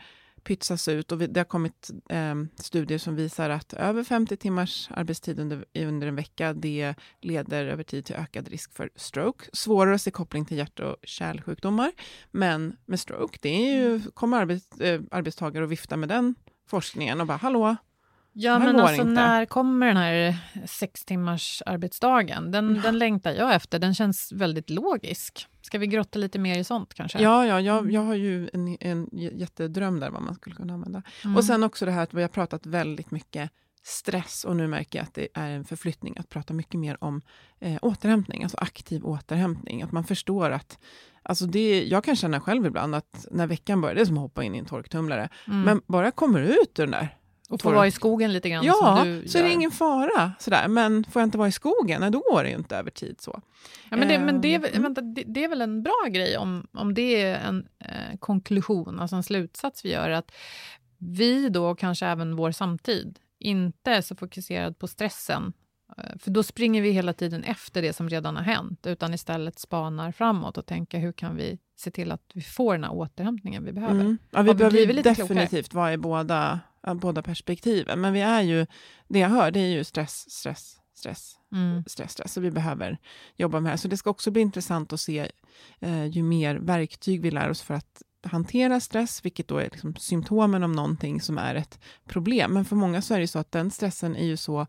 pytsas 0.46 0.88
ut 0.88 1.12
och 1.12 1.18
det 1.18 1.40
har 1.40 1.44
kommit 1.44 1.90
eh, 2.10 2.34
studier 2.56 2.98
som 2.98 3.16
visar 3.16 3.50
att 3.50 3.72
över 3.72 4.04
50 4.04 4.36
timmars 4.36 4.88
arbetstid 4.90 5.40
under, 5.40 5.64
under 5.74 6.06
en 6.06 6.16
vecka, 6.16 6.52
det 6.52 6.94
leder 7.20 7.66
över 7.66 7.82
tid 7.82 8.04
till 8.04 8.16
ökad 8.16 8.48
risk 8.48 8.72
för 8.72 8.90
stroke. 8.96 9.44
Svårare 9.52 9.94
att 9.94 10.02
se 10.02 10.10
koppling 10.10 10.44
till 10.44 10.56
hjärt 10.56 10.80
och 10.80 10.96
kärlsjukdomar, 11.02 11.92
men 12.30 12.76
med 12.86 13.00
stroke, 13.00 13.38
det 13.42 13.48
är 13.48 13.76
ju, 13.76 14.00
kommer 14.14 14.40
arbets, 14.40 14.80
eh, 14.80 15.00
arbetstagare 15.10 15.64
att 15.64 15.70
vifta 15.70 15.96
med 15.96 16.08
den 16.08 16.34
forskningen 16.68 17.20
och 17.20 17.26
bara 17.26 17.36
hallå, 17.36 17.76
Ja, 18.38 18.58
men 18.58 18.80
alltså 18.80 19.00
inte. 19.00 19.04
när 19.04 19.46
kommer 19.46 19.86
den 19.86 19.96
här 19.96 20.36
sex 20.66 21.04
timmars 21.04 21.62
arbetsdagen? 21.66 22.50
Den, 22.50 22.68
mm. 22.68 22.82
den 22.82 22.98
längtar 22.98 23.32
jag 23.32 23.54
efter. 23.54 23.78
Den 23.78 23.94
känns 23.94 24.32
väldigt 24.32 24.70
logisk. 24.70 25.48
Ska 25.66 25.78
vi 25.78 25.86
grotta 25.86 26.18
lite 26.18 26.38
mer 26.38 26.58
i 26.58 26.64
sånt 26.64 26.94
kanske? 26.94 27.22
Ja, 27.22 27.46
ja 27.46 27.60
jag, 27.60 27.78
mm. 27.78 27.90
jag 27.90 28.00
har 28.00 28.14
ju 28.14 28.50
en, 28.52 28.76
en 28.80 29.08
jättedröm 29.12 30.00
där 30.00 30.10
vad 30.10 30.22
man 30.22 30.34
skulle 30.34 30.56
kunna 30.56 30.74
använda. 30.74 31.02
Mm. 31.24 31.36
Och 31.36 31.44
sen 31.44 31.62
också 31.62 31.84
det 31.84 31.90
här 31.90 32.02
att 32.02 32.14
vi 32.14 32.22
har 32.22 32.28
pratat 32.28 32.66
väldigt 32.66 33.10
mycket 33.10 33.50
stress 33.82 34.44
och 34.44 34.56
nu 34.56 34.66
märker 34.66 34.98
jag 34.98 35.06
att 35.06 35.14
det 35.14 35.28
är 35.34 35.50
en 35.50 35.64
förflyttning 35.64 36.16
att 36.18 36.28
prata 36.28 36.54
mycket 36.54 36.80
mer 36.80 37.04
om 37.04 37.22
eh, 37.60 37.78
återhämtning, 37.82 38.42
alltså 38.42 38.58
aktiv 38.60 39.04
återhämtning. 39.04 39.82
Att 39.82 39.92
man 39.92 40.04
förstår 40.04 40.50
att 40.50 40.78
Alltså 41.22 41.46
det, 41.46 41.84
jag 41.84 42.04
kan 42.04 42.16
känna 42.16 42.40
själv 42.40 42.66
ibland 42.66 42.94
att 42.94 43.26
när 43.30 43.46
veckan 43.46 43.80
börjar, 43.80 43.94
det 43.94 44.00
är 44.00 44.04
som 44.04 44.16
att 44.16 44.22
hoppa 44.22 44.44
in 44.44 44.54
i 44.54 44.58
en 44.58 44.64
torktumlare. 44.64 45.28
Mm. 45.46 45.62
Men 45.62 45.82
bara 45.86 46.10
kommer 46.10 46.40
ut 46.40 46.78
ur 46.78 46.82
den 46.82 46.90
där 46.90 47.16
och 47.48 47.62
få 47.62 47.70
vara 47.70 47.86
i 47.86 47.90
skogen 47.90 48.32
lite 48.32 48.50
grann? 48.50 48.64
Ja, 48.64 49.06
så 49.26 49.38
gör. 49.38 49.44
är 49.44 49.48
det 49.48 49.54
ingen 49.54 49.70
fara. 49.70 50.32
Sådär. 50.38 50.68
Men 50.68 51.04
får 51.04 51.22
jag 51.22 51.26
inte 51.26 51.38
vara 51.38 51.48
i 51.48 51.52
skogen, 51.52 52.00
nej, 52.00 52.10
då 52.10 52.18
går 52.30 52.42
det 52.42 52.48
ju 52.48 52.56
inte 52.56 52.76
över 52.76 52.90
tid. 52.90 53.20
så. 53.20 53.40
Ja, 53.90 53.96
men 53.96 54.08
det, 54.08 54.18
men 54.18 54.40
det, 54.40 54.54
är, 54.54 54.58
mm. 54.58 54.82
vänta, 54.82 55.00
det, 55.00 55.22
det, 55.26 55.44
är 55.44 55.48
väl 55.48 55.60
en 55.60 55.82
bra 55.82 56.06
grej 56.10 56.36
om, 56.36 56.66
om 56.72 56.94
det 56.94 57.22
är 57.22 57.34
en 57.34 57.68
eh, 57.78 58.18
konklusion, 58.18 59.00
alltså 59.00 59.16
en 59.16 59.22
slutsats 59.22 59.84
vi 59.84 59.92
gör, 59.92 60.10
att 60.10 60.32
vi 60.98 61.48
då, 61.48 61.74
kanske 61.74 62.06
även 62.06 62.36
vår 62.36 62.50
samtid, 62.50 63.18
inte 63.38 63.90
är 63.90 64.00
så 64.00 64.16
fokuserad 64.16 64.78
på 64.78 64.86
stressen 64.86 65.52
eh, 65.98 66.18
för 66.18 66.30
då 66.30 66.42
springer 66.42 66.82
vi 66.82 66.90
hela 66.90 67.12
tiden 67.12 67.44
efter 67.44 67.82
det 67.82 67.92
som 67.92 68.08
redan 68.08 68.36
har 68.36 68.42
hänt, 68.42 68.86
utan 68.86 69.14
istället 69.14 69.58
spanar 69.58 70.12
framåt 70.12 70.58
och 70.58 70.66
tänker 70.66 70.98
hur 70.98 71.12
kan 71.12 71.36
vi 71.36 71.58
se 71.76 71.90
till 71.90 72.12
att 72.12 72.30
vi 72.34 72.40
får 72.40 72.74
den 72.74 72.84
här 72.84 72.92
återhämtningen 72.92 73.64
vi 73.64 73.72
behöver. 73.72 74.00
Mm. 74.00 74.18
Ja, 74.30 74.42
vi 74.42 74.54
behöver 74.54 75.02
definitivt 75.02 75.74
vara 75.74 75.92
i 75.92 75.96
båda 75.96 76.60
båda 76.94 77.22
perspektiven. 77.22 78.00
Men 78.00 78.12
vi 78.12 78.20
är 78.20 78.42
ju, 78.42 78.66
det 79.08 79.18
jag 79.18 79.28
hör, 79.28 79.50
det 79.50 79.60
är 79.60 79.68
ju 79.68 79.84
stress, 79.84 80.30
stress, 80.30 80.76
stress, 80.94 81.34
mm. 81.52 81.84
stress, 81.86 82.12
stress. 82.12 82.32
Så 82.32 82.40
vi 82.40 82.50
behöver 82.50 82.98
jobba 83.36 83.60
med 83.60 83.68
det 83.68 83.70
här. 83.70 83.76
Så 83.76 83.88
det 83.88 83.96
ska 83.96 84.10
också 84.10 84.30
bli 84.30 84.42
intressant 84.42 84.92
att 84.92 85.00
se 85.00 85.30
eh, 85.80 86.06
ju 86.06 86.22
mer 86.22 86.56
verktyg 86.56 87.22
vi 87.22 87.30
lär 87.30 87.50
oss 87.50 87.62
för 87.62 87.74
att 87.74 88.02
hantera 88.22 88.80
stress, 88.80 89.24
vilket 89.24 89.48
då 89.48 89.58
är 89.58 89.64
liksom 89.64 89.94
symptomen 89.94 90.62
om 90.62 90.72
någonting 90.72 91.20
som 91.20 91.38
är 91.38 91.54
ett 91.54 91.78
problem. 92.08 92.52
Men 92.52 92.64
för 92.64 92.76
många 92.76 93.02
så 93.02 93.14
är 93.14 93.20
det 93.20 93.28
så 93.28 93.38
att 93.38 93.52
den 93.52 93.70
stressen 93.70 94.16
är 94.16 94.26
ju 94.26 94.36
så 94.36 94.66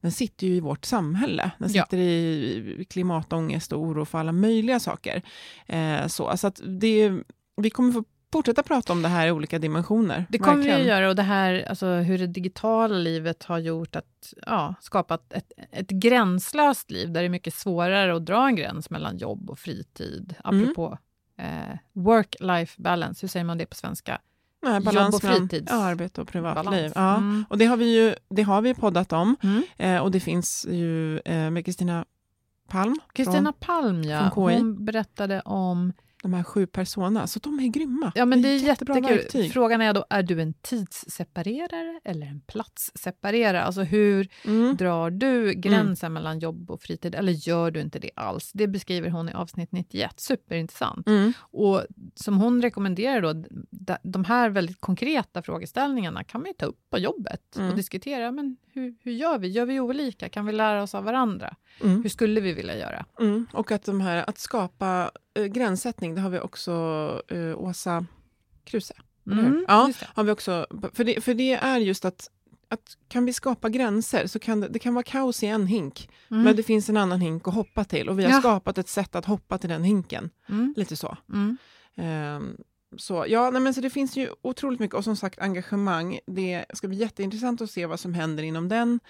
den 0.00 0.12
sitter 0.12 0.46
ju 0.46 0.54
i 0.54 0.60
vårt 0.60 0.84
samhälle. 0.84 1.50
Den 1.58 1.68
sitter 1.68 1.96
ja. 1.96 2.02
i 2.02 2.86
klimatångest 2.90 3.72
och 3.72 3.80
oro 3.82 4.04
för 4.04 4.18
alla 4.18 4.32
möjliga 4.32 4.80
saker. 4.80 5.22
Eh, 5.66 6.06
så 6.06 6.36
så 6.36 6.46
att 6.46 6.60
det, 6.64 7.12
vi 7.56 7.70
kommer 7.70 7.92
få 7.92 8.04
fortsätta 8.32 8.62
prata 8.62 8.92
om 8.92 9.02
det 9.02 9.08
här 9.08 9.26
i 9.26 9.30
olika 9.30 9.58
dimensioner. 9.58 10.26
Det 10.28 10.38
kommer 10.38 10.56
verkligen. 10.56 10.78
vi 10.78 10.82
att 10.82 10.88
göra 10.88 11.08
och 11.08 11.16
det 11.16 11.22
här, 11.22 11.66
alltså 11.68 11.86
hur 11.86 12.18
det 12.18 12.26
digitala 12.26 12.94
livet 12.94 13.44
har 13.44 13.58
gjort 13.58 13.96
att, 13.96 14.34
ja, 14.46 14.74
skapat 14.80 15.32
ett, 15.32 15.52
ett 15.72 15.90
gränslöst 15.90 16.90
liv 16.90 17.12
där 17.12 17.20
det 17.20 17.26
är 17.26 17.30
mycket 17.30 17.54
svårare 17.54 18.16
att 18.16 18.26
dra 18.26 18.48
en 18.48 18.56
gräns 18.56 18.90
mellan 18.90 19.18
jobb 19.18 19.50
och 19.50 19.58
fritid. 19.58 20.34
Mm. 20.44 20.62
Apropå 20.62 20.98
mm. 21.38 21.70
eh, 21.70 21.78
work-life 21.92 22.82
balance, 22.82 23.18
hur 23.20 23.28
säger 23.28 23.44
man 23.44 23.58
det 23.58 23.66
på 23.66 23.76
svenska? 23.76 24.20
Nej, 24.62 24.80
balans 24.80 25.22
jobb 25.22 25.32
och 25.32 25.36
fritid. 25.36 25.68
Ja, 25.70 25.76
arbete 25.76 26.20
och 26.20 26.28
privatliv. 26.28 26.92
Ja. 26.94 27.16
Mm. 27.16 27.44
Och 27.50 27.58
det 27.58 27.64
har 27.64 27.76
vi 27.76 27.96
ju 27.96 28.14
det 28.28 28.42
har 28.42 28.62
vi 28.62 28.74
poddat 28.74 29.12
om 29.12 29.36
mm. 29.42 29.62
eh, 29.76 30.02
och 30.02 30.10
det 30.10 30.20
finns 30.20 30.66
ju 30.70 31.18
eh, 31.18 31.50
med 31.50 31.64
Kristina 31.64 32.04
Palm. 32.68 33.00
Kristina 33.12 33.52
Palm, 33.52 34.02
ja. 34.02 34.30
Hon 34.34 34.84
berättade 34.84 35.40
om 35.40 35.92
de 36.22 36.34
här 36.34 36.42
sju 36.42 36.66
personerna, 36.66 37.26
så 37.26 37.38
de 37.38 37.60
är 37.60 37.66
grymma. 37.66 38.12
Ja, 38.14 38.24
men 38.24 38.42
det 38.42 38.48
är, 38.48 38.58
det 38.58 38.64
är 38.64 38.68
jättekul. 38.68 39.02
Verktyg. 39.02 39.52
Frågan 39.52 39.80
är 39.80 39.92
då, 39.92 40.04
är 40.10 40.22
du 40.22 40.42
en 40.42 40.54
tidsseparerare 40.54 42.00
eller 42.04 42.26
en 42.26 42.40
platsseparerare? 42.40 43.62
Alltså 43.62 43.82
hur 43.82 44.28
mm. 44.44 44.76
drar 44.76 45.10
du 45.10 45.52
gränsen 45.54 46.06
mm. 46.06 46.14
mellan 46.14 46.38
jobb 46.38 46.70
och 46.70 46.82
fritid, 46.82 47.14
eller 47.14 47.32
gör 47.32 47.70
du 47.70 47.80
inte 47.80 47.98
det 47.98 48.10
alls? 48.16 48.50
Det 48.54 48.66
beskriver 48.66 49.10
hon 49.10 49.28
i 49.28 49.32
avsnitt 49.32 49.72
91, 49.72 50.20
superintressant. 50.20 51.06
Mm. 51.06 51.32
Och 51.40 51.82
som 52.14 52.38
hon 52.38 52.62
rekommenderar 52.62 53.20
då, 53.20 53.44
de 54.02 54.24
här 54.24 54.50
väldigt 54.50 54.80
konkreta 54.80 55.42
frågeställningarna 55.42 56.24
kan 56.24 56.40
man 56.40 56.48
ju 56.48 56.54
ta 56.54 56.66
upp 56.66 56.90
på 56.90 56.98
jobbet 56.98 57.42
och 57.54 57.62
mm. 57.62 57.76
diskutera, 57.76 58.32
men 58.32 58.56
hur, 58.72 58.94
hur 59.00 59.12
gör 59.12 59.38
vi? 59.38 59.48
Gör 59.48 59.66
vi 59.66 59.80
olika? 59.80 60.28
Kan 60.28 60.46
vi 60.46 60.52
lära 60.52 60.82
oss 60.82 60.94
av 60.94 61.04
varandra? 61.04 61.56
Mm. 61.80 62.02
Hur 62.02 62.08
skulle 62.08 62.40
vi 62.40 62.52
vilja 62.52 62.78
göra? 62.78 63.06
Mm. 63.20 63.46
Och 63.52 63.72
att, 63.72 63.84
de 63.84 64.00
här, 64.00 64.24
att 64.28 64.38
skapa 64.38 65.10
gränssättning, 65.46 66.14
det 66.14 66.20
har 66.20 66.30
vi 66.30 66.40
också 66.40 66.72
uh, 67.32 67.58
Åsa 67.58 68.06
Kruse. 68.64 68.94
Mm, 69.26 69.64
ja, 69.68 69.92
har 70.14 70.24
vi 70.24 70.30
också, 70.30 70.66
för, 70.92 71.04
det, 71.04 71.20
för 71.20 71.34
det 71.34 71.52
är 71.52 71.78
just 71.78 72.04
att, 72.04 72.30
att 72.68 72.96
kan 73.08 73.24
vi 73.24 73.32
skapa 73.32 73.68
gränser 73.68 74.26
så 74.26 74.38
kan 74.38 74.60
det, 74.60 74.68
det 74.68 74.78
kan 74.78 74.94
vara 74.94 75.02
kaos 75.02 75.42
i 75.42 75.46
en 75.46 75.66
hink, 75.66 76.10
mm. 76.30 76.42
men 76.42 76.56
det 76.56 76.62
finns 76.62 76.88
en 76.88 76.96
annan 76.96 77.20
hink 77.20 77.48
att 77.48 77.54
hoppa 77.54 77.84
till 77.84 78.08
och 78.08 78.18
vi 78.18 78.24
har 78.24 78.30
ja. 78.30 78.40
skapat 78.40 78.78
ett 78.78 78.88
sätt 78.88 79.14
att 79.14 79.24
hoppa 79.24 79.58
till 79.58 79.70
den 79.70 79.84
hinken. 79.84 80.30
Mm. 80.48 80.74
Lite 80.76 80.96
så. 80.96 81.16
Um, 81.26 82.56
så 82.96 83.24
ja, 83.28 83.50
nej, 83.50 83.62
men 83.62 83.74
så 83.74 83.80
det 83.80 83.90
finns 83.90 84.16
ju 84.16 84.28
otroligt 84.42 84.80
mycket 84.80 84.96
och 84.96 85.04
som 85.04 85.16
sagt 85.16 85.38
engagemang. 85.38 86.18
Det 86.26 86.64
ska 86.74 86.88
bli 86.88 86.96
jätteintressant 86.96 87.60
att 87.60 87.70
se 87.70 87.86
vad 87.86 88.00
som 88.00 88.14
händer 88.14 88.42
inom 88.42 88.68
den 88.68 89.00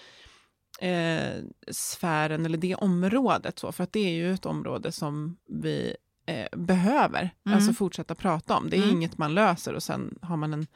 eh, 0.80 1.42
sfären 1.70 2.46
eller 2.46 2.58
det 2.58 2.74
området. 2.74 3.58
Så, 3.58 3.72
för 3.72 3.84
att 3.84 3.92
det 3.92 4.00
är 4.00 4.12
ju 4.12 4.34
ett 4.34 4.46
område 4.46 4.92
som 4.92 5.36
vi 5.46 5.96
eh, 6.28 6.58
behöver 6.58 7.20
mm. 7.46 7.56
alltså 7.56 7.72
fortsätta 7.72 8.14
prata 8.14 8.56
om. 8.56 8.70
Det 8.70 8.76
är 8.76 8.82
mm. 8.82 8.96
inget 8.96 9.18
man 9.18 9.34
löser 9.34 9.74
och 9.74 9.82
sen 9.82 10.18
har 10.22 10.36
man 10.36 10.52
en, 10.52 10.66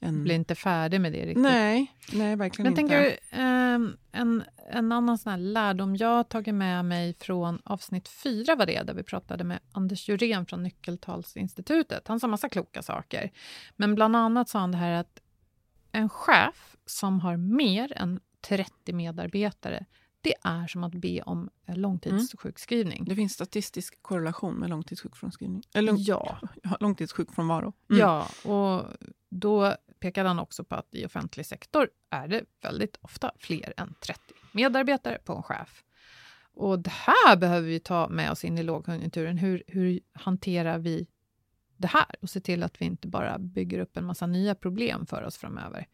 en... 0.00 0.24
Blir 0.24 0.34
inte 0.34 0.54
färdig 0.54 1.00
med 1.00 1.12
det 1.12 1.26
riktigt. 1.26 1.42
Nej, 1.42 1.94
nej 2.12 2.36
verkligen 2.36 2.72
Men 2.72 2.80
inte. 2.80 2.94
Tänker, 2.94 3.18
eh, 3.30 4.20
en, 4.20 4.44
en 4.72 4.92
annan 4.92 5.18
sån 5.18 5.30
här 5.30 5.38
lärdom 5.38 5.96
jag 5.96 6.08
har 6.08 6.24
tagit 6.24 6.54
med 6.54 6.84
mig 6.84 7.14
från 7.20 7.60
avsnitt 7.64 8.08
fyra 8.08 8.54
var 8.54 8.66
det, 8.66 8.82
där 8.82 8.94
vi 8.94 9.02
pratade 9.02 9.44
med 9.44 9.58
Anders 9.72 10.08
Jurén 10.08 10.46
från 10.46 10.62
Nyckeltalsinstitutet. 10.62 12.08
Han 12.08 12.20
sa 12.20 12.26
massa 12.26 12.48
kloka 12.48 12.82
saker. 12.82 13.30
Men 13.76 13.94
bland 13.94 14.16
annat 14.16 14.48
sa 14.48 14.58
han 14.58 14.72
det 14.72 14.78
här 14.78 14.92
att 14.92 15.20
en 15.92 16.08
chef 16.08 16.76
som 16.86 17.20
har 17.20 17.36
mer 17.36 17.92
än 17.96 18.20
30 18.48 18.92
medarbetare 18.92 19.86
det 20.20 20.34
är 20.42 20.66
som 20.66 20.84
att 20.84 20.94
be 20.94 21.22
om 21.22 21.50
långtidssjukskrivning. 21.66 22.98
Mm. 22.98 23.08
Det 23.08 23.14
finns 23.14 23.32
statistisk 23.32 24.02
korrelation 24.02 24.54
med 24.54 24.70
långtidssjukskrivning. 24.70 25.62
Eller 25.74 25.94
ja. 25.98 26.38
långtidssjukfrånvaro. 26.80 27.72
Mm. 27.90 28.00
Ja, 28.00 28.28
och 28.44 28.86
då 29.28 29.74
pekade 30.00 30.28
han 30.28 30.38
också 30.38 30.64
på 30.64 30.74
att 30.74 30.94
i 30.94 31.06
offentlig 31.06 31.46
sektor 31.46 31.88
är 32.10 32.28
det 32.28 32.44
väldigt 32.62 32.98
ofta 33.00 33.32
fler 33.38 33.74
än 33.76 33.94
30 34.00 34.20
medarbetare 34.52 35.18
på 35.24 35.32
en 35.32 35.42
chef. 35.42 35.84
Och 36.54 36.78
det 36.78 36.90
här 36.90 37.36
behöver 37.36 37.68
vi 37.68 37.80
ta 37.80 38.08
med 38.08 38.30
oss 38.30 38.44
in 38.44 38.58
i 38.58 38.62
lågkonjunkturen. 38.62 39.38
Hur, 39.38 39.62
hur 39.66 40.00
hanterar 40.12 40.78
vi 40.78 41.06
det 41.76 41.88
här 41.88 42.16
och 42.20 42.30
se 42.30 42.40
till 42.40 42.62
att 42.62 42.80
vi 42.80 42.84
inte 42.84 43.08
bara 43.08 43.38
bygger 43.38 43.78
upp 43.78 43.96
en 43.96 44.04
massa 44.04 44.26
nya 44.26 44.54
problem 44.54 45.06
för 45.06 45.22
oss 45.22 45.36
framöver. 45.36 45.86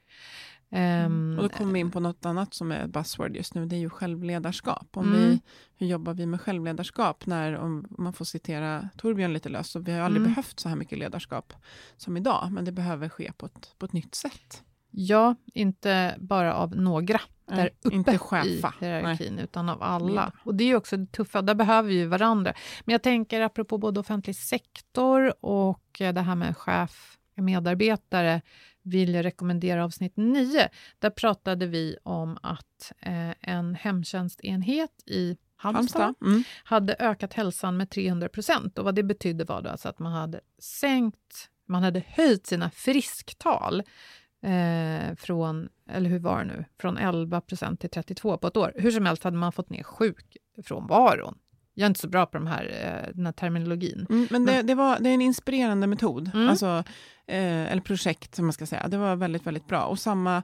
Um, 0.71 1.39
och 1.39 1.43
då 1.43 1.49
kommer 1.49 1.73
vi 1.73 1.81
in 1.81 1.91
på 1.91 2.01
något 2.01 2.27
annat 2.27 2.55
som 2.55 2.73
är 2.73 2.87
buzzword 2.87 3.37
just 3.37 3.55
nu, 3.55 3.67
det 3.67 3.77
är 3.77 3.81
ju 3.81 3.91
självledarskap. 3.91 4.97
Om 4.97 5.05
mm. 5.05 5.21
vi, 5.21 5.41
hur 5.77 5.87
jobbar 5.87 6.15
vi 6.15 6.27
med 6.27 6.41
självledarskap? 6.41 7.27
När, 7.27 7.57
om 7.57 7.87
man 7.99 8.13
får 8.13 8.25
citera 8.25 8.89
Torbjörn 8.97 9.33
lite 9.33 9.49
löst, 9.49 9.71
så 9.71 9.79
vi 9.79 9.93
har 9.93 10.01
aldrig 10.01 10.21
mm. 10.23 10.33
behövt 10.33 10.61
så 10.61 10.69
här 10.69 10.77
mycket 10.77 10.99
ledarskap 10.99 11.53
som 11.97 12.17
idag, 12.17 12.49
men 12.53 12.65
det 12.65 12.73
behöver 12.73 13.09
ske 13.09 13.33
på 13.33 13.47
ett, 13.47 13.75
på 13.79 13.87
ett 13.87 13.93
nytt 13.93 14.15
sätt. 14.15 14.63
Ja, 14.91 15.37
inte 15.55 16.15
bara 16.19 16.55
av 16.55 16.77
några 16.77 17.21
där 17.47 17.71
uppe 17.83 17.97
inte 17.97 18.19
chefa. 18.19 18.75
i 18.81 18.85
hierarkin, 18.85 19.35
Nej. 19.35 19.45
utan 19.45 19.69
av 19.69 19.83
alla. 19.83 20.23
Mm. 20.23 20.33
Och 20.43 20.55
det 20.55 20.65
är 20.65 20.77
också 20.77 20.97
det 20.97 21.13
tuffa, 21.13 21.43
där 21.43 21.55
behöver 21.55 21.89
vi 21.89 22.05
varandra. 22.05 22.55
Men 22.85 22.93
jag 22.93 23.03
tänker 23.03 23.41
apropå 23.41 23.79
både 23.79 24.01
offentlig 24.01 24.37
sektor 24.37 25.45
och 25.45 25.83
det 25.99 26.21
här 26.21 26.35
med 26.35 26.57
chef, 26.57 27.19
medarbetare, 27.35 28.43
vill 28.87 29.15
jag 29.15 29.25
rekommendera 29.25 29.85
avsnitt 29.85 30.13
9. 30.17 30.69
Där 30.99 31.11
pratade 31.11 31.67
vi 31.67 31.97
om 32.03 32.39
att 32.43 32.93
eh, 33.01 33.31
en 33.41 33.75
hemtjänstenhet 33.75 35.03
i 35.07 35.37
Halmstad, 35.57 36.03
Halmstad. 36.03 36.29
Mm. 36.29 36.45
hade 36.65 36.97
ökat 36.99 37.33
hälsan 37.33 37.77
med 37.77 37.91
300 37.91 38.29
procent. 38.29 38.79
Och 38.79 38.85
vad 38.85 38.95
det 38.95 39.03
betydde 39.03 39.45
var 39.45 39.63
då 39.63 39.71
alltså 39.71 39.89
att 39.89 39.99
man 39.99 40.13
hade 40.13 40.41
sänkt, 40.59 41.51
man 41.67 41.83
hade 41.83 42.03
höjt 42.07 42.47
sina 42.47 42.71
frisktal 42.71 43.83
eh, 44.43 45.15
från, 45.17 45.69
eller 45.91 46.11
hur 46.11 46.19
var 46.19 46.39
det 46.39 46.45
nu, 46.45 46.65
från 46.81 46.99
11 46.99 47.41
procent 47.41 47.81
till 47.81 47.91
32 47.91 48.39
på 48.39 48.47
ett 48.47 48.57
år. 48.57 48.73
Hur 48.77 48.91
som 48.91 49.07
helst 49.07 49.25
hade 49.25 49.37
man 49.37 49.53
fått 49.53 49.71
ner 49.71 49.83
sjukfrånvaron. 49.83 51.39
Jag 51.75 51.85
är 51.85 51.87
inte 51.87 52.01
så 52.01 52.09
bra 52.09 52.27
på 52.27 52.39
de 52.39 52.47
här, 52.47 52.65
eh, 52.65 53.15
den 53.15 53.27
här 53.27 53.33
terminologin. 53.33 54.07
Mm, 54.11 54.27
men 54.31 54.47
det, 54.47 54.63
det, 54.63 54.75
var, 54.75 54.99
det 55.01 55.11
är 55.11 55.15
en 55.15 55.23
inspirerande 55.23 55.87
metod. 55.87 56.31
Mm. 56.35 56.49
Alltså, 56.49 56.85
eh, 57.29 57.73
eller 57.73 57.81
projekt 57.83 58.35
som 58.35 58.47
man 58.47 58.53
ska 58.53 58.67
säga. 58.67 58.89
Det 58.89 58.99
var 58.99 59.17
väldigt, 59.17 59.47
väldigt 59.47 59.67
bra. 59.67 59.85
Och 59.85 59.99
samma 59.99 60.37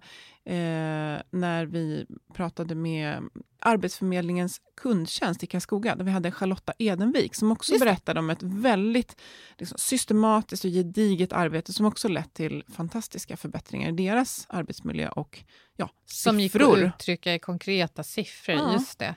eh, 0.44 1.22
när 1.30 1.66
vi 1.66 2.06
pratade 2.34 2.74
med 2.74 3.22
Arbetsförmedlingens 3.64 4.60
kundtjänst 4.76 5.42
i 5.42 5.46
Karlskoga, 5.46 5.96
där 5.96 6.04
vi 6.04 6.10
hade 6.10 6.32
Charlotta 6.32 6.72
Edenvik, 6.78 7.34
som 7.34 7.52
också 7.52 7.78
berättade 7.78 8.20
om 8.20 8.30
ett 8.30 8.42
väldigt 8.42 9.20
liksom, 9.58 9.78
systematiskt 9.78 10.64
och 10.64 10.70
gediget 10.70 11.32
arbete 11.32 11.72
som 11.72 11.86
också 11.86 12.08
lett 12.08 12.34
till 12.34 12.64
fantastiska 12.76 13.36
förbättringar 13.36 13.88
i 13.88 13.92
deras 13.92 14.46
arbetsmiljö 14.48 15.08
och 15.08 15.44
ja, 15.76 15.90
Som 16.06 16.40
gick 16.40 16.52
siffror. 16.52 16.84
att 16.84 16.94
uttrycka 16.94 17.34
i 17.34 17.38
konkreta 17.38 18.02
siffror, 18.02 18.56
Ja. 18.56 18.72
just 18.72 18.98
det. 18.98 19.14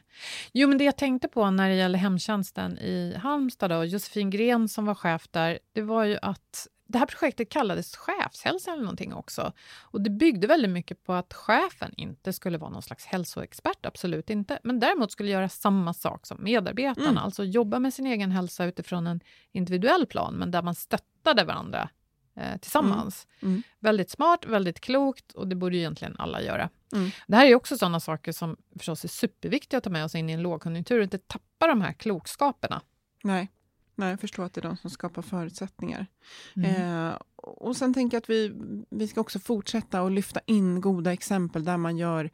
Jo, 0.54 0.68
men 0.68 0.78
det 0.78 0.84
jag 0.84 0.98
tänkte 0.98 1.28
på 1.28 1.50
när 1.52 1.70
det 1.70 1.76
gäller 1.76 2.00
hemtjänsten 2.00 2.78
i 2.78 3.16
Halmstad, 3.18 3.72
då, 3.72 3.84
Josefin 3.84 4.30
Gren 4.30 4.70
som 4.70 4.86
var 4.86 4.96
chef 4.96 5.28
där, 5.32 5.60
det 5.74 5.82
var 5.82 6.04
ju 6.04 6.18
att 6.22 6.68
det 6.88 6.98
här 6.98 7.06
projektet 7.06 7.50
kallades 7.50 7.96
chefshälsa 7.96 8.72
eller 8.72 8.82
någonting 8.84 9.14
också. 9.14 9.54
Och 9.82 10.02
det 10.02 10.10
byggde 10.10 10.48
väldigt 10.48 10.72
mycket 10.72 11.04
på 11.04 11.14
att 11.14 11.34
chefen 11.34 11.94
inte 11.98 12.34
skulle 12.34 12.58
vara 12.58 12.70
någon 12.70 12.82
slags 12.82 13.06
hälsoexpert, 13.06 13.86
absolut 13.86 14.30
inte. 14.30 14.60
Men 14.64 14.80
däremot 14.80 15.12
skulle 15.12 15.32
göra 15.32 15.50
samma 15.50 15.94
sak 15.94 16.26
som 16.26 16.44
medarbetarna, 16.44 17.10
Mm. 17.10 17.24
alltså 17.24 17.44
jobba 17.44 17.80
med 17.80 17.94
sin 17.94 18.06
egen 18.06 18.32
hälsa 18.32 18.66
utifrån 18.66 19.08
en 19.08 19.20
individuell 19.52 20.06
plan, 20.06 20.34
men 20.36 20.52
där 20.52 20.62
man 20.62 20.76
stöttade 20.76 21.44
varandra 21.44 21.90
eh, 22.36 22.58
tillsammans. 22.58 23.28
Mm. 23.42 23.52
Mm. 23.54 23.64
Väldigt 23.80 24.10
smart, 24.10 24.46
väldigt 24.46 24.80
klokt 24.80 25.32
och 25.32 25.48
det 25.48 25.56
borde 25.56 25.76
ju 25.76 25.82
egentligen 25.82 26.16
alla 26.20 26.42
göra. 26.42 26.70
Mm. 26.94 27.10
Det 27.28 27.36
här 27.36 27.46
är 27.46 27.56
också 27.56 27.78
sådana 27.78 28.00
saker 28.00 28.32
som 28.32 28.58
förstås 28.78 29.04
är 29.04 29.08
superviktiga 29.08 29.78
att 29.78 29.84
ta 29.84 29.90
med 29.90 30.06
oss 30.06 30.16
in 30.16 30.30
i 30.30 30.34
en 30.34 30.42
lågkonjunktur 30.42 30.98
och 30.98 31.04
inte 31.04 31.18
tappa 31.18 31.68
de 31.68 31.82
här 31.82 31.94
klokskaperna. 31.94 32.82
Nej. 33.24 33.52
Nej, 33.96 34.10
jag 34.10 34.20
förstår 34.20 34.44
att 34.44 34.54
det 34.54 34.60
är 34.60 34.68
de 34.70 34.78
som 34.78 34.90
skapar 34.90 35.22
förutsättningar. 35.22 36.08
Mm. 36.56 37.10
Eh, 37.10 37.18
och 37.36 37.78
sen 37.78 37.94
tänker 37.94 38.16
jag 38.16 38.22
att 38.22 38.30
vi, 38.30 38.52
vi 38.90 39.08
ska 39.08 39.22
också 39.22 39.40
fortsätta 39.40 40.02
att 40.02 40.12
lyfta 40.12 40.40
in 40.46 40.82
goda 40.82 41.14
exempel 41.14 41.64
där 41.64 41.78
man 41.78 41.98
gör 41.98 42.30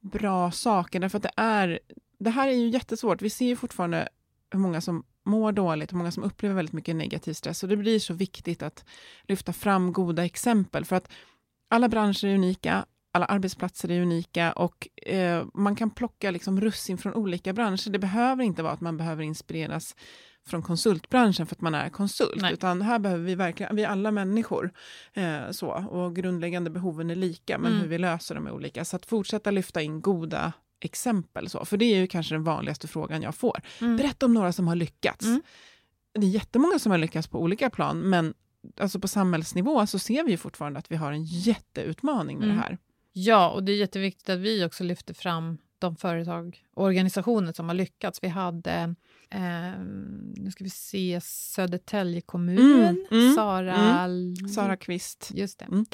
bra 0.00 0.50
saker. 0.50 1.00
Därför 1.00 1.16
att 1.16 1.22
det 1.22 1.32
är, 1.36 1.78
det 2.18 2.30
här 2.30 2.48
är 2.48 2.52
ju 2.52 2.68
jättesvårt. 2.68 3.22
Vi 3.22 3.30
ser 3.30 3.46
ju 3.46 3.56
fortfarande 3.56 4.08
hur 4.50 4.58
många 4.58 4.80
som 4.80 5.04
mår 5.24 5.52
dåligt 5.52 5.90
och 5.90 5.98
många 5.98 6.10
som 6.10 6.22
upplever 6.22 6.54
väldigt 6.54 6.72
mycket 6.72 6.96
negativ 6.96 7.32
stress. 7.32 7.62
Och 7.62 7.68
det 7.68 7.76
blir 7.76 7.98
så 7.98 8.14
viktigt 8.14 8.62
att 8.62 8.84
lyfta 9.22 9.52
fram 9.52 9.92
goda 9.92 10.24
exempel. 10.24 10.84
För 10.84 10.96
att 10.96 11.12
alla 11.68 11.88
branscher 11.88 12.24
är 12.24 12.34
unika, 12.34 12.84
alla 13.12 13.26
arbetsplatser 13.26 13.90
är 13.90 14.02
unika 14.02 14.52
och 14.52 14.88
eh, 15.06 15.46
man 15.54 15.76
kan 15.76 15.90
plocka 15.90 16.30
liksom 16.30 16.60
russin 16.60 16.98
från 16.98 17.14
olika 17.14 17.52
branscher. 17.52 17.90
Det 17.90 17.98
behöver 17.98 18.44
inte 18.44 18.62
vara 18.62 18.72
att 18.72 18.80
man 18.80 18.96
behöver 18.96 19.22
inspireras 19.22 19.96
från 20.46 20.62
konsultbranschen 20.62 21.46
för 21.46 21.54
att 21.56 21.60
man 21.60 21.74
är 21.74 21.88
konsult, 21.88 22.40
Nej. 22.42 22.52
utan 22.52 22.82
här 22.82 22.98
behöver 22.98 23.24
vi 23.24 23.34
verkligen, 23.34 23.76
vi 23.76 23.82
är 23.84 23.88
alla 23.88 24.10
människor, 24.10 24.72
eh, 25.12 25.50
så, 25.50 25.68
och 25.70 26.16
grundläggande 26.16 26.70
behoven 26.70 27.10
är 27.10 27.14
lika, 27.14 27.58
men 27.58 27.70
Mm. 27.70 27.82
hur 27.82 27.88
vi 27.88 27.98
löser 27.98 28.34
dem 28.34 28.46
är 28.46 28.50
olika. 28.52 28.84
Så 28.84 28.96
att 28.96 29.06
fortsätta 29.06 29.50
lyfta 29.50 29.82
in 29.82 30.00
goda 30.00 30.52
exempel, 30.80 31.48
så, 31.48 31.64
för 31.64 31.76
det 31.76 31.84
är 31.84 31.96
ju 31.96 32.06
kanske 32.06 32.34
den 32.34 32.44
vanligaste 32.44 32.88
frågan 32.88 33.22
jag 33.22 33.34
får. 33.34 33.60
Mm. 33.80 33.96
Berätta 33.96 34.26
om 34.26 34.34
några 34.34 34.52
som 34.52 34.68
har 34.68 34.74
lyckats. 34.76 35.26
Mm. 35.26 35.42
Det 36.14 36.26
är 36.26 36.30
jättemånga 36.30 36.78
som 36.78 36.90
har 36.92 36.98
lyckats 36.98 37.28
på 37.28 37.40
olika 37.40 37.70
plan, 37.70 37.98
men 37.98 38.34
alltså 38.80 39.00
på 39.00 39.08
samhällsnivå 39.08 39.86
så 39.86 39.98
ser 39.98 40.24
vi 40.24 40.30
ju 40.30 40.36
fortfarande 40.36 40.78
att 40.78 40.90
vi 40.92 40.96
har 40.96 41.12
en 41.12 41.24
jätteutmaning 41.24 42.38
med 42.38 42.44
Mm. 42.44 42.56
det 42.56 42.62
här. 42.62 42.78
Ja, 43.12 43.50
och 43.50 43.64
det 43.64 43.72
är 43.72 43.76
jätteviktigt 43.76 44.28
att 44.28 44.38
vi 44.38 44.64
också 44.64 44.84
lyfter 44.84 45.14
fram 45.14 45.58
de 45.78 45.96
företag 45.96 46.64
och 46.74 46.84
organisationer 46.84 47.52
som 47.52 47.66
har 47.68 47.74
lyckats. 47.74 48.18
Vi 48.22 48.28
hade, 48.28 48.94
eh, 49.30 49.78
nu 50.36 50.50
ska 50.50 50.64
vi 50.64 50.70
se, 50.70 51.20
Södertälje 51.22 52.20
kommun, 52.20 52.58
Mm, 52.84 53.06
mm, 53.10 53.34
Sara... 53.34 54.08
Sara 54.54 54.76
Kvist. 54.76 55.30
Just 55.34 55.58
det. 55.58 55.64
Mm. 55.64 55.84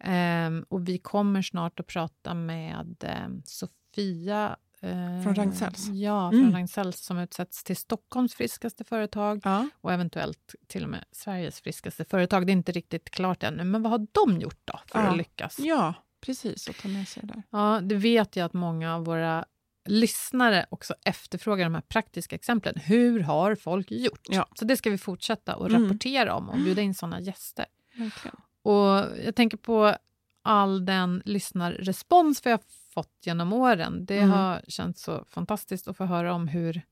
Ehm, 0.00 0.64
och 0.68 0.88
vi 0.88 0.98
kommer 0.98 1.42
snart 1.42 1.80
att 1.80 1.86
prata 1.86 2.34
med 2.34 2.96
eh, 3.04 3.28
Sofia 3.44 4.56
eh, 4.80 5.22
Från 5.22 5.34
Ragn-Sells. 5.34 5.88
Ja, 5.88 6.30
från 6.30 6.40
Mm. 6.40 6.52
Ragn-Sells 6.52 6.96
som 6.96 7.18
utsätts 7.18 7.64
till 7.64 7.76
Stockholms 7.76 8.34
friskaste 8.34 8.84
företag 8.84 9.40
Ja. 9.44 9.68
och 9.80 9.92
eventuellt 9.92 10.54
till 10.66 10.84
och 10.84 10.90
med 10.90 11.04
Sveriges 11.12 11.60
friskaste 11.60 12.04
företag. 12.04 12.46
Det 12.46 12.50
är 12.50 12.54
inte 12.54 12.72
riktigt 12.72 13.10
klart 13.10 13.42
ännu, 13.42 13.64
men 13.64 13.82
vad 13.82 13.92
har 13.92 14.06
de 14.12 14.40
gjort 14.40 14.60
då 14.64 14.80
för 14.86 14.98
Ja. 14.98 15.06
att 15.10 15.16
lyckas? 15.16 15.58
ja, 15.58 15.94
precis. 16.20 16.68
Och 16.68 16.76
ta 16.76 16.88
med 16.88 17.08
sig 17.08 17.22
det 17.26 17.32
där. 17.34 17.42
Ja, 17.50 17.80
det 17.82 17.94
vet 17.94 18.36
jag 18.36 18.44
att 18.46 18.52
många 18.52 18.94
av 18.94 19.04
våra 19.04 19.44
lyssnare 19.84 20.66
också 20.70 20.94
efterfrågar 21.04 21.64
de 21.64 21.74
här 21.74 21.82
praktiska 21.82 22.34
exemplen. 22.36 22.74
Hur 22.84 23.20
har 23.20 23.54
folk 23.54 23.90
gjort? 23.90 24.26
Ja. 24.30 24.46
Så 24.54 24.64
det 24.64 24.76
ska 24.76 24.90
vi 24.90 24.98
fortsätta 24.98 25.56
och 25.56 25.66
Mm. 25.70 25.82
rapportera 25.84 26.34
om 26.34 26.48
och 26.50 26.56
bjuda 26.58 26.82
in 26.82 26.94
sådana 26.94 27.20
gäster. 27.20 27.66
Verkligen. 27.96 28.36
Och 28.62 29.18
jag 29.24 29.34
tänker 29.36 29.56
på 29.56 29.96
all 30.42 30.84
den 30.84 31.22
lyssnarrespons 31.24 32.46
vi 32.46 32.50
har 32.50 32.60
fått 32.94 33.12
genom 33.26 33.52
åren. 33.52 34.04
Det 34.06 34.18
Mm. 34.18 34.30
har 34.30 34.60
känts 34.68 35.02
så 35.02 35.24
fantastiskt 35.28 35.88
att 35.88 35.96
få 35.96 36.04
höra 36.04 36.34
om 36.34 36.48
hur, 36.48 36.82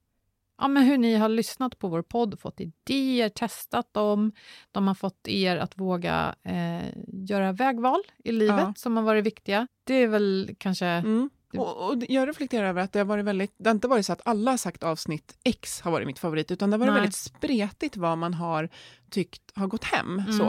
ja, 0.58 0.68
men 0.68 0.82
hur 0.82 0.98
ni 0.98 1.14
har 1.14 1.28
lyssnat 1.28 1.78
på 1.78 1.88
vår 1.88 2.02
podd, 2.02 2.40
fått 2.40 2.60
idéer, 2.60 3.28
testat 3.28 3.94
dem. 3.94 4.32
De 4.72 4.86
har 4.86 4.94
fått 4.94 5.28
er 5.28 5.56
att 5.56 5.78
våga 5.78 6.34
eh, 6.42 6.82
göra 7.06 7.52
vägval 7.52 8.00
i 8.24 8.32
livet 8.32 8.60
Ja. 8.60 8.74
som 8.76 8.96
har 8.96 9.04
varit 9.04 9.26
viktiga. 9.26 9.68
Det 9.84 9.94
är 9.94 10.08
väl 10.08 10.54
kanske... 10.58 10.86
Mm. 10.86 11.30
Och, 11.60 11.86
och 11.90 11.96
jag 12.08 12.28
reflekterar 12.28 12.68
över 12.68 12.82
att 12.82 12.92
det 12.92 12.98
har 12.98 13.04
varit 13.06 13.24
väldigt, 13.24 13.54
det 13.58 13.68
har 13.70 13.74
inte 13.74 13.88
varit 13.88 14.06
så 14.06 14.12
att 14.12 14.20
alla 14.24 14.50
har 14.50 14.58
sagt 14.58 14.82
avsnitt 14.82 15.38
X 15.44 15.80
har 15.80 15.90
varit 15.90 16.06
mitt 16.06 16.18
favorit, 16.18 16.50
utan 16.50 16.70
det 16.70 16.74
har 16.74 16.78
varit 16.78 16.92
Nej. 16.92 17.00
väldigt 17.00 17.14
spretigt 17.16 17.96
vad 17.96 18.18
man 18.18 18.34
har 18.34 18.68
tyckt 19.10 19.42
har 19.54 19.66
gått 19.66 19.84
hem. 19.84 20.18
Mm. 20.18 20.32
Så. 20.32 20.44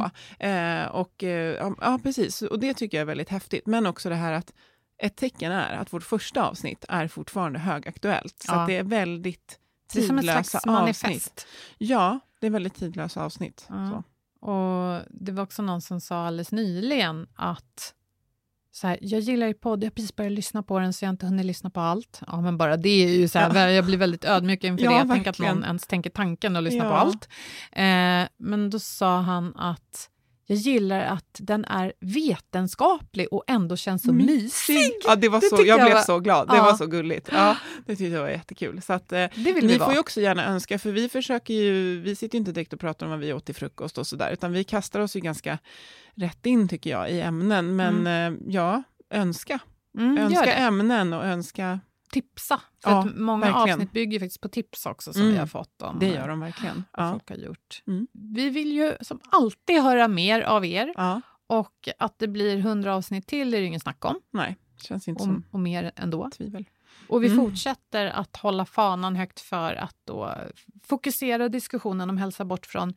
Eh, 0.46 0.86
och, 0.86 1.24
eh, 1.24 1.56
ja, 1.56 1.76
ja, 1.82 2.00
precis. 2.04 2.42
Och 2.42 2.60
det 2.60 2.74
tycker 2.74 2.98
jag 2.98 3.02
är 3.02 3.06
väldigt 3.06 3.30
häftigt. 3.30 3.66
Men 3.68 3.86
också 3.86 4.10
det 4.10 4.16
här 4.16 4.34
att 4.34 4.54
ett 4.98 5.16
tecken 5.16 5.52
är 5.52 5.76
att 5.76 5.94
vårt 5.94 6.04
första 6.04 6.44
avsnitt 6.50 6.86
är 6.90 7.08
fortfarande 7.08 7.60
högaktuellt. 7.60 8.42
Så 8.42 8.52
Ja. 8.54 8.62
att 8.62 8.68
det 8.68 8.78
är 8.78 8.84
väldigt 8.84 9.60
Det 9.94 10.00
är 10.00 10.04
som 10.08 10.18
ett 10.18 10.22
tidlösa 10.22 10.44
slags 10.44 10.66
avsnitt. 10.68 11.04
manifest. 11.04 11.48
Ja, 11.78 12.20
det 12.40 12.48
är 12.48 12.52
väldigt 12.52 12.76
tidlösa 12.76 13.24
avsnitt. 13.24 13.66
Ja. 13.70 14.04
Och 14.50 15.02
Det 15.10 15.32
var 15.32 15.44
också 15.44 15.62
någon 15.62 15.82
som 15.82 16.02
sa 16.02 16.28
alldeles 16.28 16.52
nyligen 16.52 17.28
att 17.36 17.94
så 18.76 18.88
här, 18.88 18.98
jag 19.02 19.20
gillar 19.22 19.48
er 19.48 19.54
podd, 19.54 19.84
jag 19.84 19.86
har 19.88 19.92
precis 19.92 20.16
börjat 20.16 20.32
lyssna 20.34 20.64
på 20.64 20.80
den 20.80 20.94
så 20.94 21.06
jag 21.06 21.08
har 21.08 21.14
inte 21.14 21.26
hunnit 21.26 21.46
lyssna 21.46 21.70
på 21.70 21.80
allt. 21.80 22.20
Ja, 22.28 22.42
men 22.42 22.58
bara 22.58 22.78
det 22.78 22.90
är 22.90 23.10
ju 23.10 23.28
så 23.28 23.40
här, 23.40 23.68
jag 23.68 23.86
blir 23.86 23.98
väldigt 23.98 24.26
ödmjuk 24.26 24.64
inför 24.64 24.84
Ja, 24.86 24.92
det. 24.92 24.98
Jag 24.98 25.10
tänker 25.10 25.30
att 25.30 25.40
någon 25.40 25.64
ens 25.64 25.88
tänker 25.88 26.10
tanken 26.10 26.56
att 26.56 26.64
lyssna 26.64 26.84
Ja. 26.84 26.90
på 26.90 26.96
allt. 26.96 27.30
Eh, 27.72 28.30
men 28.40 28.70
då 28.70 28.80
sa 28.80 29.20
han 29.22 29.56
att 29.58 30.10
jag 30.46 30.58
gillar 30.58 31.00
att 31.02 31.26
den 31.40 31.66
är 31.66 31.94
vetenskaplig 32.00 33.28
och 33.32 33.44
ändå 33.48 33.76
känns 33.78 34.04
så 34.04 34.14
mysig. 34.14 34.92
Ja, 35.06 35.16
det 35.16 35.30
var 35.30 35.40
Det 35.42 35.48
så, 35.50 35.56
jag, 35.56 35.68
jag 35.68 35.80
blev 35.86 35.94
var- 35.94 36.02
så 36.02 36.20
glad. 36.20 36.48
Det 36.48 36.56
Ja. 36.56 36.64
var 36.64 36.74
så 36.74 36.86
gulligt. 36.86 37.30
Ja, 37.32 37.58
det 37.86 37.96
tyckte 37.96 38.04
jag 38.16 38.22
var 38.22 38.30
jättekul. 38.30 38.82
Så 38.82 38.94
att, 38.94 39.12
eh, 39.12 39.26
Ni 39.62 39.80
får 39.80 39.94
ju 39.94 40.00
också 40.00 40.22
gärna 40.22 40.46
önska, 40.46 40.80
för 40.80 40.92
vi 40.92 41.10
försöker 41.10 41.54
ju, 41.54 42.00
vi 42.02 42.16
sitter 42.16 42.36
ju 42.36 42.40
inte 42.40 42.52
direkt 42.52 42.74
och 42.74 42.80
pratar 42.80 43.06
om 43.06 43.10
vad 43.10 43.20
vi 43.20 43.34
åt 43.34 43.46
till 43.46 43.56
frukost 43.56 43.98
och 43.98 44.08
sådär, 44.08 44.32
utan 44.32 44.52
vi 44.52 44.64
kastar 44.64 45.00
oss 45.00 45.16
ju 45.16 45.20
ganska 45.20 45.58
rätt 46.16 46.46
in 46.46 46.68
tycker 46.68 46.90
jag 46.90 47.12
i 47.12 47.22
ämnen. 47.22 47.76
Men 47.76 48.08
eh, 48.08 48.40
ja, 48.48 48.84
önska. 49.10 49.60
mm, 49.98 50.18
önska 50.18 50.54
ämnen 50.54 51.14
och 51.14 51.26
önska, 51.26 51.80
Tipsa. 52.14 52.62
För 52.84 52.92
Ja, 52.92 53.00
att 53.00 53.16
många 53.16 53.46
verkligen. 53.46 53.70
avsnitt 53.80 53.92
bygger 53.92 54.20
faktiskt 54.20 54.42
på 54.42 54.50
tips 54.50 54.86
också 54.86 55.14
som 55.14 55.22
Mm. 55.22 55.34
vi 55.34 55.40
har 55.40 55.48
fått 55.48 55.82
om 55.82 56.00
det 56.00 56.06
eh, 56.06 56.14
gör 56.14 56.28
de 56.28 56.40
verkligen. 56.40 56.84
vad 56.98 57.06
Ja. 57.08 57.12
folk 57.12 57.30
har 57.30 57.36
gjort. 57.36 57.84
Mm. 57.88 58.08
Vi 58.12 58.50
vill 58.50 58.72
ju 58.72 58.94
som 59.02 59.20
alltid 59.30 59.82
höra 59.82 60.08
mer 60.08 60.42
av 60.42 60.66
er. 60.66 60.94
ja, 60.98 61.22
Och 61.48 61.90
att 62.00 62.20
det 62.20 62.28
blir 62.28 62.58
100 62.58 62.96
avsnitt 62.96 63.28
till 63.28 63.54
är 63.54 63.60
det 63.60 63.66
ingen 63.66 63.80
snack 63.80 64.06
om. 64.06 64.20
nej, 64.32 64.56
känns 64.82 65.08
inte 65.08 65.20
Och, 65.20 65.26
som 65.26 65.44
och 65.52 65.60
mer 65.60 65.92
ändå. 65.96 66.30
tvivel. 66.30 66.66
Och 67.08 67.24
vi 67.24 67.28
Mm. 67.28 67.38
fortsätter 67.46 68.06
att 68.08 68.36
hålla 68.38 68.66
fanan 68.66 69.16
högt 69.16 69.40
för 69.40 69.76
att 69.76 69.96
då 70.06 70.34
fokusera 70.88 71.50
diskussionen 71.50 72.10
om 72.10 72.18
hälsa 72.18 72.46
bort 72.46 72.66
från 72.66 72.90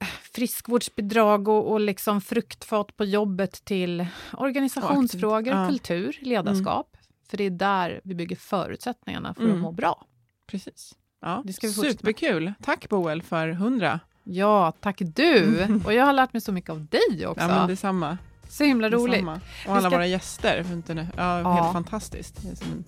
eh, 0.00 0.06
friskvårdsbidrag 0.06 1.48
och, 1.48 1.72
och 1.72 1.80
liksom 1.80 2.20
fruktfat 2.20 2.96
på 2.96 3.04
jobbet 3.04 3.64
till 3.64 4.06
organisationsfrågor, 4.32 5.54
Ja. 5.54 5.68
kultur, 5.68 6.18
ledarskap. 6.20 6.96
För 7.28 7.36
det 7.36 7.44
är 7.44 7.50
där 7.50 8.00
vi 8.04 8.14
bygger 8.14 8.36
förutsättningarna 8.36 9.34
för 9.34 9.42
att 9.42 9.48
Mm. 9.48 9.60
må 9.60 9.72
bra. 9.72 10.06
Precis. 10.46 10.94
Ja, 11.20 11.42
Det 11.46 11.52
ska 11.52 11.66
vi 11.66 11.82
med. 11.82 11.90
Superkul. 11.92 12.52
Tack 12.62 12.88
Boel 12.88 13.22
för 13.22 13.48
100. 13.48 14.00
Ja, 14.24 14.72
tack 14.80 14.96
du! 15.00 15.66
Och 15.84 15.92
jag 15.92 16.04
har 16.04 16.12
lärt 16.12 16.32
mig 16.32 16.40
så 16.40 16.52
mycket 16.52 16.70
av 16.70 16.86
dig 16.86 17.26
också. 17.26 17.40
Ja, 17.44 17.48
men 17.48 17.68
detsamma. 17.68 18.18
Så 18.48 18.64
himla 18.64 18.90
roligt. 18.90 19.12
detsamma. 19.12 19.40
Och 19.66 19.72
alla 19.76 19.80
ska- 19.80 19.96
våra 19.96 20.06
gäster. 20.06 20.62
för 20.62 20.72
inte 20.74 20.94
nu- 20.94 21.06
Ja, 21.16 21.40
Ja. 21.40 21.52
Helt 21.52 21.72
fantastiskt. 21.72 22.42
Det 22.42 22.48
är 22.50 22.54
som 22.54 22.66
en 22.72 22.84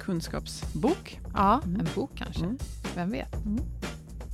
kunskapsbok. 0.00 1.20
Ja, 1.34 1.60
en 1.64 1.88
bok 1.94 2.10
kanske. 2.14 2.42
Mm. 2.44 2.58
Vem 2.94 3.10
vet? 3.10 3.34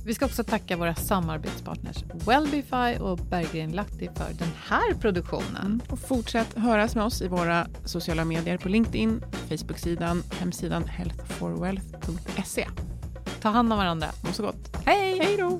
Vi 0.05 0.13
ska 0.13 0.25
också 0.25 0.43
tacka 0.43 0.77
våra 0.77 0.95
samarbetspartners 0.95 2.03
Wellbify 2.27 2.97
och 2.99 3.17
Berggren 3.17 3.71
Lahti 3.71 4.09
för 4.15 4.33
den 4.33 4.47
här 4.67 4.93
produktionen. 4.93 5.81
Och 5.89 5.99
fortsätt 5.99 6.53
höras 6.53 6.95
med 6.95 7.05
oss 7.05 7.21
i 7.21 7.27
våra 7.27 7.67
sociala 7.85 8.25
medier 8.25 8.57
på 8.57 8.69
LinkedIn, 8.69 9.21
Facebook-sidan, 9.49 10.23
hemsidan 10.39 10.83
healthforwealth.se. 10.87 12.67
Ta 13.41 13.49
hand 13.49 13.73
om 13.73 13.79
varandra. 13.79 14.07
Må 14.23 14.31
så 14.31 14.43
gott. 14.43 14.77
Hej! 14.85 15.19
Hej 15.23 15.37
då! 15.37 15.59